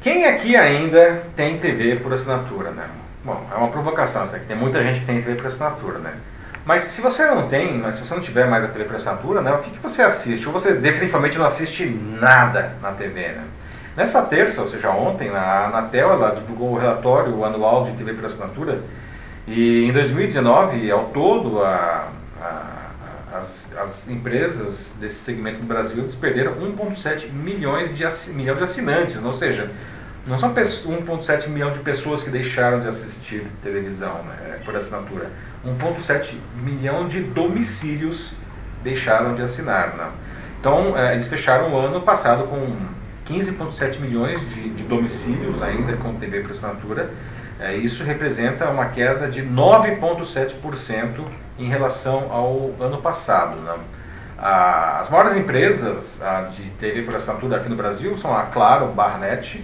Quem 0.00 0.26
aqui 0.26 0.56
ainda 0.56 1.22
tem 1.36 1.58
TV 1.58 1.96
por 1.96 2.12
assinatura, 2.12 2.70
né? 2.70 2.86
Bom, 3.24 3.40
é 3.52 3.54
uma 3.54 3.68
provocação 3.68 4.22
aqui. 4.22 4.46
Tem 4.46 4.56
muita 4.56 4.82
gente 4.82 5.00
que 5.00 5.06
tem 5.06 5.20
TV 5.20 5.36
por 5.36 5.46
assinatura, 5.46 5.98
né? 5.98 6.14
Mas 6.64 6.82
se 6.82 7.00
você 7.00 7.26
não 7.26 7.48
tem, 7.48 7.78
mas 7.78 7.96
se 7.96 8.06
você 8.06 8.14
não 8.14 8.20
tiver 8.20 8.46
mais 8.46 8.64
a 8.64 8.68
TV 8.68 8.84
por 8.84 8.96
assinatura, 8.96 9.40
né? 9.40 9.52
O 9.52 9.58
que, 9.58 9.70
que 9.70 9.78
você 9.78 10.02
assiste? 10.02 10.46
Ou 10.46 10.52
você 10.52 10.74
definitivamente 10.74 11.36
não 11.36 11.44
assiste 11.44 11.86
nada 11.86 12.74
na 12.80 12.92
TV, 12.92 13.20
né? 13.28 13.44
Nessa 13.96 14.22
terça, 14.22 14.62
ou 14.62 14.66
seja, 14.66 14.90
ontem, 14.90 15.30
na 15.30 15.66
Anatel, 15.66 16.12
ela 16.12 16.30
divulgou 16.30 16.72
o 16.72 16.78
relatório 16.78 17.44
anual 17.44 17.84
de 17.84 17.92
TV 17.92 18.14
por 18.14 18.24
assinatura 18.24 18.80
e 19.46 19.84
em 19.84 19.92
2019, 19.92 20.90
ao 20.90 21.06
todo, 21.06 21.62
a, 21.62 22.08
a, 22.40 23.36
as, 23.36 23.76
as, 23.76 24.08
empresas 24.08 24.98
desse 25.00 25.16
segmento 25.16 25.60
no 25.60 25.66
Brasil 25.66 26.02
desperderam 26.02 26.54
1,7 26.54 27.32
milhões 27.32 27.88
de, 27.94 28.04
milhão 28.34 28.54
de 28.54 28.62
assinantes, 28.62 29.22
ou 29.22 29.32
seja, 29.32 29.70
não 30.26 30.38
são 30.38 30.54
1,7 30.54 31.48
milhão 31.48 31.72
de 31.72 31.80
pessoas 31.80 32.22
que 32.22 32.30
deixaram 32.30 32.78
de 32.78 32.86
assistir 32.86 33.44
televisão 33.60 34.22
né, 34.22 34.60
por 34.64 34.76
assinatura. 34.76 35.28
1,7 35.66 36.36
milhão 36.62 37.08
de 37.08 37.20
domicílios 37.20 38.34
deixaram 38.84 39.34
de 39.34 39.42
assinar. 39.42 39.96
Né? 39.96 40.08
Então, 40.60 40.96
é, 40.96 41.14
eles 41.14 41.26
fecharam 41.26 41.72
o 41.72 41.76
ano 41.76 42.00
passado 42.02 42.44
com 42.44 42.76
15,7 43.26 43.98
milhões 43.98 44.48
de, 44.48 44.70
de 44.70 44.84
domicílios 44.84 45.60
ainda 45.60 45.96
com 45.96 46.14
TV 46.14 46.40
por 46.40 46.52
assinatura 46.52 47.10
é, 47.62 47.76
isso 47.76 48.02
representa 48.02 48.68
uma 48.68 48.86
queda 48.86 49.28
de 49.28 49.42
9,7% 49.42 51.24
em 51.58 51.68
relação 51.68 52.32
ao 52.32 52.72
ano 52.84 53.00
passado. 53.00 53.56
Né? 53.56 53.74
as 54.44 55.08
maiores 55.08 55.36
empresas 55.36 56.20
de 56.50 56.64
TV 56.70 57.02
por 57.02 57.14
assinatura 57.14 57.58
aqui 57.58 57.68
no 57.68 57.76
Brasil 57.76 58.16
são 58.16 58.36
a 58.36 58.42
Claro, 58.42 58.88
Barnet, 58.88 59.62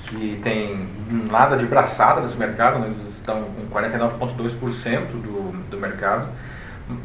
que 0.00 0.40
tem 0.42 0.88
nada 1.08 1.56
de 1.56 1.64
braçada 1.64 2.20
nesse 2.20 2.36
mercado, 2.36 2.82
eles 2.82 2.96
estão 2.96 3.44
com 3.44 3.68
49,2% 3.68 5.06
do, 5.12 5.52
do 5.70 5.78
mercado. 5.78 6.26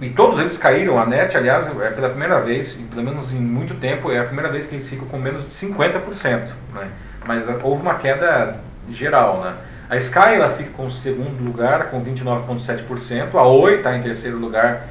E 0.01 0.09
todos 0.09 0.39
eles 0.39 0.57
caíram. 0.57 0.99
A 0.99 1.05
NET, 1.05 1.37
aliás, 1.37 1.67
é 1.67 1.91
pela 1.91 2.09
primeira 2.09 2.39
vez, 2.41 2.73
pelo 2.89 3.03
menos 3.03 3.33
em 3.33 3.39
muito 3.39 3.75
tempo, 3.75 4.11
é 4.11 4.19
a 4.19 4.25
primeira 4.25 4.51
vez 4.51 4.65
que 4.65 4.73
eles 4.73 4.89
ficam 4.89 5.07
com 5.07 5.19
menos 5.19 5.45
de 5.45 5.51
50%. 5.51 6.49
Né? 6.73 6.89
Mas 7.25 7.47
houve 7.61 7.83
uma 7.83 7.95
queda 7.95 8.59
geral. 8.89 9.41
Né? 9.41 9.55
A 9.91 9.97
Sky 9.97 10.35
ela 10.35 10.49
fica 10.49 10.69
com 10.69 10.85
o 10.85 10.89
segundo 10.89 11.43
lugar 11.43 11.91
com 11.91 12.01
29,7%, 12.01 13.35
a 13.35 13.45
Oi 13.45 13.79
está 13.79 13.97
em 13.97 14.01
terceiro 14.01 14.37
lugar 14.37 14.87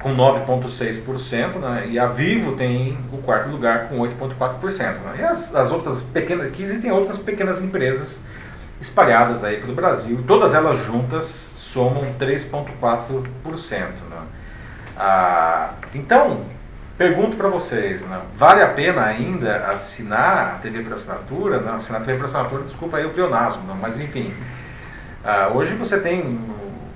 com 0.00 0.12
9,6%, 0.12 1.60
né? 1.60 1.86
e 1.88 2.00
a 2.00 2.08
Vivo 2.08 2.56
tem 2.56 2.98
o 3.12 3.18
quarto 3.18 3.48
lugar 3.48 3.88
com 3.88 4.00
8,4%. 4.00 4.94
Né? 5.04 5.18
E 5.20 5.22
as, 5.22 5.54
as 5.54 5.70
outras 5.70 6.02
pequenas, 6.02 6.50
que 6.50 6.62
existem 6.62 6.90
outras 6.90 7.16
pequenas 7.16 7.62
empresas 7.62 8.24
espalhadas 8.80 9.44
aí 9.44 9.58
pelo 9.58 9.72
Brasil, 9.72 10.24
todas 10.26 10.52
elas 10.52 10.80
juntas 10.84 11.26
somam 11.26 12.12
3,4%. 12.18 13.76
Né? 14.10 14.16
Ah, 14.96 15.74
então, 15.94 16.40
Pergunto 17.00 17.34
para 17.34 17.48
vocês, 17.48 18.04
né? 18.04 18.20
vale 18.36 18.60
a 18.60 18.66
pena 18.66 19.02
ainda 19.02 19.68
assinar 19.68 20.56
a 20.56 20.58
TV 20.58 20.82
por 20.82 20.92
assinatura? 20.92 21.58
Não, 21.58 21.76
assinar 21.76 22.02
a 22.02 22.04
TV 22.04 22.18
por 22.18 22.26
assinatura, 22.26 22.62
desculpa 22.62 22.98
aí 22.98 23.06
o 23.06 23.08
pleonasmo, 23.08 23.66
não, 23.66 23.74
mas 23.74 23.98
enfim. 23.98 24.34
Uh, 25.24 25.56
hoje 25.56 25.74
você 25.76 25.98
tem 25.98 26.38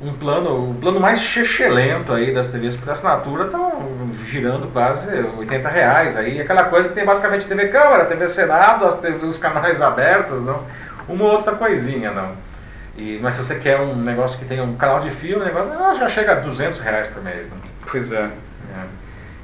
um 0.03 0.12
plano, 0.12 0.73
o 0.73 0.75
plano 0.75 1.01
mais 1.01 1.21
chechelento 1.21 2.12
aí 2.12 2.35
das 2.35 2.49
TVs 2.49 2.77
por 2.77 2.90
assinatura 2.90 3.47
estão 3.47 4.07
girando 4.27 4.71
quase 4.75 5.11
80 5.38 5.69
reais. 5.71 6.19
Aí 6.19 6.38
aquela 6.38 6.65
coisa 6.65 6.87
que 6.87 6.94
tem 6.94 7.07
basicamente 7.07 7.46
TV 7.46 7.69
Câmara, 7.69 8.05
TV 8.05 8.29
Senado, 8.29 8.85
as 8.85 8.98
TV, 8.98 9.25
os 9.25 9.38
canais 9.38 9.81
abertos, 9.81 10.42
não? 10.42 10.65
Uma 11.09 11.25
ou 11.25 11.31
outra 11.31 11.55
coisinha, 11.55 12.11
não. 12.11 12.33
E, 12.94 13.19
mas 13.23 13.33
se 13.33 13.42
você 13.42 13.55
quer 13.55 13.81
um 13.81 13.96
negócio 13.96 14.38
que 14.38 14.44
tenha 14.44 14.65
um 14.65 14.77
canal 14.77 15.00
de 15.00 15.11
filme, 15.11 15.40
o 15.40 15.46
negócio 15.46 15.73
ah, 15.73 15.94
já 15.94 16.11
chega 16.11 16.33
a 16.33 16.35
200 16.35 16.79
reais 16.81 17.07
por 17.07 17.25
mês. 17.25 17.50
Não? 17.50 17.57
Pois 17.90 18.13
é. 18.13 18.29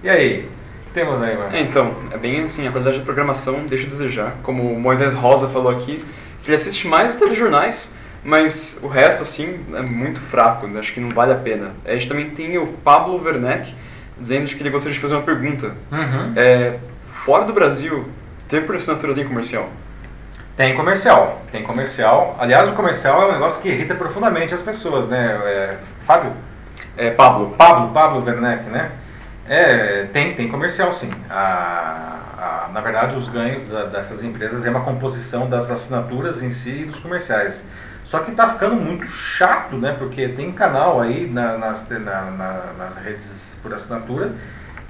E 0.02 0.08
aí? 0.08 0.48
O 0.82 0.86
que 0.86 0.92
temos 0.92 1.20
aí, 1.20 1.36
mano? 1.36 1.54
É, 1.54 1.60
então, 1.60 1.94
é 2.10 2.16
bem 2.16 2.42
assim, 2.42 2.66
a 2.66 2.70
qualidade 2.70 2.98
da 2.98 3.04
programação 3.04 3.66
deixa 3.66 3.86
a 3.86 3.88
desejar. 3.88 4.36
Como 4.42 4.72
o 4.72 4.80
Moisés 4.80 5.14
Rosa 5.14 5.48
falou 5.48 5.70
aqui, 5.70 6.04
que 6.42 6.48
ele 6.48 6.56
assiste 6.56 6.88
mais 6.88 7.14
os 7.14 7.20
telejornais, 7.20 7.96
mas 8.24 8.80
o 8.82 8.88
resto, 8.88 9.22
assim, 9.22 9.60
é 9.74 9.82
muito 9.82 10.20
fraco, 10.20 10.66
né? 10.66 10.80
acho 10.80 10.92
que 10.92 11.00
não 11.00 11.10
vale 11.10 11.32
a 11.32 11.36
pena. 11.36 11.72
A 11.84 11.92
gente 11.92 12.08
também 12.08 12.30
tem 12.30 12.58
o 12.58 12.66
Pablo 12.66 13.22
Werneck 13.22 13.74
dizendo 14.18 14.46
que 14.48 14.62
ele 14.62 14.70
gostaria 14.70 14.94
de 14.94 15.00
fazer 15.00 15.14
uma 15.14 15.22
pergunta. 15.22 15.74
Uhum. 15.90 16.32
É, 16.36 16.76
fora 17.12 17.44
do 17.44 17.52
Brasil, 17.52 18.06
tem 18.48 18.62
por 18.62 18.76
assinatura 18.76 19.14
tem 19.14 19.26
comercial? 19.26 19.70
Tem 20.56 20.76
comercial, 20.76 21.42
tem 21.50 21.62
comercial. 21.62 22.36
Aliás, 22.38 22.68
o 22.68 22.72
comercial 22.72 23.22
é 23.22 23.28
um 23.28 23.32
negócio 23.32 23.62
que 23.62 23.68
irrita 23.68 23.94
profundamente 23.94 24.52
as 24.52 24.60
pessoas, 24.60 25.06
né? 25.06 25.40
É, 25.44 25.76
Fábio? 26.02 26.32
É, 26.96 27.10
Pablo. 27.10 27.54
Pablo, 27.56 27.88
Pablo 27.94 28.22
Werneck, 28.22 28.68
né? 28.68 28.90
É, 29.50 30.04
tem, 30.12 30.32
tem 30.36 30.46
comercial 30.46 30.92
sim. 30.92 31.10
A, 31.28 32.66
a, 32.68 32.70
na 32.72 32.80
verdade, 32.80 33.16
os 33.16 33.26
ganhos 33.26 33.62
da, 33.62 33.86
dessas 33.86 34.22
empresas 34.22 34.64
é 34.64 34.70
uma 34.70 34.82
composição 34.82 35.50
das 35.50 35.72
assinaturas 35.72 36.40
em 36.40 36.50
si 36.50 36.82
e 36.82 36.84
dos 36.84 37.00
comerciais. 37.00 37.68
Só 38.04 38.20
que 38.20 38.30
está 38.30 38.48
ficando 38.48 38.76
muito 38.76 39.10
chato, 39.10 39.76
né? 39.76 39.92
Porque 39.98 40.28
tem 40.28 40.52
canal 40.52 41.00
aí 41.00 41.28
na, 41.28 41.58
nas, 41.58 41.88
na, 41.88 41.98
na, 41.98 42.72
nas 42.78 42.96
redes 42.98 43.58
por 43.60 43.74
assinatura 43.74 44.32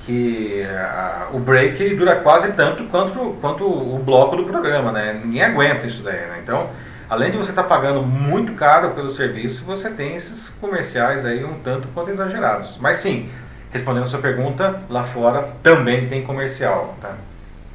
que 0.01 0.63
a, 0.63 1.29
o 1.33 1.39
break 1.39 1.97
dura 1.97 2.17
quase 2.17 2.53
tanto 2.53 2.85
quanto, 2.85 3.39
quanto 3.41 3.65
o 3.65 3.99
bloco 3.99 4.37
do 4.37 4.45
programa, 4.45 4.93
né? 4.93 5.19
Ninguém 5.25 5.43
aguenta 5.43 5.87
isso 5.87 6.03
daí, 6.03 6.21
né? 6.21 6.39
Então, 6.43 6.69
além 7.09 7.31
de 7.31 7.39
você 7.39 7.49
estar 7.49 7.63
tá 7.63 7.69
pagando 7.69 8.03
muito 8.03 8.53
caro 8.53 8.91
pelo 8.91 9.11
serviço, 9.11 9.65
você 9.65 9.89
tem 9.89 10.17
esses 10.17 10.51
comerciais 10.51 11.25
aí 11.25 11.43
um 11.43 11.59
tanto 11.61 11.89
quanto 11.95 12.11
exagerados. 12.11 12.77
Mas 12.79 12.99
sim, 12.99 13.31
respondendo 13.71 14.03
a 14.03 14.07
sua 14.07 14.21
pergunta, 14.21 14.83
lá 14.89 15.05
fora 15.05 15.49
também 15.63 16.09
tem 16.09 16.23
comercial, 16.23 16.97
tá? 17.01 17.15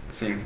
Sim. 0.09 0.37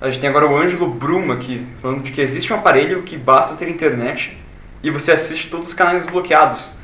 A 0.00 0.06
gente 0.06 0.20
tem 0.20 0.28
agora 0.28 0.46
o 0.46 0.56
Ângelo 0.56 0.88
Brum 0.88 1.32
aqui, 1.32 1.66
falando 1.80 2.02
de 2.02 2.12
que 2.12 2.20
existe 2.20 2.52
um 2.52 2.56
aparelho 2.56 3.02
que 3.02 3.16
basta 3.16 3.56
ter 3.56 3.68
internet 3.68 4.38
e 4.82 4.90
você 4.90 5.12
assiste 5.12 5.50
todos 5.50 5.68
os 5.68 5.74
canais 5.74 6.04
bloqueados. 6.04 6.78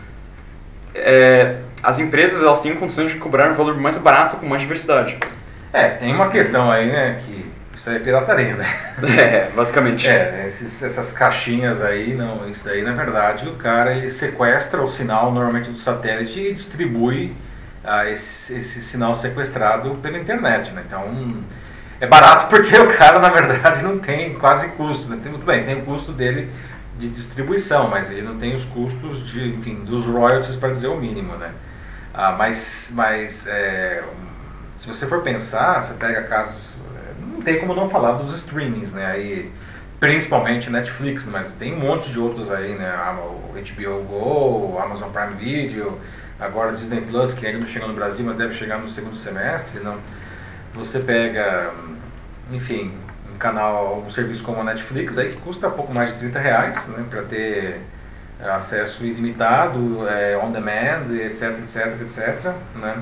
É, 0.94 1.56
as 1.82 1.98
empresas 1.98 2.42
elas 2.42 2.60
têm 2.60 2.74
condições 2.74 3.10
de 3.10 3.18
cobrar 3.18 3.50
um 3.50 3.54
valor 3.54 3.76
mais 3.76 3.98
barato 3.98 4.36
com 4.36 4.46
mais 4.46 4.62
diversidade. 4.62 5.18
É, 5.72 5.88
tem 5.88 6.14
uma 6.14 6.28
questão 6.28 6.70
aí, 6.70 6.90
né, 6.90 7.20
que 7.20 7.50
isso 7.74 7.88
aí 7.88 7.96
é 7.96 7.98
pirataria, 8.00 8.56
né? 8.56 8.66
É, 9.18 9.50
basicamente. 9.54 10.08
É, 10.08 10.44
esses, 10.46 10.82
essas 10.82 11.12
caixinhas 11.12 11.80
aí, 11.80 12.14
não, 12.14 12.48
isso 12.48 12.64
daí 12.64 12.82
na 12.82 12.92
verdade 12.92 13.48
o 13.48 13.54
cara 13.54 13.92
ele 13.92 14.10
sequestra 14.10 14.82
o 14.82 14.88
sinal 14.88 15.32
normalmente 15.32 15.70
do 15.70 15.78
satélite 15.78 16.40
e 16.40 16.52
distribui 16.52 17.34
ah, 17.90 18.08
esse, 18.08 18.56
esse 18.56 18.80
sinal 18.80 19.16
sequestrado 19.16 19.96
pela 19.96 20.16
internet, 20.16 20.72
né? 20.72 20.84
Então 20.86 21.42
é 22.00 22.06
barato 22.06 22.46
porque 22.48 22.76
o 22.78 22.96
cara 22.96 23.18
na 23.18 23.28
verdade 23.28 23.82
não 23.82 23.98
tem 23.98 24.34
quase 24.34 24.68
custo, 24.70 25.08
né? 25.08 25.18
Tem, 25.20 25.32
muito 25.32 25.44
bem, 25.44 25.64
tem 25.64 25.80
o 25.80 25.84
custo 25.84 26.12
dele 26.12 26.48
de 26.96 27.08
distribuição, 27.08 27.88
mas 27.88 28.10
ele 28.10 28.22
não 28.22 28.38
tem 28.38 28.54
os 28.54 28.64
custos 28.64 29.26
de, 29.26 29.54
enfim, 29.54 29.82
dos 29.84 30.06
royalties 30.06 30.54
para 30.54 30.70
dizer 30.70 30.88
o 30.88 30.96
mínimo, 30.96 31.34
né? 31.34 31.50
Ah, 32.14 32.32
mas 32.32 32.92
mas 32.94 33.46
é, 33.48 34.04
se 34.76 34.86
você 34.86 35.06
for 35.06 35.22
pensar, 35.22 35.82
você 35.82 35.94
pega 35.94 36.22
casos, 36.22 36.78
é, 36.96 37.20
não 37.20 37.42
tem 37.42 37.58
como 37.58 37.74
não 37.74 37.88
falar 37.88 38.12
dos 38.12 38.34
streamings, 38.36 38.94
né? 38.94 39.06
Aí, 39.06 39.52
principalmente 39.98 40.70
Netflix, 40.70 41.26
mas 41.26 41.54
tem 41.54 41.74
um 41.74 41.80
monte 41.80 42.10
de 42.10 42.20
outros 42.20 42.52
aí, 42.52 42.74
né? 42.74 42.94
O 43.18 43.52
HBO 43.52 44.04
Go, 44.04 44.78
Amazon 44.78 45.10
Prime 45.10 45.34
Video, 45.34 45.98
agora 46.40 46.72
Disney 46.72 47.02
Plus, 47.02 47.34
que 47.34 47.46
ainda 47.46 47.58
não 47.58 47.66
chegou 47.66 47.88
no 47.88 47.94
Brasil, 47.94 48.24
mas 48.24 48.36
deve 48.36 48.52
chegar 48.52 48.78
no 48.78 48.88
segundo 48.88 49.16
semestre, 49.16 49.80
não? 49.80 49.98
Você 50.74 51.00
pega, 51.00 51.70
enfim, 52.50 52.92
canal, 53.40 54.02
um 54.06 54.08
serviço 54.08 54.44
como 54.44 54.60
a 54.60 54.64
Netflix, 54.64 55.18
aí 55.18 55.30
que 55.30 55.36
custa 55.38 55.68
pouco 55.70 55.92
mais 55.92 56.12
de 56.12 56.18
30 56.20 56.38
reais, 56.38 56.88
né, 56.88 57.04
para 57.08 57.22
ter 57.22 57.80
é, 58.38 58.50
acesso 58.50 59.04
ilimitado, 59.04 60.06
é, 60.06 60.38
on 60.38 60.52
demand, 60.52 61.10
etc, 61.10 61.58
etc, 61.58 62.00
etc, 62.02 62.52
né, 62.76 62.96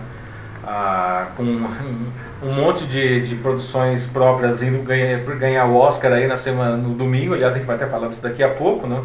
ah, 0.64 1.28
com 1.36 1.42
um, 1.42 2.12
um 2.42 2.52
monte 2.52 2.86
de, 2.86 3.20
de 3.22 3.34
produções 3.36 4.06
próprias 4.06 4.62
indo 4.62 4.82
ganhar, 4.82 5.18
ganhar 5.36 5.66
o 5.66 5.76
Oscar 5.76 6.12
aí 6.12 6.26
na 6.26 6.36
semana, 6.36 6.76
no 6.76 6.94
domingo, 6.94 7.34
aliás 7.34 7.54
a 7.54 7.56
gente 7.56 7.66
vai 7.66 7.76
até 7.76 7.86
falar 7.86 8.08
disso 8.08 8.22
daqui 8.22 8.42
a 8.42 8.48
pouco, 8.48 8.86
né, 8.86 9.02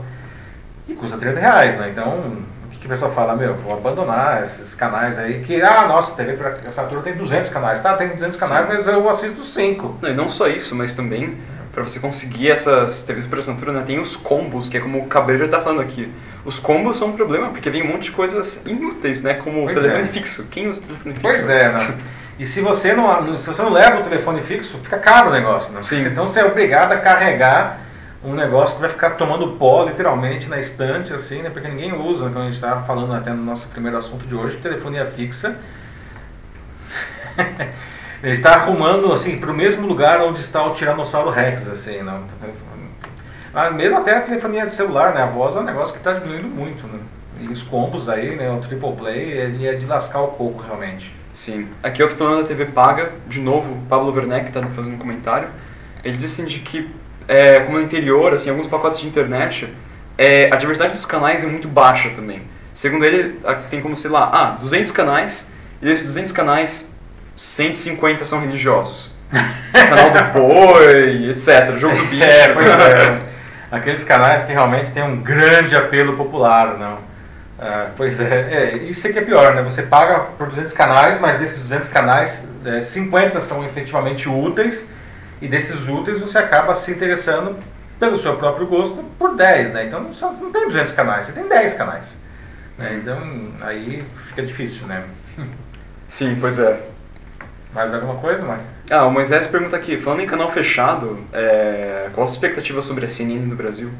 e 0.88 0.93
custa 0.93 1.17
30 1.17 1.39
reais, 1.39 1.77
né, 1.77 1.89
então 1.89 2.38
que 2.84 2.88
o 2.88 2.89
pessoal 2.89 3.13
fala, 3.13 3.34
meu, 3.34 3.55
vou 3.55 3.71
abandonar 3.71 4.43
esses 4.43 4.75
canais 4.75 5.17
aí, 5.17 5.39
que, 5.39 5.61
ah, 5.61 5.88
nossa, 5.88 6.15
TV 6.15 6.34
por 6.34 6.47
assinatura 6.67 7.01
tem 7.01 7.15
200 7.15 7.49
canais, 7.49 7.79
tá, 7.79 7.95
tem 7.95 8.09
200 8.09 8.38
canais, 8.38 8.65
Sim. 8.65 8.71
mas 8.73 8.88
eu 8.88 9.07
assisto 9.07 9.41
5. 9.41 9.99
Não, 10.01 10.09
e 10.09 10.13
não 10.13 10.27
só 10.27 10.49
isso, 10.49 10.75
mas 10.75 10.93
também, 10.93 11.38
para 11.71 11.81
você 11.81 12.01
conseguir 12.01 12.51
essas 12.51 13.03
TVs 13.03 13.25
por 13.25 13.39
assinatura, 13.39 13.71
né, 13.71 13.84
tem 13.86 14.01
os 14.01 14.17
combos, 14.17 14.67
que 14.67 14.75
é 14.75 14.81
como 14.81 14.99
o 14.99 15.07
Cabreiro 15.07 15.47
tá 15.47 15.61
falando 15.61 15.79
aqui. 15.79 16.13
Os 16.43 16.59
combos 16.59 16.97
são 16.97 17.07
um 17.07 17.13
problema, 17.13 17.51
porque 17.51 17.69
vem 17.69 17.84
um 17.84 17.88
monte 17.88 18.03
de 18.03 18.11
coisas 18.11 18.65
inúteis, 18.65 19.23
né, 19.23 19.36
como 19.36 19.63
pois 19.63 19.77
o 19.77 19.81
telefone 19.81 20.03
é. 20.03 20.11
fixo. 20.11 20.47
Quem 20.51 20.67
usa 20.67 20.81
telefone 20.81 21.13
fixo? 21.13 21.21
Pois 21.21 21.49
é, 21.49 21.69
né? 21.69 21.97
E 22.38 22.45
se 22.45 22.59
você 22.59 22.93
não, 22.93 23.38
se 23.38 23.47
você 23.47 23.61
não 23.61 23.71
leva 23.71 24.01
o 24.01 24.03
telefone 24.03 24.41
fixo, 24.41 24.77
fica 24.84 24.97
caro 24.97 25.29
o 25.29 25.31
negócio, 25.31 25.71
né? 25.71 25.81
Sim. 25.84 26.03
Então 26.03 26.27
você 26.27 26.41
é 26.41 26.45
obrigado 26.45 26.91
a 26.91 26.97
carregar 26.97 27.79
um 28.24 28.34
negócio 28.34 28.76
que 28.76 28.82
vai 28.82 28.89
ficar 28.89 29.11
tomando 29.11 29.53
pó 29.57 29.84
literalmente 29.84 30.47
na 30.47 30.59
estante, 30.59 31.13
assim, 31.13 31.41
né? 31.41 31.49
Porque 31.49 31.67
ninguém 31.67 31.93
usa, 31.93 32.30
como 32.30 32.39
a 32.39 32.43
gente 32.43 32.55
estava 32.55 32.86
falando 32.86 33.13
até 33.13 33.32
no 33.32 33.43
nosso 33.43 33.67
primeiro 33.67 33.97
assunto 33.97 34.26
de 34.26 34.36
hoje, 34.36 34.57
telefonia 34.57 35.05
fixa. 35.05 35.59
Está 38.24 38.53
arrumando 38.53 39.11
assim 39.11 39.38
para 39.38 39.51
o 39.51 39.53
mesmo 39.53 39.86
lugar 39.86 40.21
onde 40.21 40.39
está 40.39 40.65
o 40.65 40.71
Tiranossauro 40.71 41.30
Rex, 41.30 41.67
assim, 41.67 42.01
não. 42.03 42.24
Ah, 43.53 43.69
mesmo 43.69 43.97
até 43.97 44.15
a 44.15 44.21
telefonia 44.21 44.65
de 44.65 44.71
celular, 44.71 45.13
né? 45.13 45.21
A 45.21 45.26
voz 45.26 45.57
é 45.57 45.59
um 45.59 45.63
negócio 45.63 45.93
que 45.93 45.99
está 45.99 46.13
diminuindo 46.13 46.47
muito, 46.47 46.88
né? 46.88 46.99
E 47.41 47.49
os 47.49 47.61
combos 47.61 48.07
aí, 48.07 48.38
né? 48.38 48.49
O 48.49 48.59
triple 48.59 48.93
play, 48.93 49.30
ele 49.30 49.67
é 49.67 49.74
de 49.74 49.86
lascar 49.86 50.21
o 50.21 50.28
coco 50.30 50.63
realmente. 50.63 51.13
Sim. 51.34 51.67
Aqui 51.84 52.01
outro 52.01 52.15
problema 52.15 52.43
da 52.43 52.47
TV 52.47 52.67
paga, 52.67 53.11
de 53.28 53.41
novo, 53.41 53.78
Pablo 53.89 54.13
Werneck 54.13 54.47
está 54.47 54.65
fazendo 54.67 54.93
um 54.93 54.97
comentário. 54.97 55.49
Ele 56.01 56.15
disse 56.15 56.41
assim, 56.41 56.49
de 56.49 56.61
que 56.61 56.89
é, 57.28 57.59
como 57.61 57.78
no 57.78 57.84
interior, 57.84 58.34
assim, 58.34 58.49
alguns 58.49 58.67
pacotes 58.67 58.99
de 58.99 59.07
internet, 59.07 59.74
é, 60.17 60.49
a 60.51 60.55
diversidade 60.55 60.93
dos 60.93 61.05
canais 61.05 61.43
é 61.43 61.47
muito 61.47 61.67
baixa 61.67 62.09
também. 62.09 62.41
Segundo 62.74 63.05
ele, 63.05 63.39
tem 63.69 63.82
como, 63.82 63.95
sei 63.95 64.09
lá, 64.09 64.30
ah, 64.34 64.57
200 64.59 64.91
canais, 64.91 65.53
e 65.82 65.86
desses 65.86 66.05
200 66.05 66.32
canais, 66.32 66.99
150 67.36 68.26
são 68.26 68.39
religiosos. 68.39 69.11
Canal 69.71 70.11
do 70.11 70.34
Boi, 70.34 71.30
etc. 71.32 71.78
Jogo 71.78 71.95
do 71.95 72.05
bicho. 72.05 72.24
É, 72.24 72.49
pois 72.53 72.67
é. 72.67 73.21
Aqueles 73.71 74.03
canais 74.03 74.43
que 74.43 74.51
realmente 74.51 74.91
têm 74.91 75.01
um 75.01 75.17
grande 75.21 75.76
apelo 75.76 76.15
popular, 76.15 76.78
não? 76.78 76.99
Ah, 77.59 77.88
pois 77.95 78.19
é, 78.19 78.49
é, 78.51 78.78
isso 78.84 79.07
é 79.07 79.11
que 79.11 79.19
é 79.19 79.21
pior, 79.21 79.55
né? 79.55 79.63
Você 79.63 79.84
paga 79.84 80.19
por 80.38 80.47
200 80.47 80.74
canais, 80.74 81.19
mas 81.19 81.38
desses 81.38 81.59
200 81.59 81.88
canais, 81.88 82.49
é, 82.65 82.82
50 82.82 83.39
são 83.39 83.65
efetivamente 83.65 84.28
úteis 84.28 84.93
e 85.43 85.47
desses 85.49 85.89
úteis 85.89 86.19
você 86.19 86.37
acaba 86.37 86.73
se 86.73 86.89
interessando 86.89 87.57
pelo 87.99 88.17
seu 88.17 88.37
próprio 88.37 88.65
gosto 88.65 89.03
por 89.19 89.35
10, 89.35 89.73
né? 89.73 89.85
Então 89.85 90.09
você 90.09 90.25
não 90.25 90.53
tem 90.53 90.67
200 90.67 90.93
canais, 90.93 91.25
você 91.25 91.33
tem 91.33 91.49
10 91.49 91.73
canais. 91.73 92.19
Né? 92.77 92.97
Então 93.01 93.19
aí 93.61 94.05
fica 94.27 94.41
difícil, 94.41 94.87
né? 94.87 95.03
Sim, 96.07 96.37
pois 96.39 96.59
é. 96.59 96.79
Mais 97.73 97.93
alguma 97.93 98.15
coisa, 98.15 98.45
Mike? 98.45 98.63
Ah, 98.89 99.05
o 99.05 99.11
Moisés 99.11 99.45
pergunta 99.45 99.75
aqui, 99.75 99.97
falando 99.97 100.21
em 100.21 100.27
canal 100.27 100.49
fechado, 100.49 101.19
é... 101.33 102.07
qual 102.13 102.23
a 102.23 102.27
sua 102.27 102.35
expectativa 102.35 102.81
sobre 102.81 103.03
a 103.03 103.07
CNN 103.09 103.45
no 103.45 103.55
Brasil? 103.55 103.91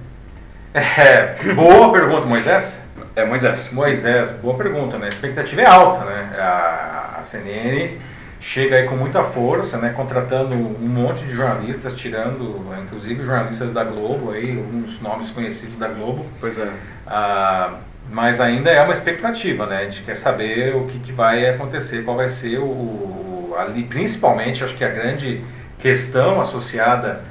É, 0.74 1.36
boa 1.54 1.92
pergunta, 1.92 2.26
Moisés. 2.26 2.86
É, 3.16 3.24
Moisés. 3.24 3.74
Moisés, 3.74 4.30
sim. 4.30 4.38
boa 4.38 4.58
pergunta, 4.58 4.98
né? 4.98 5.06
A 5.06 5.10
expectativa 5.10 5.62
é 5.62 5.68
alta, 5.68 6.04
né? 6.04 6.36
A, 6.40 7.20
a 7.20 7.24
CNN 7.24 8.00
chega 8.44 8.76
aí 8.76 8.84
com 8.84 8.98
muita 8.98 9.24
força, 9.24 9.78
né, 9.78 9.92
contratando 9.92 10.54
um 10.54 10.88
monte 10.90 11.24
de 11.26 11.34
jornalistas, 11.34 11.94
tirando, 11.94 12.62
inclusive 12.84 13.24
jornalistas 13.24 13.72
da 13.72 13.86
Globo, 13.86 14.32
aí, 14.32 14.58
alguns 14.58 15.00
nomes 15.00 15.32
conhecidos 15.32 15.78
da 15.78 15.88
Globo. 15.88 16.26
Pois 16.42 16.60
é. 16.60 16.70
Ah, 17.08 17.76
mas 18.12 18.42
ainda 18.42 18.70
é 18.70 18.84
uma 18.84 18.92
expectativa, 18.92 19.66
né? 19.66 19.78
A 19.78 19.84
gente 19.86 20.02
quer 20.02 20.16
saber 20.16 20.76
o 20.76 20.88
que, 20.88 21.00
que 21.00 21.14
vai 21.14 21.48
acontecer, 21.48 22.04
qual 22.04 22.18
vai 22.18 22.28
ser 22.28 22.60
o, 22.60 23.56
ali, 23.58 23.84
principalmente, 23.84 24.62
acho 24.62 24.76
que 24.76 24.84
a 24.84 24.90
grande 24.90 25.42
questão 25.80 26.42
associada 26.42 27.24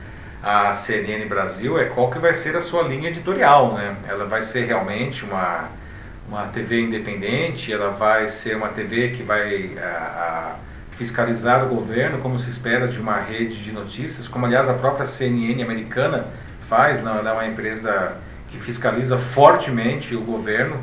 à 0.42 0.72
CNN 0.72 1.26
Brasil 1.26 1.78
é 1.78 1.84
qual 1.84 2.10
que 2.10 2.18
vai 2.18 2.32
ser 2.32 2.56
a 2.56 2.60
sua 2.60 2.84
linha 2.84 3.10
editorial, 3.10 3.74
né? 3.74 3.96
Ela 4.08 4.24
vai 4.24 4.40
ser 4.40 4.64
realmente 4.64 5.24
uma 5.26 5.68
uma 6.26 6.46
TV 6.46 6.80
independente, 6.80 7.70
ela 7.70 7.90
vai 7.90 8.26
ser 8.26 8.56
uma 8.56 8.68
TV 8.68 9.10
que 9.10 9.22
vai 9.22 9.72
a, 9.76 10.56
a 10.56 10.71
fiscalizar 11.02 11.64
o 11.64 11.68
governo, 11.68 12.18
como 12.18 12.38
se 12.38 12.48
espera 12.48 12.86
de 12.86 13.00
uma 13.00 13.16
rede 13.16 13.60
de 13.64 13.72
notícias, 13.72 14.28
como 14.28 14.46
aliás 14.46 14.68
a 14.68 14.74
própria 14.74 15.04
CNN 15.04 15.60
americana 15.60 16.26
faz, 16.68 17.02
não, 17.02 17.18
ela 17.18 17.30
é 17.30 17.32
uma 17.32 17.46
empresa 17.46 18.12
que 18.48 18.56
fiscaliza 18.60 19.18
fortemente 19.18 20.14
o 20.14 20.20
governo, 20.20 20.78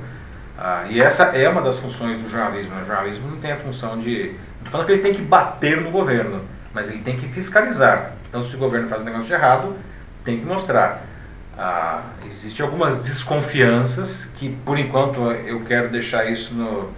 ah, 0.57 0.83
e 0.89 0.99
essa 0.99 1.23
é 1.37 1.47
uma 1.47 1.61
das 1.61 1.77
funções 1.77 2.17
do 2.17 2.29
jornalismo. 2.29 2.75
Né? 2.75 2.81
O 2.81 2.85
jornalismo 2.85 3.29
não 3.31 3.37
tem 3.37 3.53
a 3.53 3.55
função 3.55 3.97
de. 3.97 4.35
Não 4.57 4.65
estou 4.65 4.71
falando 4.71 4.87
que 4.87 4.91
ele 4.91 5.01
tem 5.01 5.13
que 5.13 5.21
bater 5.21 5.79
no 5.79 5.89
governo, 5.89 6.41
mas 6.73 6.89
ele 6.89 6.99
tem 6.99 7.15
que 7.15 7.29
fiscalizar. 7.29 8.11
Então, 8.27 8.43
se 8.43 8.53
o 8.57 8.59
governo 8.59 8.89
faz 8.89 9.03
um 9.03 9.05
negócio 9.05 9.27
de 9.27 9.33
errado, 9.33 9.73
tem 10.25 10.37
que 10.37 10.45
mostrar. 10.45 11.01
Ah, 11.57 12.01
Existem 12.27 12.65
algumas 12.65 13.01
desconfianças 13.01 14.25
que, 14.35 14.49
por 14.65 14.77
enquanto, 14.77 15.21
eu 15.31 15.61
quero 15.61 15.87
deixar 15.87 16.29
isso 16.29 16.53
no, 16.55 16.91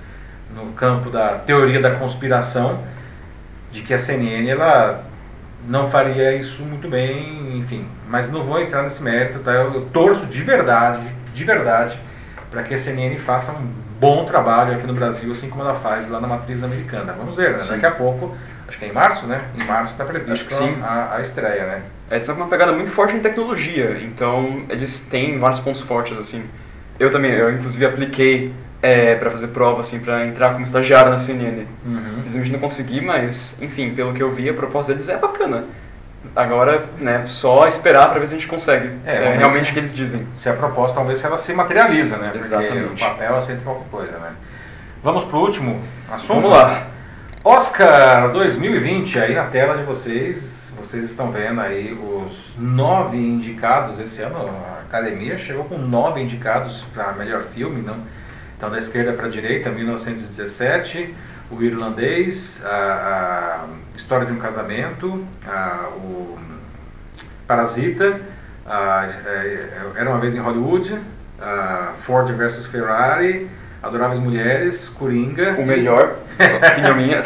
no 0.55 0.74
campo 0.74 1.11
da 1.11 1.38
teoria 1.38 1.80
da 1.80 1.91
conspiração 1.91 2.84
de 3.72 3.82
que 3.82 3.93
a 3.93 3.99
CNN 3.99 4.47
ela 4.49 5.03
não 5.67 5.89
faria 5.89 6.34
isso 6.36 6.63
muito 6.63 6.88
bem, 6.88 7.57
enfim. 7.57 7.88
Mas 8.07 8.30
não 8.30 8.43
vou 8.43 8.59
entrar 8.59 8.84
nesse 8.84 9.01
mérito, 9.01 9.39
tá? 9.39 9.53
Eu, 9.53 9.74
eu 9.74 9.82
torço 9.86 10.28
de 10.28 10.41
verdade, 10.41 11.01
de 11.34 11.43
verdade, 11.43 11.99
para 12.49 12.63
que 12.63 12.74
a 12.74 12.78
CNN 12.78 13.17
faça 13.17 13.51
um 13.53 13.72
bom 13.99 14.26
trabalho 14.26 14.74
aqui 14.74 14.88
no 14.88 14.93
Brasil, 14.93 15.32
assim 15.32 15.49
como 15.49 15.61
ela 15.61 15.76
faz 15.76 16.09
lá 16.09 16.19
na 16.19 16.28
matriz 16.28 16.63
americana. 16.63 17.13
Vamos 17.13 17.36
ver, 17.36 17.51
né? 17.51 17.57
Daqui 17.69 17.86
a 17.86 17.91
pouco, 17.91 18.36
acho 18.67 18.78
que 18.78 18.86
é 18.86 18.88
em 18.88 18.91
março, 18.91 19.28
né? 19.28 19.41
Em 19.55 19.63
março 19.63 19.93
está 19.93 20.03
previsto 20.03 20.53
a, 20.84 21.15
a, 21.15 21.22
estreia, 21.22 21.65
né? 21.65 21.82
É, 22.09 22.15
eles 22.15 22.28
com 22.28 22.34
uma 22.34 22.47
pegada 22.47 22.74
muito 22.74 22.91
forte 22.91 23.15
em 23.15 23.19
tecnologia, 23.19 23.99
então 24.01 24.63
eles 24.69 25.05
têm 25.05 25.39
vários 25.39 25.59
pontos 25.59 25.82
fortes, 25.82 26.17
assim. 26.17 26.43
Eu 26.99 27.11
também, 27.11 27.32
eu 27.32 27.51
inclusive 27.51 27.86
apliquei 27.86 28.53
é, 28.82 29.15
para 29.15 29.29
fazer 29.29 29.49
prova, 29.49 29.82
assim, 29.82 29.99
para 29.99 30.25
entrar 30.25 30.53
como 30.53 30.65
estagiário 30.65 31.11
na 31.11 31.17
CNN. 31.17 31.65
Uhum. 31.86 32.19
Infelizmente 32.19 32.51
não 32.51 32.59
consegui, 32.59 33.01
mas, 33.01 33.61
enfim, 33.61 33.93
pelo 33.93 34.13
que 34.13 34.23
eu 34.23 34.32
vi, 34.32 34.49
a 34.49 34.53
proposta 34.53 34.91
deles 34.91 35.07
é 35.07 35.17
bacana. 35.17 35.65
Agora, 36.36 36.86
né, 36.99 37.25
só 37.27 37.67
esperar 37.67 38.09
para 38.09 38.19
ver 38.19 38.27
se 38.27 38.36
a 38.36 38.38
gente 38.38 38.47
consegue. 38.47 38.91
É, 39.05 39.15
é 39.15 39.38
realmente 39.38 39.71
o 39.71 39.73
que 39.73 39.79
eles 39.79 39.93
dizem. 39.93 40.27
Se 40.34 40.49
a 40.49 40.53
proposta, 40.53 41.03
ver 41.03 41.15
se 41.15 41.25
ela 41.25 41.38
se 41.38 41.53
materializa, 41.53 42.17
né? 42.17 42.32
Exatamente. 42.36 42.88
Porque 42.88 43.03
o 43.03 43.07
papel 43.07 43.36
aceita 43.36 43.63
qualquer 43.63 43.88
coisa, 43.89 44.17
né? 44.17 44.32
Vamos 45.03 45.23
pro 45.25 45.39
último 45.39 45.82
assunto? 46.11 46.41
Vamos 46.41 46.51
lá. 46.51 46.88
Oscar 47.43 48.32
2020, 48.32 49.19
aí 49.19 49.34
na 49.34 49.45
tela 49.45 49.75
de 49.75 49.84
vocês, 49.84 50.71
vocês 50.77 51.03
estão 51.03 51.32
vendo 51.32 51.59
aí 51.59 51.91
os 51.91 52.53
nove 52.55 53.17
indicados 53.17 53.99
esse 53.99 54.21
ano. 54.21 54.38
A 54.38 54.82
academia 54.82 55.38
chegou 55.39 55.65
com 55.65 55.77
nove 55.77 56.21
indicados 56.21 56.86
para 56.93 57.13
melhor 57.13 57.41
filme, 57.41 57.82
não? 57.82 57.97
Então, 58.62 58.70
da 58.70 58.78
esquerda 58.78 59.14
para 59.14 59.26
a 59.26 59.28
direita, 59.28 59.72
1917, 59.72 61.16
o 61.49 61.64
irlandês, 61.64 62.62
a, 62.64 63.66
a 63.66 63.97
história 63.97 64.24
de 64.24 64.34
um 64.34 64.38
casamento, 64.38 65.26
a, 65.47 65.89
o 65.95 66.38
Parasita, 67.47 68.22
a, 68.64 69.09
é, 69.26 69.68
era 69.95 70.07
uma 70.12 70.20
vez 70.20 70.36
em 70.36 70.39
Hollywood, 70.39 70.95
Ford 72.01 72.32
versus 72.34 72.68
Ferrari, 72.68 73.49
Adoráveis 73.82 74.20
Mulheres, 74.20 74.89
Coringa. 74.89 75.55
O 75.57 75.66
melhor, 75.66 76.20
e... 76.38 76.68
opinião 76.68 76.95
minha. 76.95 77.24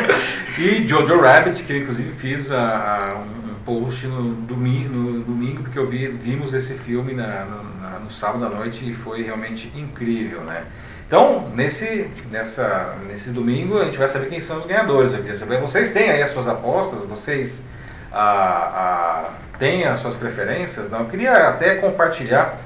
e 0.56 0.88
Jojo 0.88 1.20
Rabbit, 1.20 1.64
que 1.64 1.72
eu 1.74 1.78
inclusive 1.80 2.14
fiz 2.14 2.50
a, 2.50 2.58
a, 2.58 3.18
um 3.18 3.41
post 3.64 4.06
no 4.06 4.34
domingo, 4.34 4.94
no 4.94 5.20
domingo, 5.20 5.62
porque 5.62 5.78
eu 5.78 5.86
vi, 5.86 6.08
vimos 6.08 6.52
esse 6.52 6.74
filme 6.74 7.12
na, 7.12 7.44
na, 7.80 7.98
no 8.00 8.10
sábado 8.10 8.44
à 8.44 8.48
noite 8.48 8.88
e 8.88 8.94
foi 8.94 9.22
realmente 9.22 9.72
incrível, 9.76 10.42
né? 10.42 10.64
Então, 11.06 11.50
nesse, 11.54 12.10
nessa, 12.30 12.96
nesse 13.06 13.32
domingo, 13.32 13.78
a 13.78 13.84
gente 13.84 13.98
vai 13.98 14.08
saber 14.08 14.30
quem 14.30 14.40
são 14.40 14.56
os 14.56 14.64
ganhadores. 14.64 15.12
Eu 15.12 15.18
queria 15.18 15.36
saber, 15.36 15.60
vocês 15.60 15.90
têm 15.90 16.10
aí 16.10 16.22
as 16.22 16.30
suas 16.30 16.48
apostas, 16.48 17.04
vocês 17.04 17.66
ah, 18.10 18.70
ah, 18.74 19.30
têm 19.58 19.84
as 19.84 19.98
suas 19.98 20.16
preferências? 20.16 20.88
Não? 20.88 21.00
Eu 21.00 21.06
queria 21.06 21.48
até 21.48 21.74
compartilhar 21.74 22.56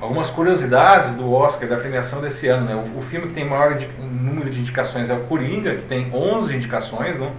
algumas 0.00 0.30
curiosidades 0.30 1.14
do 1.14 1.32
Oscar, 1.32 1.68
da 1.68 1.76
premiação 1.76 2.20
desse 2.20 2.46
ano. 2.46 2.66
Né? 2.66 2.74
O, 2.76 2.98
o 2.98 3.02
filme 3.02 3.26
que 3.26 3.32
tem 3.32 3.44
maior 3.44 3.76
número 3.98 4.50
de 4.50 4.60
indicações 4.60 5.10
é 5.10 5.14
o 5.14 5.20
Coringa, 5.24 5.74
que 5.74 5.84
tem 5.84 6.08
11 6.14 6.54
indicações, 6.54 7.18
não? 7.18 7.32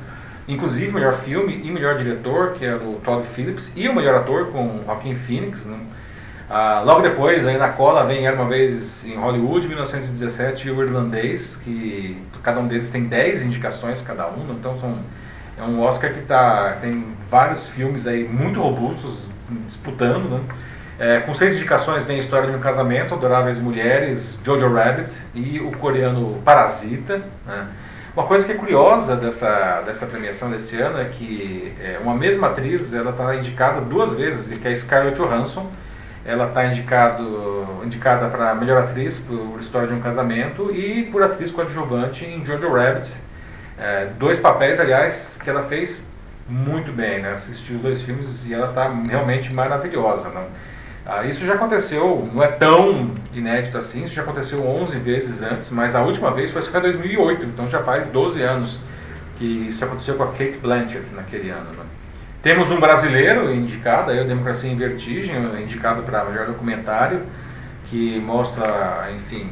Inclusive 0.48 0.92
melhor 0.92 1.14
filme 1.14 1.62
e 1.64 1.72
melhor 1.72 1.98
diretor, 1.98 2.54
que 2.54 2.66
é 2.66 2.76
o 2.76 3.00
Todd 3.04 3.26
Phillips, 3.26 3.74
e 3.76 3.88
o 3.90 3.94
melhor 3.94 4.16
ator 4.16 4.48
com 4.48 4.82
Joaquin 4.86 5.16
Phoenix. 5.16 5.66
Não? 5.66 5.80
Ah, 6.50 6.82
logo 6.86 7.02
depois, 7.02 7.46
aí 7.46 7.58
na 7.58 7.70
cola, 7.70 8.06
vem 8.06 8.26
Era 8.26 8.36
Uma 8.36 8.48
Vez 8.48 9.06
em 9.06 9.16
Hollywood, 9.16 9.68
1917, 9.68 10.68
e 10.68 10.72
o 10.72 10.82
Irlandês, 10.82 11.58
que 11.58 12.18
cada 12.42 12.62
um 12.62 12.68
deles 12.68 12.90
tem 12.90 13.04
10 13.04 13.44
indicações 13.44 14.02
cada 14.02 14.28
um, 14.30 14.54
então 14.58 14.78
são, 14.78 14.98
é 15.58 15.64
um 15.64 15.82
Oscar 15.82 16.14
que 16.14 16.22
tá, 16.22 16.78
tem 16.82 17.04
vários 17.30 17.68
filmes 17.68 18.08
aí 18.08 18.24
muito 18.24 18.62
robustos 18.62 19.34
disputando, 19.66 20.30
né? 20.30 20.42
É, 21.00 21.20
com 21.20 21.32
seis 21.32 21.54
indicações 21.54 22.06
vem 22.06 22.18
História 22.18 22.50
de 22.50 22.56
um 22.56 22.60
Casamento, 22.60 23.14
Adoráveis 23.14 23.60
Mulheres, 23.60 24.40
Jojo 24.44 24.74
Rabbit 24.74 25.26
e 25.36 25.60
o 25.60 25.72
coreano 25.74 26.42
Parasita. 26.44 27.22
Né? 27.46 27.68
Uma 28.18 28.26
coisa 28.26 28.48
que 28.48 28.52
é 28.52 28.56
curiosa 28.56 29.16
dessa, 29.16 29.84
dessa 29.84 30.08
premiação 30.08 30.50
desse 30.50 30.76
ano 30.82 31.00
é 31.00 31.06
que 31.06 31.72
é, 31.80 32.00
uma 32.02 32.16
mesma 32.16 32.48
atriz 32.48 32.92
ela 32.92 33.12
está 33.12 33.36
indicada 33.36 33.80
duas 33.80 34.16
vezes, 34.16 34.58
que 34.58 34.68
é 34.68 34.74
Scarlett 34.74 35.20
Johansson. 35.20 35.70
Ela 36.26 36.48
está 36.48 36.66
indicada 36.66 38.28
para 38.30 38.56
melhor 38.56 38.82
atriz 38.82 39.20
por 39.20 39.60
História 39.60 39.90
de 39.90 39.94
um 39.94 40.02
Casamento 40.02 40.74
e 40.74 41.04
por 41.04 41.22
atriz 41.22 41.52
coadjuvante 41.52 42.26
em 42.26 42.44
Jojo 42.44 42.74
Rabbit. 42.74 43.18
É, 43.78 44.08
dois 44.18 44.40
papéis, 44.40 44.80
aliás, 44.80 45.40
que 45.40 45.48
ela 45.48 45.62
fez 45.62 46.08
muito 46.50 46.92
bem. 46.92 47.22
Né? 47.22 47.34
Assisti 47.34 47.74
os 47.74 47.82
dois 47.82 48.02
filmes 48.02 48.48
e 48.48 48.54
ela 48.56 48.70
está 48.70 48.92
realmente 49.08 49.54
maravilhosa. 49.54 50.30
Não? 50.30 50.48
Ah, 51.10 51.24
isso 51.24 51.46
já 51.46 51.54
aconteceu, 51.54 52.30
não 52.34 52.44
é 52.44 52.48
tão 52.48 53.12
inédito 53.34 53.78
assim, 53.78 54.04
isso 54.04 54.14
já 54.14 54.24
aconteceu 54.24 54.62
11 54.68 55.00
vezes 55.00 55.42
antes, 55.42 55.70
mas 55.72 55.96
a 55.96 56.02
última 56.02 56.32
vez 56.32 56.52
foi 56.52 56.62
só 56.62 56.78
em 56.78 56.82
2008, 56.82 57.46
então 57.46 57.66
já 57.66 57.82
faz 57.82 58.08
12 58.08 58.42
anos 58.42 58.82
que 59.38 59.46
isso 59.46 59.86
aconteceu 59.86 60.16
com 60.16 60.24
a 60.24 60.28
Kate 60.28 60.58
Blanchett 60.62 61.14
naquele 61.14 61.50
ano. 61.50 61.70
Né? 61.78 61.86
Temos 62.44 62.72
um 62.72 62.80
brasileiro 62.82 63.54
indicado, 63.54 64.12
aí, 64.12 64.20
o 64.20 64.28
Democracia 64.28 64.70
em 64.70 64.76
Vertigem, 64.76 65.38
indicado 65.62 66.04
para 66.04 66.26
melhor 66.26 66.48
documentário, 66.48 67.24
que 67.86 68.20
mostra, 68.20 69.10
enfim, 69.16 69.50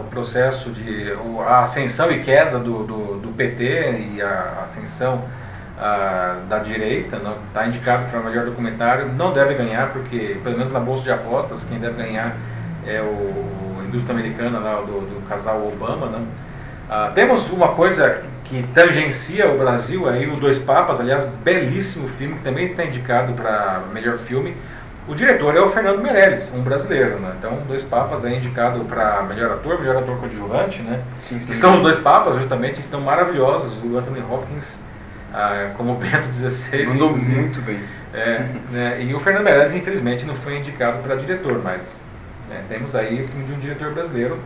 o 0.00 0.04
processo 0.04 0.70
de 0.70 1.12
a 1.46 1.62
ascensão 1.62 2.10
e 2.10 2.18
queda 2.18 2.58
do, 2.58 2.82
do, 2.82 3.20
do 3.20 3.28
PT 3.28 4.14
e 4.14 4.22
a 4.22 4.62
ascensão 4.64 5.24
da 6.48 6.58
direita, 6.58 7.20
está 7.46 7.66
indicado 7.66 8.10
para 8.10 8.20
melhor 8.20 8.44
documentário, 8.44 9.12
não 9.12 9.32
deve 9.32 9.54
ganhar, 9.54 9.92
porque, 9.92 10.38
pelo 10.42 10.56
menos 10.56 10.72
na 10.72 10.80
bolsa 10.80 11.04
de 11.04 11.12
apostas, 11.12 11.64
quem 11.64 11.78
deve 11.78 12.02
ganhar 12.02 12.36
é 12.84 13.00
o, 13.00 13.80
a 13.80 13.84
indústria 13.84 14.18
americana 14.18 14.58
lá, 14.58 14.80
do, 14.80 15.00
do 15.00 15.28
casal 15.28 15.66
Obama. 15.68 16.06
Né? 16.06 16.24
Ah, 16.90 17.12
temos 17.14 17.50
uma 17.50 17.68
coisa 17.68 18.22
que 18.44 18.62
tangencia 18.74 19.48
o 19.50 19.58
Brasil, 19.58 20.08
aí, 20.08 20.26
o 20.26 20.36
Dois 20.36 20.58
Papas, 20.58 21.00
aliás, 21.00 21.24
belíssimo 21.44 22.08
filme, 22.08 22.36
que 22.36 22.42
também 22.42 22.70
está 22.70 22.84
indicado 22.84 23.34
para 23.34 23.82
melhor 23.92 24.18
filme. 24.18 24.56
O 25.06 25.14
diretor 25.14 25.56
é 25.56 25.60
o 25.60 25.70
Fernando 25.70 26.02
Meirelles, 26.02 26.52
um 26.54 26.62
brasileiro, 26.62 27.18
né? 27.18 27.34
Então, 27.38 27.62
Dois 27.68 27.84
Papas 27.84 28.24
é 28.24 28.34
indicado 28.34 28.80
para 28.80 29.22
melhor 29.22 29.52
ator, 29.52 29.78
melhor 29.78 29.96
ator 29.96 30.18
coadjuvante, 30.18 30.82
né? 30.82 31.02
Sim, 31.18 31.40
sim, 31.40 31.50
e 31.50 31.54
são 31.54 31.74
os 31.74 31.80
dois 31.80 31.98
papas, 31.98 32.36
justamente, 32.36 32.80
estão 32.80 33.00
maravilhosos. 33.00 33.82
O 33.82 33.96
Anthony 33.96 34.22
Hopkins 34.28 34.80
ah, 35.32 35.70
como 35.76 35.94
Bento 35.96 36.34
XVI. 36.34 36.86
Mandou 36.86 37.16
muito 37.16 37.60
bem. 37.62 37.80
É, 38.12 38.46
né, 38.70 39.02
e 39.02 39.14
o 39.14 39.20
Fernando 39.20 39.44
Meirelles, 39.44 39.74
infelizmente, 39.74 40.24
não 40.24 40.34
foi 40.34 40.56
indicado 40.58 40.98
para 41.02 41.14
diretor, 41.14 41.60
mas 41.62 42.08
né, 42.48 42.62
temos 42.68 42.96
aí 42.96 43.22
o 43.22 43.28
filme 43.28 43.44
de 43.44 43.52
um 43.52 43.58
diretor 43.58 43.92
brasileiro. 43.92 44.38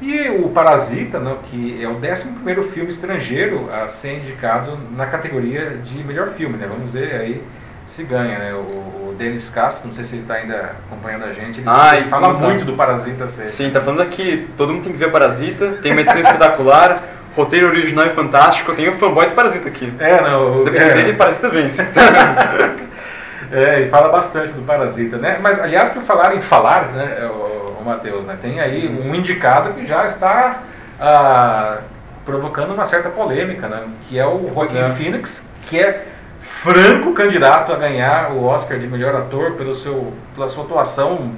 E 0.00 0.28
o 0.28 0.48
Parasita, 0.50 1.18
né, 1.18 1.36
que 1.42 1.82
é 1.82 1.88
o 1.88 1.96
11 1.96 2.70
filme 2.70 2.88
estrangeiro 2.88 3.68
a 3.72 3.88
ser 3.88 4.18
indicado 4.18 4.78
na 4.96 5.06
categoria 5.06 5.70
de 5.82 6.04
melhor 6.04 6.28
filme. 6.28 6.56
Né? 6.56 6.68
Vamos 6.68 6.92
ver 6.92 7.14
aí 7.16 7.42
se 7.84 8.04
ganha. 8.04 8.38
Né? 8.38 8.54
O, 8.54 9.08
o 9.08 9.14
Denis 9.18 9.50
Castro, 9.50 9.86
não 9.86 9.92
sei 9.92 10.04
se 10.04 10.14
ele 10.14 10.22
está 10.22 10.34
ainda 10.34 10.76
acompanhando 10.86 11.24
a 11.24 11.32
gente, 11.32 11.58
ele 11.58 11.68
ah, 11.68 12.00
fala 12.08 12.34
muito 12.34 12.64
do 12.64 12.74
Parasita 12.74 13.26
ser. 13.26 13.48
Sim, 13.48 13.70
tá 13.70 13.80
falando 13.80 14.02
aqui, 14.02 14.48
todo 14.56 14.72
mundo 14.72 14.84
tem 14.84 14.92
que 14.92 14.98
ver 14.98 15.10
Parasita, 15.10 15.72
tem 15.82 15.92
edição 15.98 16.20
espetacular. 16.22 17.02
Roteiro 17.38 17.68
original 17.68 18.04
é 18.04 18.10
fantástico, 18.10 18.74
tem 18.74 18.88
o 18.88 18.98
fanboy 18.98 19.26
do 19.26 19.34
Parasita 19.34 19.68
aqui. 19.68 19.92
É, 20.00 20.20
não. 20.20 20.58
Se 20.58 20.64
depender 20.64 20.90
é. 20.90 20.94
dele, 20.94 21.12
Parasita 21.12 21.48
vence. 21.48 21.82
é, 23.52 23.82
e 23.82 23.88
fala 23.88 24.08
bastante 24.08 24.52
do 24.54 24.62
Parasita, 24.62 25.18
né? 25.18 25.38
Mas, 25.40 25.60
aliás, 25.60 25.88
por 25.88 26.02
falar 26.02 26.34
em 26.34 26.40
falar, 26.40 26.88
né, 26.88 27.30
o, 27.30 27.80
o 27.80 27.84
Matheus, 27.84 28.26
né, 28.26 28.36
tem 28.40 28.58
aí 28.58 28.88
um 28.88 29.14
indicado 29.14 29.72
que 29.72 29.86
já 29.86 30.04
está 30.04 30.62
ah, 31.00 31.78
provocando 32.24 32.74
uma 32.74 32.84
certa 32.84 33.08
polêmica, 33.08 33.68
né? 33.68 33.84
Que 34.02 34.18
é 34.18 34.26
o 34.26 34.50
Joaquin 34.52 34.78
é. 34.78 34.90
Phoenix, 34.90 35.50
que 35.62 35.78
é 35.78 36.06
franco 36.40 37.12
candidato 37.12 37.72
a 37.72 37.76
ganhar 37.76 38.32
o 38.32 38.44
Oscar 38.44 38.78
de 38.78 38.88
melhor 38.88 39.14
ator 39.14 39.52
pelo 39.52 39.74
seu, 39.76 40.12
pela 40.34 40.48
sua 40.48 40.64
atuação 40.64 41.32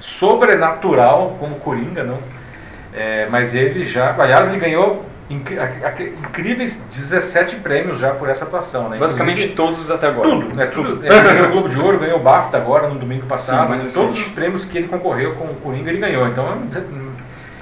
sobrenatural 0.00 1.36
como 1.38 1.56
Coringa, 1.56 2.02
não? 2.02 2.18
É, 2.94 3.26
mas 3.30 3.54
ele 3.54 3.84
já, 3.84 4.14
aliás, 4.16 4.48
ele 4.48 4.58
ganhou 4.58 5.04
incríveis 5.34 6.86
17 6.90 7.56
prêmios 7.56 7.98
já 7.98 8.10
por 8.10 8.28
essa 8.28 8.44
atuação, 8.44 8.88
né? 8.88 8.98
Basicamente 8.98 9.48
todos 9.48 9.90
até 9.90 10.06
agora. 10.06 10.28
Tudo, 10.28 10.54
né? 10.54 10.66
Tudo. 10.66 11.04
Ele 11.04 11.20
ganhou 11.20 11.48
o 11.48 11.50
Globo 11.52 11.68
de 11.68 11.78
Ouro, 11.78 11.98
ganhou 11.98 12.18
o 12.18 12.22
BAFTA 12.22 12.56
agora 12.56 12.88
no 12.88 12.98
domingo 12.98 13.26
passado. 13.26 13.78
Sim, 13.78 14.00
todos 14.00 14.18
os 14.18 14.30
prêmios 14.30 14.64
que 14.64 14.78
ele 14.78 14.88
concorreu 14.88 15.34
com 15.34 15.44
o 15.44 15.54
Coringa 15.56 15.90
ele 15.90 15.98
ganhou. 15.98 16.26
Então 16.28 16.46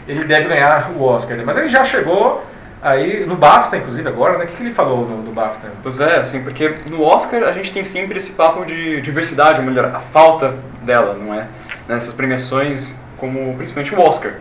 ele 0.07 0.25
deve 0.25 0.49
ganhar 0.49 0.91
o 0.97 1.03
Oscar. 1.03 1.37
Né? 1.37 1.43
Mas 1.45 1.57
ele 1.57 1.69
já 1.69 1.85
chegou 1.85 2.45
aí 2.83 3.25
no 3.25 3.37
BAFTA, 3.37 3.77
inclusive 3.77 4.09
agora, 4.09 4.39
né? 4.39 4.45
O 4.45 4.49
que, 4.49 4.57
que 4.57 4.63
ele 4.65 4.75
falou 4.75 5.07
no, 5.07 5.23
no, 5.23 5.33
BAFTA? 5.33 5.69
Pois 5.83 6.01
é, 6.01 6.17
assim, 6.17 6.43
porque 6.43 6.75
no 6.87 7.03
Oscar 7.03 7.45
a 7.45 7.53
gente 7.53 7.73
tem 7.73 7.85
sempre 7.85 8.19
esse 8.19 8.33
papo 8.33 8.65
de 8.65 9.01
diversidade, 9.01 9.61
ou 9.61 9.67
melhor, 9.67 9.87
a 9.87 10.01
falta 10.01 10.57
dela, 10.83 11.15
não 11.15 11.33
é? 11.33 11.47
Nessas 11.89 12.13
premiações, 12.13 13.01
como 13.17 13.55
principalmente 13.57 13.95
o 13.95 14.01
Oscar. 14.01 14.35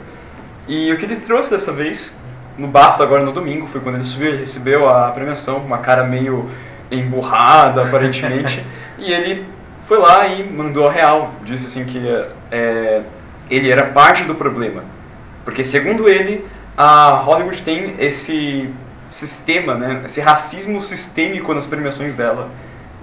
E 0.68 0.92
o 0.92 0.98
que 0.98 1.06
ele 1.06 1.18
trouxe 1.18 1.52
dessa 1.52 1.72
vez 1.72 2.21
no 2.58 2.68
BAFTA 2.68 3.04
agora 3.04 3.24
no 3.24 3.32
domingo, 3.32 3.68
foi 3.68 3.82
quando 3.82 3.96
ele 3.96 4.06
subiu, 4.06 4.30
ele 4.30 4.38
recebeu 4.38 4.90
a 4.90 5.10
premiação 5.12 5.58
uma 5.58 5.78
cara 5.78 6.04
meio 6.04 6.50
emburrada, 6.90 7.84
aparentemente. 7.84 8.66
e 9.00 9.12
ele 9.12 9.46
foi 9.88 9.98
lá 9.98 10.28
e 10.28 10.44
mandou 10.44 10.88
a 10.88 10.92
real. 10.92 11.34
Disse 11.44 11.68
assim 11.68 11.86
que 11.86 12.00
é, 12.52 13.02
ele 13.50 13.70
era 13.70 13.88
parte 13.88 14.24
do 14.24 14.36
problema. 14.36 14.84
Porque, 15.44 15.64
segundo 15.64 16.08
ele, 16.08 16.46
a 16.78 17.10
Hollywood 17.12 17.62
tem 17.62 17.96
esse 18.00 18.70
sistema, 19.12 19.76
né, 19.76 20.02
esse 20.06 20.22
racismo 20.22 20.82
sistêmico 20.82 21.54
nas 21.54 21.66
premiações 21.66 22.16
dela. 22.16 22.50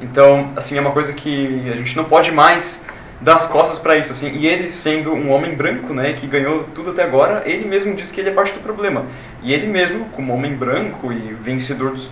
Então, 0.00 0.52
assim, 0.56 0.78
é 0.78 0.80
uma 0.80 0.92
coisa 0.92 1.12
que 1.12 1.68
a 1.70 1.76
gente 1.76 1.96
não 1.96 2.04
pode 2.04 2.30
mais 2.30 2.86
dar 3.20 3.34
as 3.34 3.46
costas 3.46 3.78
para 3.78 3.96
isso, 3.96 4.12
assim. 4.12 4.30
E 4.32 4.46
ele, 4.46 4.70
sendo 4.70 5.12
um 5.12 5.30
homem 5.30 5.54
branco, 5.54 5.92
né, 5.92 6.12
que 6.12 6.26
ganhou 6.26 6.64
tudo 6.74 6.90
até 6.90 7.02
agora, 7.02 7.42
ele 7.46 7.66
mesmo 7.66 7.94
diz 7.94 8.12
que 8.12 8.20
ele 8.20 8.30
é 8.30 8.32
parte 8.32 8.52
do 8.52 8.60
problema. 8.60 9.04
E 9.42 9.52
ele 9.52 9.66
mesmo, 9.66 10.06
como 10.06 10.32
homem 10.32 10.54
branco 10.54 11.12
e 11.12 11.34
vencedor 11.40 11.90
dos 11.90 12.10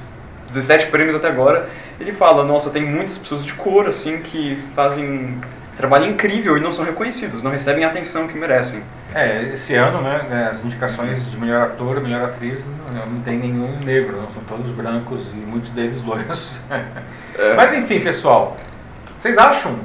17 0.49 0.87
prêmios 0.87 1.15
até 1.15 1.29
agora, 1.29 1.69
ele 2.01 2.13
fala, 2.13 2.45
nossa, 2.45 2.71
tem 2.71 2.85
muitas 2.85 3.19
pessoas 3.19 3.45
de 3.45 3.55
cor, 3.55 3.87
assim, 3.87 4.19
que 4.19 4.63
fazem 4.75 5.41
trabalho 5.77 6.07
incrível 6.07 6.57
e 6.57 6.61
não 6.61 6.73
são 6.73 6.85
reconhecidos, 6.85 7.43
não 7.43 7.51
recebem 7.51 7.85
a 7.85 7.89
atenção 7.89 8.27
que 8.27 8.39
merecem. 8.39 8.83
É, 9.15 9.51
esse 9.53 9.75
ano, 9.75 10.01
né, 10.03 10.27
né, 10.29 10.49
as 10.51 10.65
indicações 10.65 11.31
de 11.31 11.39
melhor 11.39 11.63
ator, 11.63 12.01
melhor 12.01 12.25
atriz, 12.25 12.69
não, 12.93 13.07
não 13.07 13.21
tem 13.21 13.39
nenhum 13.39 13.79
negro, 13.81 14.17
não, 14.17 14.31
são 14.31 14.43
todos 14.45 14.71
brancos 14.71 15.33
e 15.33 15.37
muitos 15.37 15.71
deles 15.71 16.03
loiros. 16.03 16.61
É. 16.71 17.55
Mas 17.57 17.73
enfim, 17.75 18.01
pessoal, 18.01 18.57
vocês 19.19 19.37
acham 19.39 19.79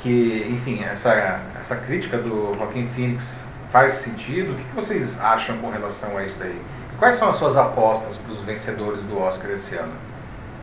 que, 0.00 0.46
enfim, 0.50 0.82
essa, 0.82 1.40
essa 1.58 1.76
crítica 1.76 2.18
do 2.18 2.54
Joaquim 2.58 2.86
Phoenix 2.86 3.48
faz 3.70 3.92
sentido? 3.92 4.52
O 4.52 4.56
que 4.56 4.74
vocês 4.74 5.20
acham 5.20 5.58
com 5.58 5.70
relação 5.70 6.16
a 6.16 6.24
isso 6.24 6.38
daí? 6.38 6.60
Quais 6.98 7.14
são 7.14 7.30
as 7.30 7.36
suas 7.36 7.56
apostas 7.56 8.18
para 8.18 8.32
os 8.32 8.40
vencedores 8.40 9.02
do 9.02 9.18
Oscar 9.18 9.50
esse 9.50 9.74
ano? 9.76 9.92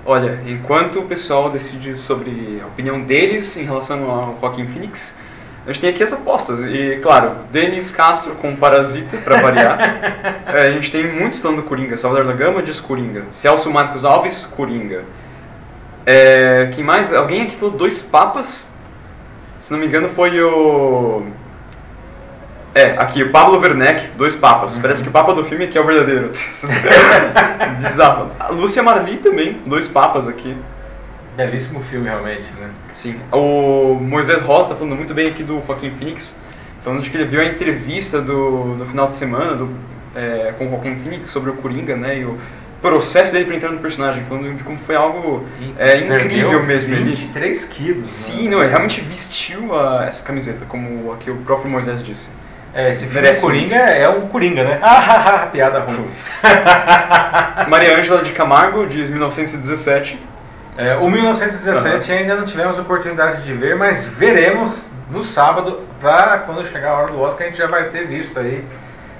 Olha, 0.05 0.39
enquanto 0.45 0.99
o 0.99 1.03
pessoal 1.03 1.49
decide 1.49 1.97
sobre 1.97 2.61
a 2.63 2.67
opinião 2.67 3.01
deles 3.01 3.57
em 3.57 3.65
relação 3.65 4.09
ao 4.09 4.37
Joaquim 4.39 4.65
Phoenix, 4.65 5.19
a 5.65 5.71
gente 5.71 5.81
tem 5.81 5.89
aqui 5.89 6.01
as 6.01 6.13
apostas. 6.13 6.63
E, 6.65 6.97
claro, 7.01 7.35
Denis 7.51 7.91
Castro 7.91 8.33
com 8.35 8.55
Parasita, 8.55 9.17
para 9.17 9.41
variar. 9.41 9.77
é, 10.47 10.67
a 10.67 10.71
gente 10.71 10.89
tem 10.89 11.11
muitos 11.11 11.41
falando 11.41 11.61
Coringa. 11.63 11.97
Salvador 11.97 12.25
da 12.25 12.33
Gama 12.33 12.63
diz 12.63 12.79
Coringa. 12.79 13.25
Celso 13.31 13.69
Marcos 13.69 14.05
Alves, 14.05 14.45
Coringa. 14.45 15.03
É, 16.05 16.69
quem 16.73 16.85
mais? 16.85 17.13
Alguém 17.13 17.41
aqui 17.41 17.57
falou 17.57 17.75
Dois 17.75 18.01
Papas. 18.01 18.76
Se 19.59 19.71
não 19.71 19.79
me 19.79 19.87
engano 19.87 20.09
foi 20.09 20.41
o... 20.41 21.23
É, 22.75 22.91
aqui, 22.97 23.23
o 23.23 23.31
Pablo 23.31 23.59
Werneck, 23.59 24.09
Dois 24.15 24.35
Papas. 24.35 24.75
Uhum. 24.75 24.81
Parece 24.83 25.01
que 25.01 25.09
o 25.09 25.11
Papa 25.11 25.33
do 25.33 25.43
filme 25.43 25.65
aqui 25.65 25.77
é 25.77 25.81
o 25.81 25.85
verdadeiro. 25.85 26.29
Bizarro. 27.81 28.29
A 28.39 28.49
Lúcia 28.49 28.83
Marli 28.83 29.17
também, 29.17 29.59
Dois 29.65 29.87
Papas 29.87 30.27
aqui. 30.27 30.55
Belíssimo 31.35 31.81
filme, 31.81 32.07
realmente, 32.07 32.45
né? 32.59 32.69
Sim. 32.91 33.19
O 33.31 33.95
Moisés 33.95 34.41
Rosa 34.41 34.63
está 34.63 34.75
falando 34.75 34.95
muito 34.95 35.13
bem 35.13 35.27
aqui 35.27 35.43
do 35.43 35.61
Joaquim 35.65 35.91
Phoenix, 35.91 36.41
falando 36.83 37.01
de 37.01 37.09
que 37.09 37.17
ele 37.17 37.25
viu 37.25 37.41
a 37.41 37.45
entrevista 37.45 38.21
do, 38.21 38.75
no 38.77 38.85
final 38.85 39.07
de 39.07 39.15
semana 39.15 39.55
do, 39.55 39.69
é, 40.15 40.53
com 40.57 40.67
o 40.67 40.69
Joaquim 40.69 40.95
Phoenix 40.97 41.29
sobre 41.29 41.49
o 41.49 41.53
Coringa, 41.53 41.95
né? 41.95 42.19
E 42.19 42.25
o 42.25 42.37
processo 42.81 43.33
dele 43.33 43.45
para 43.45 43.55
entrar 43.55 43.71
no 43.71 43.79
personagem, 43.79 44.23
falando 44.25 44.53
de 44.55 44.63
como 44.63 44.77
foi 44.77 44.95
algo 44.95 45.45
é, 45.77 45.97
incrível 45.97 46.63
mesmo. 46.63 46.95
23 46.95 47.63
ele, 47.63 47.73
quilos. 47.73 48.09
Sim, 48.09 48.43
né? 48.43 48.51
não, 48.51 48.61
ele 48.61 48.69
realmente 48.69 49.01
vestiu 49.01 49.75
a, 49.75 50.05
essa 50.05 50.23
camiseta, 50.23 50.65
como 50.65 51.11
aqui 51.11 51.31
o 51.31 51.37
próprio 51.37 51.69
Moisés 51.71 52.03
disse. 52.03 52.29
É, 52.73 52.89
esse 52.89 53.07
filme 53.07 53.33
Coringa 53.35 53.75
é 53.75 54.07
o 54.07 54.27
Coringa, 54.27 54.63
né? 54.63 54.79
Ah, 54.81 55.49
piada 55.51 55.79
ruim. 55.79 56.07
Maria 57.67 57.97
Ângela 57.97 58.21
de 58.21 58.31
Camargo, 58.31 58.85
diz 58.85 59.09
1917. 59.09 60.19
É, 60.77 60.95
o 60.95 61.09
1917 61.09 62.11
uhum. 62.11 62.17
ainda 62.19 62.35
não 62.35 62.45
tivemos 62.45 62.77
oportunidade 62.77 63.43
de 63.43 63.51
ver, 63.53 63.75
mas 63.75 64.05
veremos 64.05 64.91
no 65.09 65.23
sábado, 65.23 65.81
para 65.99 66.39
quando 66.39 66.65
chegar 66.67 66.91
a 66.91 66.97
hora 66.97 67.11
do 67.11 67.19
Oscar, 67.19 67.47
a 67.47 67.49
gente 67.49 67.57
já 67.57 67.67
vai 67.67 67.85
ter 67.85 68.05
visto 68.05 68.37
aí. 68.37 68.63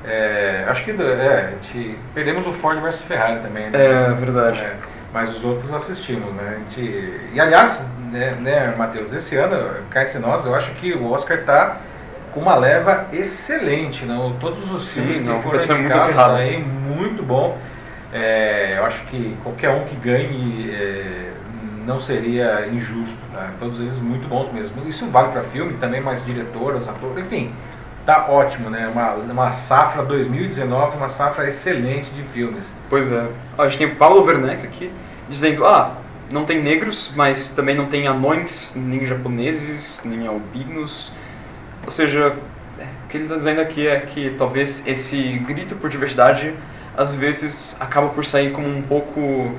É, 0.07 0.65
acho 0.69 0.85
que 0.85 0.91
é, 0.91 0.95
a 0.95 1.49
gente, 1.51 1.99
perdemos 2.13 2.47
o 2.47 2.53
Ford 2.53 2.79
versus 2.81 3.01
Ferrari 3.01 3.41
também. 3.41 3.69
Né? 3.69 3.71
É, 3.73 4.13
verdade. 4.13 4.59
É, 4.59 4.75
mas 5.13 5.35
os 5.35 5.43
outros 5.43 5.73
assistimos, 5.73 6.31
né? 6.33 6.55
A 6.55 6.59
gente, 6.59 7.19
e 7.33 7.39
aliás, 7.39 7.91
né, 8.11 8.37
né 8.39 8.73
Matheus, 8.77 9.13
esse 9.13 9.35
ano, 9.35 9.83
cá 9.89 10.03
entre 10.03 10.19
nós, 10.19 10.45
eu 10.45 10.55
acho 10.55 10.71
que 10.75 10.93
o 10.93 11.11
Oscar 11.11 11.39
está 11.39 11.77
com 12.31 12.39
uma 12.39 12.55
leva 12.55 13.07
excelente, 13.11 14.05
não? 14.05 14.33
Todos 14.33 14.71
os 14.71 14.87
Sim, 14.87 15.01
filmes 15.01 15.19
que 15.19 15.25
não, 15.25 15.41
foram 15.41 15.59
indicados 15.59 16.35
aí, 16.37 16.59
muito 16.59 17.21
bom. 17.23 17.57
É, 18.13 18.75
eu 18.77 18.85
acho 18.85 19.05
que 19.07 19.35
qualquer 19.43 19.71
um 19.71 19.83
que 19.83 19.95
ganhe 19.95 20.71
é, 20.71 21.31
não 21.85 21.99
seria 21.99 22.67
injusto, 22.67 23.17
tá? 23.33 23.51
Todos 23.59 23.79
eles 23.79 23.99
muito 23.99 24.27
bons 24.27 24.51
mesmo. 24.51 24.87
Isso 24.87 25.07
vale 25.07 25.29
para 25.29 25.41
filme 25.41 25.73
também, 25.73 25.99
mais 25.99 26.25
diretoras, 26.25 26.87
atores, 26.87 27.25
enfim, 27.25 27.51
tá 28.07 28.27
ótimo, 28.29 28.69
né? 28.69 28.87
Uma, 28.87 29.15
uma 29.15 29.51
safra 29.51 30.01
2019, 30.01 30.95
uma 30.95 31.09
safra 31.09 31.45
excelente 31.45 32.09
de 32.11 32.23
filmes. 32.23 32.77
Pois 32.89 33.11
é. 33.11 33.27
A 33.57 33.67
gente 33.67 33.79
tem 33.79 33.95
Paulo 33.95 34.25
Werneck 34.25 34.65
aqui 34.65 34.89
dizendo, 35.29 35.65
ah, 35.65 35.91
não 36.31 36.45
tem 36.45 36.63
negros, 36.63 37.11
mas 37.17 37.51
também 37.51 37.75
não 37.75 37.85
tem 37.85 38.07
anões, 38.07 38.73
nem 38.77 39.05
japoneses, 39.05 40.03
nem 40.05 40.25
albinos. 40.25 41.11
Ou 41.83 41.91
seja, 41.91 42.33
é, 42.79 42.83
o 42.83 43.07
que 43.09 43.17
ele 43.17 43.25
está 43.25 43.35
dizendo 43.35 43.59
aqui 43.59 43.85
é 43.85 43.99
que 43.99 44.33
talvez 44.37 44.87
esse 44.87 45.39
grito 45.39 45.75
por 45.75 45.89
diversidade 45.89 46.53
às 46.95 47.13
vezes 47.13 47.75
acaba 47.81 48.07
por 48.07 48.25
sair 48.25 48.51
como 48.53 48.69
um 48.69 48.81
pouco 48.81 49.53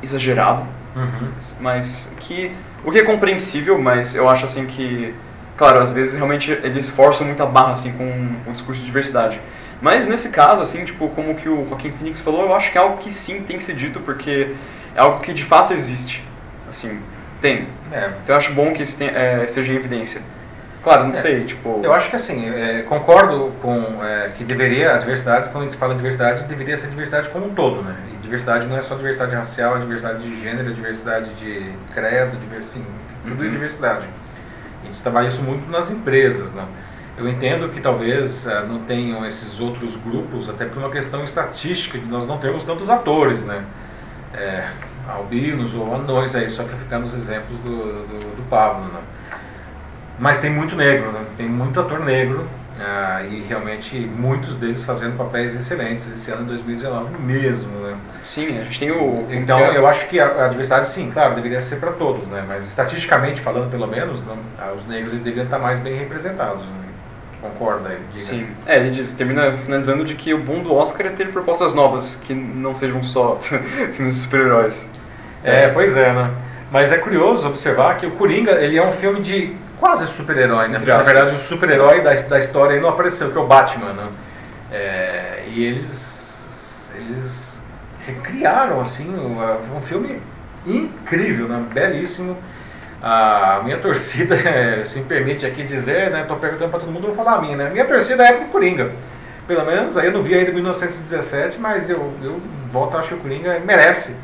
exagerado, 0.00 0.62
uhum. 0.94 1.30
mas 1.60 2.14
que 2.20 2.54
o 2.84 2.92
que 2.92 2.98
é 2.98 3.02
compreensível, 3.02 3.76
mas 3.76 4.14
eu 4.14 4.28
acho 4.28 4.44
assim 4.44 4.66
que, 4.66 5.12
claro, 5.58 5.80
às 5.80 5.90
vezes 5.90 6.14
realmente 6.14 6.50
eles 6.62 6.88
forçam 6.88 7.26
muito 7.26 7.42
a 7.42 7.46
barra 7.46 7.72
assim 7.72 7.92
com 7.92 8.50
o 8.50 8.52
discurso 8.52 8.80
de 8.80 8.86
diversidade. 8.86 9.38
Mas 9.82 10.06
nesse 10.06 10.30
caso, 10.30 10.62
assim, 10.62 10.84
tipo, 10.84 11.08
como 11.10 11.34
que 11.34 11.48
o 11.48 11.66
Joaquim 11.68 11.92
Phoenix 11.92 12.20
falou, 12.20 12.42
eu 12.42 12.54
acho 12.54 12.72
que 12.72 12.78
é 12.78 12.80
algo 12.80 12.96
que 12.96 13.12
sim 13.12 13.42
tem 13.42 13.58
que 13.58 13.64
ser 13.64 13.74
dito, 13.74 14.00
porque 14.00 14.54
é 14.94 15.00
algo 15.00 15.20
que 15.20 15.32
de 15.32 15.44
fato 15.44 15.72
existe. 15.72 16.24
Assim, 16.68 17.00
tem. 17.40 17.68
É. 17.92 18.10
Então 18.22 18.34
eu 18.34 18.36
acho 18.36 18.52
bom 18.54 18.72
que 18.72 18.82
isso 18.82 18.98
tenha, 18.98 19.10
é, 19.10 19.46
seja 19.46 19.72
em 19.72 19.76
evidência. 19.76 20.22
Claro, 20.82 21.04
não 21.04 21.10
é, 21.10 21.14
sei, 21.14 21.44
tipo... 21.44 21.80
Eu 21.82 21.92
acho 21.92 22.08
que 22.08 22.16
assim, 22.16 22.48
é, 22.48 22.82
concordo 22.82 23.52
com 23.60 24.02
é, 24.02 24.30
que 24.36 24.44
deveria, 24.44 24.94
a 24.94 24.98
diversidade, 24.98 25.50
quando 25.50 25.62
a 25.62 25.66
gente 25.66 25.76
fala 25.76 25.92
de 25.92 25.98
diversidade, 25.98 26.44
deveria 26.44 26.76
ser 26.76 26.88
diversidade 26.88 27.28
como 27.30 27.46
um 27.46 27.54
todo, 27.54 27.82
né? 27.82 27.94
E 28.14 28.16
diversidade 28.18 28.66
não 28.66 28.76
é 28.76 28.82
só 28.82 28.94
diversidade 28.94 29.34
racial, 29.34 29.76
é 29.76 29.80
diversidade 29.80 30.22
de 30.22 30.40
gênero, 30.40 30.70
é 30.70 30.72
diversidade 30.72 31.34
de 31.34 31.72
credo, 31.92 32.38
assim, 32.56 32.84
tudo 33.26 33.42
uhum. 33.42 33.48
é 33.48 33.50
diversidade. 33.50 34.08
Gente 34.88 35.02
trabalha 35.02 35.28
isso 35.28 35.42
muito 35.42 35.70
nas 35.70 35.90
empresas, 35.90 36.52
né? 36.52 36.64
Eu 37.16 37.28
entendo 37.28 37.68
que 37.68 37.80
talvez 37.80 38.46
é, 38.46 38.64
não 38.64 38.80
tenham 38.80 39.26
esses 39.26 39.60
outros 39.60 39.96
grupos, 39.96 40.48
até 40.48 40.64
por 40.64 40.78
uma 40.78 40.90
questão 40.90 41.24
estatística, 41.24 41.98
de 41.98 42.06
nós 42.06 42.26
não 42.26 42.38
termos 42.38 42.64
tantos 42.64 42.88
atores, 42.88 43.44
né? 43.44 43.64
É, 44.34 44.68
albinos 45.08 45.74
ou 45.74 45.94
anões 45.94 46.34
aí, 46.34 46.48
só 46.48 46.62
para 46.64 46.76
ficar 46.76 46.98
nos 46.98 47.14
exemplos 47.14 47.58
do, 47.58 47.70
do, 47.70 48.36
do 48.36 48.48
Pablo, 48.48 48.84
né? 48.92 49.00
Mas 50.18 50.38
tem 50.38 50.50
muito 50.50 50.74
negro, 50.74 51.12
né? 51.12 51.24
tem 51.36 51.48
muito 51.48 51.78
ator 51.78 52.00
negro 52.00 52.48
ah, 52.80 53.22
e 53.22 53.40
realmente 53.40 53.96
muitos 53.98 54.54
deles 54.54 54.84
fazendo 54.84 55.16
papéis 55.16 55.54
excelentes 55.54 56.08
esse 56.08 56.30
ano 56.30 56.42
de 56.42 56.48
2019 56.48 57.18
mesmo, 57.18 57.72
né? 57.80 57.96
Sim, 58.22 58.58
a 58.58 58.64
gente 58.64 58.78
tem 58.78 58.90
o... 58.90 59.26
Então 59.30 59.58
eu 59.58 59.86
acho 59.86 60.08
que 60.08 60.20
a, 60.20 60.44
a 60.44 60.48
diversidade, 60.48 60.88
sim, 60.88 61.10
claro, 61.10 61.34
deveria 61.34 61.60
ser 61.60 61.76
para 61.76 61.92
todos, 61.92 62.26
né? 62.28 62.44
Mas 62.46 62.64
estatisticamente 62.66 63.40
falando, 63.40 63.70
pelo 63.70 63.86
menos, 63.86 64.24
não, 64.24 64.38
ah, 64.58 64.72
os 64.76 64.86
negros 64.86 65.12
eles 65.12 65.24
deveriam 65.24 65.44
estar 65.44 65.58
mais 65.58 65.78
bem 65.78 65.96
representados, 65.96 66.62
né? 66.62 66.88
Concorda 67.40 67.90
aí? 67.90 68.22
Sim. 68.22 68.46
É, 68.66 68.78
ele 68.78 68.90
diz, 68.90 69.14
termina 69.14 69.56
finalizando 69.56 70.04
de 70.04 70.14
que 70.14 70.34
o 70.34 70.38
bom 70.38 70.60
do 70.60 70.74
Oscar 70.74 71.06
é 71.06 71.10
ter 71.10 71.30
propostas 71.30 71.72
novas, 71.72 72.16
que 72.16 72.34
não 72.34 72.74
sejam 72.74 73.02
só 73.04 73.36
filmes 73.40 74.14
de 74.14 74.20
super-heróis. 74.20 74.92
É, 75.44 75.68
pois 75.68 75.96
é, 75.96 76.12
né? 76.12 76.30
Mas 76.70 76.92
é 76.92 76.98
curioso 76.98 77.48
observar 77.48 77.96
que 77.96 78.06
o 78.06 78.10
Coringa, 78.10 78.52
ele 78.52 78.76
é 78.76 78.86
um 78.86 78.92
filme 78.92 79.20
de 79.20 79.56
quase 79.78 80.06
super-herói, 80.06 80.68
né? 80.68 80.78
Porque, 80.78 80.90
na 80.90 81.02
verdade, 81.02 81.28
o 81.28 81.38
super-herói 81.38 82.00
da, 82.00 82.12
da 82.14 82.38
história 82.38 82.76
aí 82.76 82.80
não 82.80 82.88
apareceu, 82.88 83.30
que 83.30 83.38
é 83.38 83.40
o 83.40 83.46
Batman, 83.46 83.92
né? 83.92 84.08
É, 84.70 85.44
e 85.48 85.64
eles, 85.64 86.92
eles 86.96 87.62
recriaram, 88.06 88.80
assim, 88.80 89.08
um, 89.08 89.76
um 89.76 89.80
filme 89.80 90.20
incrível, 90.66 91.48
né? 91.48 91.64
Belíssimo. 91.72 92.36
A 93.02 93.60
minha 93.64 93.78
torcida, 93.80 94.36
se 94.84 94.98
me 94.98 95.04
permite 95.04 95.46
aqui 95.46 95.62
dizer, 95.62 96.10
né? 96.10 96.24
Tô 96.24 96.36
perguntando 96.36 96.70
para 96.70 96.80
todo 96.80 96.90
mundo, 96.90 97.06
vou 97.06 97.16
falar 97.16 97.34
a 97.34 97.40
minha, 97.40 97.56
né? 97.56 97.70
Minha 97.70 97.84
torcida 97.84 98.24
é 98.24 98.32
pro 98.32 98.46
Coringa. 98.46 98.92
Pelo 99.46 99.64
menos, 99.64 99.96
aí 99.96 100.06
eu 100.06 100.12
não 100.12 100.22
vi 100.22 100.34
ainda 100.34 100.52
1917, 100.52 101.58
mas 101.58 101.88
eu, 101.88 102.12
eu 102.22 102.40
volto 102.70 102.96
a 102.96 103.00
achar 103.00 103.10
que 103.10 103.14
o 103.14 103.18
Coringa 103.18 103.58
merece 103.60 104.16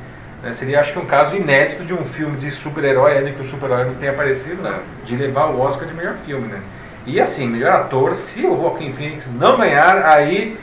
né? 0.44 0.52
Seria, 0.52 0.78
acho 0.78 0.92
que, 0.92 0.98
um 0.98 1.06
caso 1.06 1.34
inédito 1.34 1.84
de 1.84 1.94
um 1.94 2.04
filme 2.04 2.36
de 2.36 2.50
super-herói, 2.50 3.16
ainda 3.16 3.30
que 3.30 3.40
o 3.40 3.44
super-herói 3.44 3.86
não 3.86 3.94
tenha 3.94 4.12
aparecido, 4.12 4.62
né? 4.62 4.78
de 5.04 5.16
levar 5.16 5.46
o 5.46 5.60
Oscar 5.60 5.88
de 5.88 5.94
melhor 5.94 6.14
filme. 6.24 6.46
Né? 6.46 6.60
E 7.06 7.20
assim, 7.20 7.48
melhor 7.48 7.72
ator, 7.72 8.14
se 8.14 8.46
o 8.46 8.56
Joaquin 8.56 8.92
Phoenix 8.92 9.32
não 9.32 9.56
ganhar, 9.56 10.04
aí 10.04 10.56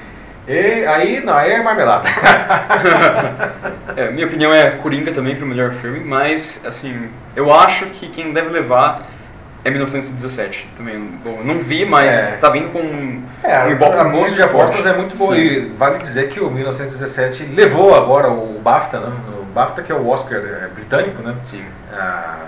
E 0.48 0.86
aí, 0.86 1.22
não, 1.24 1.34
aí 1.34 1.52
é 1.52 1.64
marmelada. 1.64 2.08
é, 3.96 4.12
minha 4.12 4.26
opinião 4.28 4.54
é 4.54 4.72
Coringa 4.72 5.12
também 5.12 5.36
para 5.36 5.46
o 5.46 5.48
melhor 5.48 5.72
filme, 5.74 6.00
mas, 6.00 6.64
assim, 6.66 7.10
eu 7.36 7.54
acho 7.54 7.88
que 7.88 8.08
quem 8.08 8.34
deve 8.34 8.50
levar 8.50 9.02
é 9.64 9.70
1917 9.70 10.70
também. 10.76 10.98
Bom, 11.24 11.42
não 11.44 11.60
vi, 11.60 11.86
mas 11.86 12.34
é. 12.34 12.38
tá 12.38 12.50
vindo 12.50 12.70
com 12.70 13.22
é, 13.44 13.66
um 13.66 13.72
ibope 13.72 13.96
A 13.96 14.04
bolsa 14.06 14.36
de 14.36 14.42
apostas 14.42 14.86
é 14.86 14.94
muito 14.94 15.16
boa. 15.18 15.38
E 15.38 15.68
vale 15.78 16.00
dizer 16.00 16.30
que 16.30 16.40
o 16.40 16.50
1917 16.50 17.46
levou 17.54 17.96
agora 17.96 18.30
o 18.32 18.60
BAFTA, 18.60 19.00
né? 19.00 19.12
BAFTA 19.52 19.84
que 19.84 19.91
é 19.91 19.95
o 19.95 20.08
Oscar 20.08 20.39
é, 20.39 20.68
britânico, 20.68 21.22
né? 21.22 21.36
Sim. 21.43 21.66
Ah, 21.91 22.47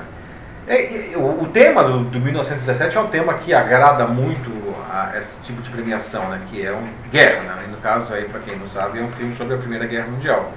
é, 0.68 1.14
o, 1.16 1.44
o, 1.44 1.48
tema 1.48 1.84
do, 1.84 2.06
do 2.06 2.20
1917 2.20 2.98
é 2.98 3.00
um 3.02 3.08
tema 3.08 3.34
que 3.34 3.54
agrada 3.54 4.08
muito 4.08 4.50
a 4.90 5.18
esse 5.18 5.42
tipo 5.42 5.62
de 5.62 5.70
premiação, 5.70 6.30
né? 6.30 6.42
Que 6.46 6.66
é 6.66 6.72
um 6.72 6.88
guerra, 7.12 7.56
né? 7.56 7.64
no 7.70 7.78
caso 7.78 8.14
aí 8.14 8.26
para 8.26 8.40
quem 8.40 8.58
não 8.58 8.68
sabe 8.68 9.00
é 9.00 9.02
um 9.02 9.12
filme 9.12 9.34
sobre 9.34 9.56
a 9.56 9.58
Primeira 9.58 9.86
Guerra 9.86 10.08
Mundial. 10.08 10.52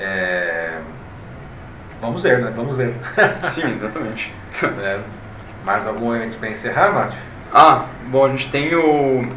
É, 0.00 0.78
vamos 2.00 2.22
ver, 2.22 2.40
né? 2.40 2.52
Vamos 2.54 2.76
ver. 2.76 2.94
Sim, 3.44 3.70
exatamente. 3.72 4.34
É. 4.82 4.98
Mais 5.64 5.86
algum 5.86 6.14
evento 6.14 6.38
para 6.38 6.50
encerrar, 6.50 6.92
Mate? 6.92 7.16
Ah, 7.52 7.86
bom, 8.08 8.24
a 8.24 8.28
gente 8.28 8.50
tem 8.50 8.74
o, 8.74 9.28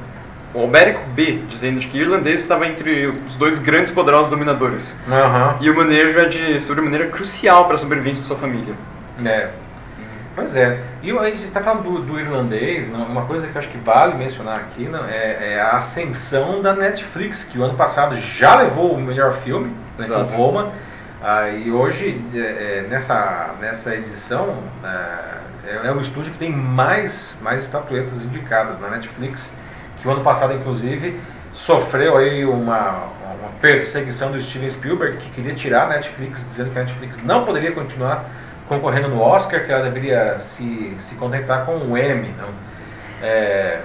o 0.54 0.62
Albérico 0.62 1.02
B, 1.10 1.43
dizendo 1.47 1.80
que 1.80 1.97
o 2.00 2.02
irlandês 2.02 2.41
estava 2.41 2.68
entre 2.68 3.08
os 3.08 3.36
dois 3.36 3.60
grandes 3.60 3.91
poderosos 3.91 4.30
dominadores. 4.30 5.00
Uhum. 5.08 5.58
E 5.62 5.70
o 5.70 5.76
manejo 5.76 6.18
é 6.18 6.26
de 6.26 6.60
sobremaneira 6.60 7.08
crucial 7.08 7.66
para 7.66 7.76
a 7.76 7.78
sobrevivência 7.78 8.22
de 8.22 8.28
sua 8.28 8.38
família. 8.38 8.74
É. 9.24 9.50
Pois 10.36 10.56
é. 10.56 10.80
E 11.04 11.12
a 11.12 11.26
gente 11.26 11.43
está 11.43 11.62
falando 11.62 11.84
do, 11.84 12.02
do, 12.02 12.20
irlandês, 12.20 12.89
não, 12.89 13.04
uma 13.06 13.26
coisa 13.26 13.47
que 13.47 13.56
eu 13.56 13.60
acho 13.60 13.68
que 13.68 13.78
vale 13.78 14.16
mencionar 14.16 14.60
aqui 14.60 14.88
não, 14.88 15.04
é, 15.06 15.54
é, 15.54 15.62
a 15.62 15.72
ascensão 15.72 16.62
da 16.62 16.74
Netflix, 16.74 17.43
que 17.43 17.60
o 17.60 17.64
ano 17.64 17.74
passado 17.74 18.16
já 18.16 18.56
levou 18.56 18.93
o 18.93 19.02
melhor 19.02 19.34
filme, 19.34 19.76
né, 19.97 20.06
com 20.08 20.36
Roma. 20.36 20.72
Ah, 21.22 21.50
e 21.50 21.70
hoje, 21.70 22.24
é, 22.34 22.38
é 22.39 22.86
nessa, 22.89 23.54
nessa 23.60 23.93
edição, 23.95 24.64
é, 24.82 25.68
é, 25.70 25.88
é 25.88 25.91
um 25.91 26.00
estúdio 26.00 26.32
que 26.32 26.39
tem 26.39 26.52
mais, 26.52 27.38
mais 27.41 27.62
estatuetas 27.62 28.24
indicadas 28.24 28.80
na 28.80 28.89
Netflix, 28.89 29.58
que 30.02 30.08
o 30.08 30.12
ano 30.12 30.22
passado, 30.22 30.54
inclusive, 30.54 31.20
sofreu 31.52 32.18
aí 32.18 32.45
uma, 32.45 33.10
uma 33.39 33.50
perseguição 33.62 34.32
do 34.32 34.41
Steven 34.41 34.70
Spielberg, 34.70 35.18
que 35.18 35.30
queria 35.30 35.54
tirar 35.54 35.84
a 35.84 35.88
Netflix, 35.88 36.45
dizendo 36.45 36.72
que 36.72 36.80
a 36.80 36.82
Netflix 36.82 37.24
não 37.24 37.45
poderia 37.45 37.72
continuar 37.72 38.26
concorrendo 38.68 39.10
no 39.10 39.22
Oscar, 39.22 39.66
que 39.66 39.72
ela 39.72 39.84
deveria 39.84 40.38
se, 40.38 40.95
se 41.00 41.16
contentar 41.16 41.66
com 41.66 41.76
o 41.78 41.97
Emmy. 41.97 42.34
Não? 42.38 42.50
É, 43.22 43.80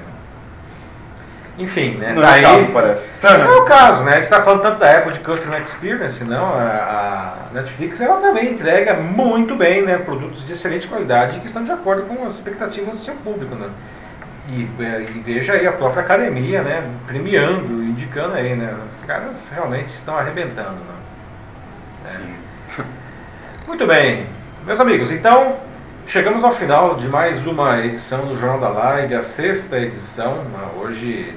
enfim, 1.59 1.97
né? 1.97 2.13
Não 2.13 2.23
Daí, 2.23 2.43
é 2.43 2.49
o 2.49 2.53
caso, 2.53 2.73
parece. 2.73 3.13
Não 3.23 3.31
é 3.31 3.57
o 3.57 3.65
caso, 3.65 4.05
né? 4.05 4.13
A 4.13 4.15
gente 4.17 4.25
está 4.25 4.43
falando 4.43 4.63
tanto 4.63 4.79
da 4.79 4.99
Apple 4.99 5.13
de 5.13 5.21
Customer 5.21 5.63
Experience, 5.63 6.25
não? 6.25 6.45
A, 6.55 7.49
a, 7.51 7.55
Netflix 7.55 8.01
ela 8.01 8.21
também 8.21 8.51
entrega 8.51 8.95
muito 8.95 9.55
bem, 9.55 9.83
né? 9.83 9.97
Produtos 9.99 10.45
de 10.45 10.53
excelente 10.53 10.89
qualidade 10.89 11.39
que 11.39 11.47
estão 11.47 11.63
de 11.63 11.71
acordo 11.71 12.03
com 12.03 12.25
as 12.25 12.35
expectativas 12.35 12.91
do 12.91 12.97
seu 12.97 13.15
público, 13.17 13.55
né? 13.55 13.69
E, 14.49 14.69
é, 14.83 15.03
e 15.03 15.21
veja 15.21 15.55
aí 15.55 15.67
a 15.67 15.73
própria 15.73 16.03
academia, 16.03 16.63
né? 16.63 16.89
Premiando, 17.07 17.83
indicando 17.83 18.35
aí, 18.35 18.55
né? 18.55 18.77
Os 18.91 19.03
caras 19.03 19.49
realmente 19.51 19.89
estão 19.89 20.17
arrebentando, 20.17 20.73
né? 20.73 20.95
É. 22.05 22.09
Sim. 22.09 22.35
Muito 23.67 23.87
bem, 23.87 24.27
meus 24.67 24.79
amigos, 24.81 25.11
então 25.11 25.57
chegamos 26.07 26.45
ao 26.45 26.53
final 26.53 26.97
de 26.97 27.09
mais 27.09 27.47
uma 27.47 27.81
edição 27.81 28.27
do 28.27 28.39
Jornal 28.39 28.61
da 28.61 28.69
Live, 28.69 29.15
a 29.15 29.23
sexta 29.23 29.79
edição, 29.79 30.45
né? 30.45 30.69
hoje 30.77 31.35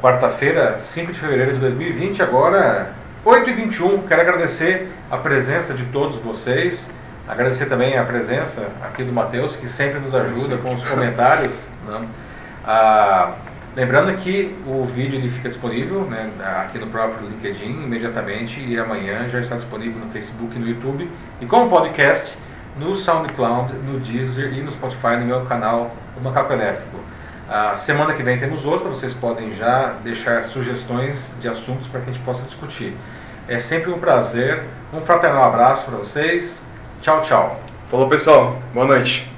quarta-feira, 0.00 0.78
5 0.78 1.12
de 1.12 1.18
fevereiro 1.18 1.54
de 1.54 1.58
2020, 1.58 2.22
agora 2.22 2.92
8h21. 3.24 4.06
Quero 4.06 4.20
agradecer 4.20 4.88
a 5.10 5.16
presença 5.16 5.74
de 5.74 5.84
todos 5.86 6.16
vocês, 6.16 6.94
agradecer 7.26 7.66
também 7.66 7.98
a 7.98 8.04
presença 8.04 8.68
aqui 8.82 9.02
do 9.02 9.12
Matheus, 9.12 9.56
que 9.56 9.68
sempre 9.68 9.98
nos 9.98 10.14
ajuda 10.14 10.58
com 10.58 10.72
os 10.72 10.84
comentários. 10.84 11.72
Né? 11.88 12.06
Ah, 12.70 13.32
lembrando 13.74 14.14
que 14.18 14.54
o 14.66 14.84
vídeo 14.84 15.18
ele 15.18 15.30
fica 15.30 15.48
disponível 15.48 16.02
né, 16.02 16.30
aqui 16.60 16.78
no 16.78 16.86
próprio 16.88 17.26
LinkedIn 17.26 17.82
imediatamente 17.82 18.60
e 18.60 18.78
amanhã 18.78 19.26
já 19.26 19.40
está 19.40 19.56
disponível 19.56 20.04
no 20.04 20.10
Facebook 20.10 20.54
e 20.54 20.58
no 20.58 20.68
YouTube 20.68 21.10
e 21.40 21.46
como 21.46 21.70
podcast 21.70 22.36
no 22.76 22.94
SoundCloud, 22.94 23.72
no 23.72 23.98
Deezer 23.98 24.52
e 24.52 24.60
no 24.60 24.70
Spotify 24.70 25.16
no 25.18 25.24
meu 25.24 25.46
canal 25.46 25.96
O 26.14 26.20
Macaco 26.22 26.52
Elétrico. 26.52 26.98
A 27.48 27.74
semana 27.74 28.12
que 28.12 28.22
vem 28.22 28.38
temos 28.38 28.66
outra, 28.66 28.86
vocês 28.86 29.14
podem 29.14 29.50
já 29.52 29.94
deixar 30.04 30.44
sugestões 30.44 31.38
de 31.40 31.48
assuntos 31.48 31.88
para 31.88 32.00
que 32.02 32.10
a 32.10 32.12
gente 32.12 32.22
possa 32.22 32.44
discutir. 32.44 32.94
É 33.48 33.58
sempre 33.58 33.90
um 33.90 33.98
prazer. 33.98 34.62
Um 34.92 35.00
fraternal 35.00 35.44
abraço 35.44 35.86
para 35.86 35.96
vocês. 35.96 36.66
Tchau, 37.00 37.22
tchau. 37.22 37.58
Falou, 37.90 38.06
pessoal. 38.06 38.60
Boa 38.74 38.86
noite. 38.86 39.37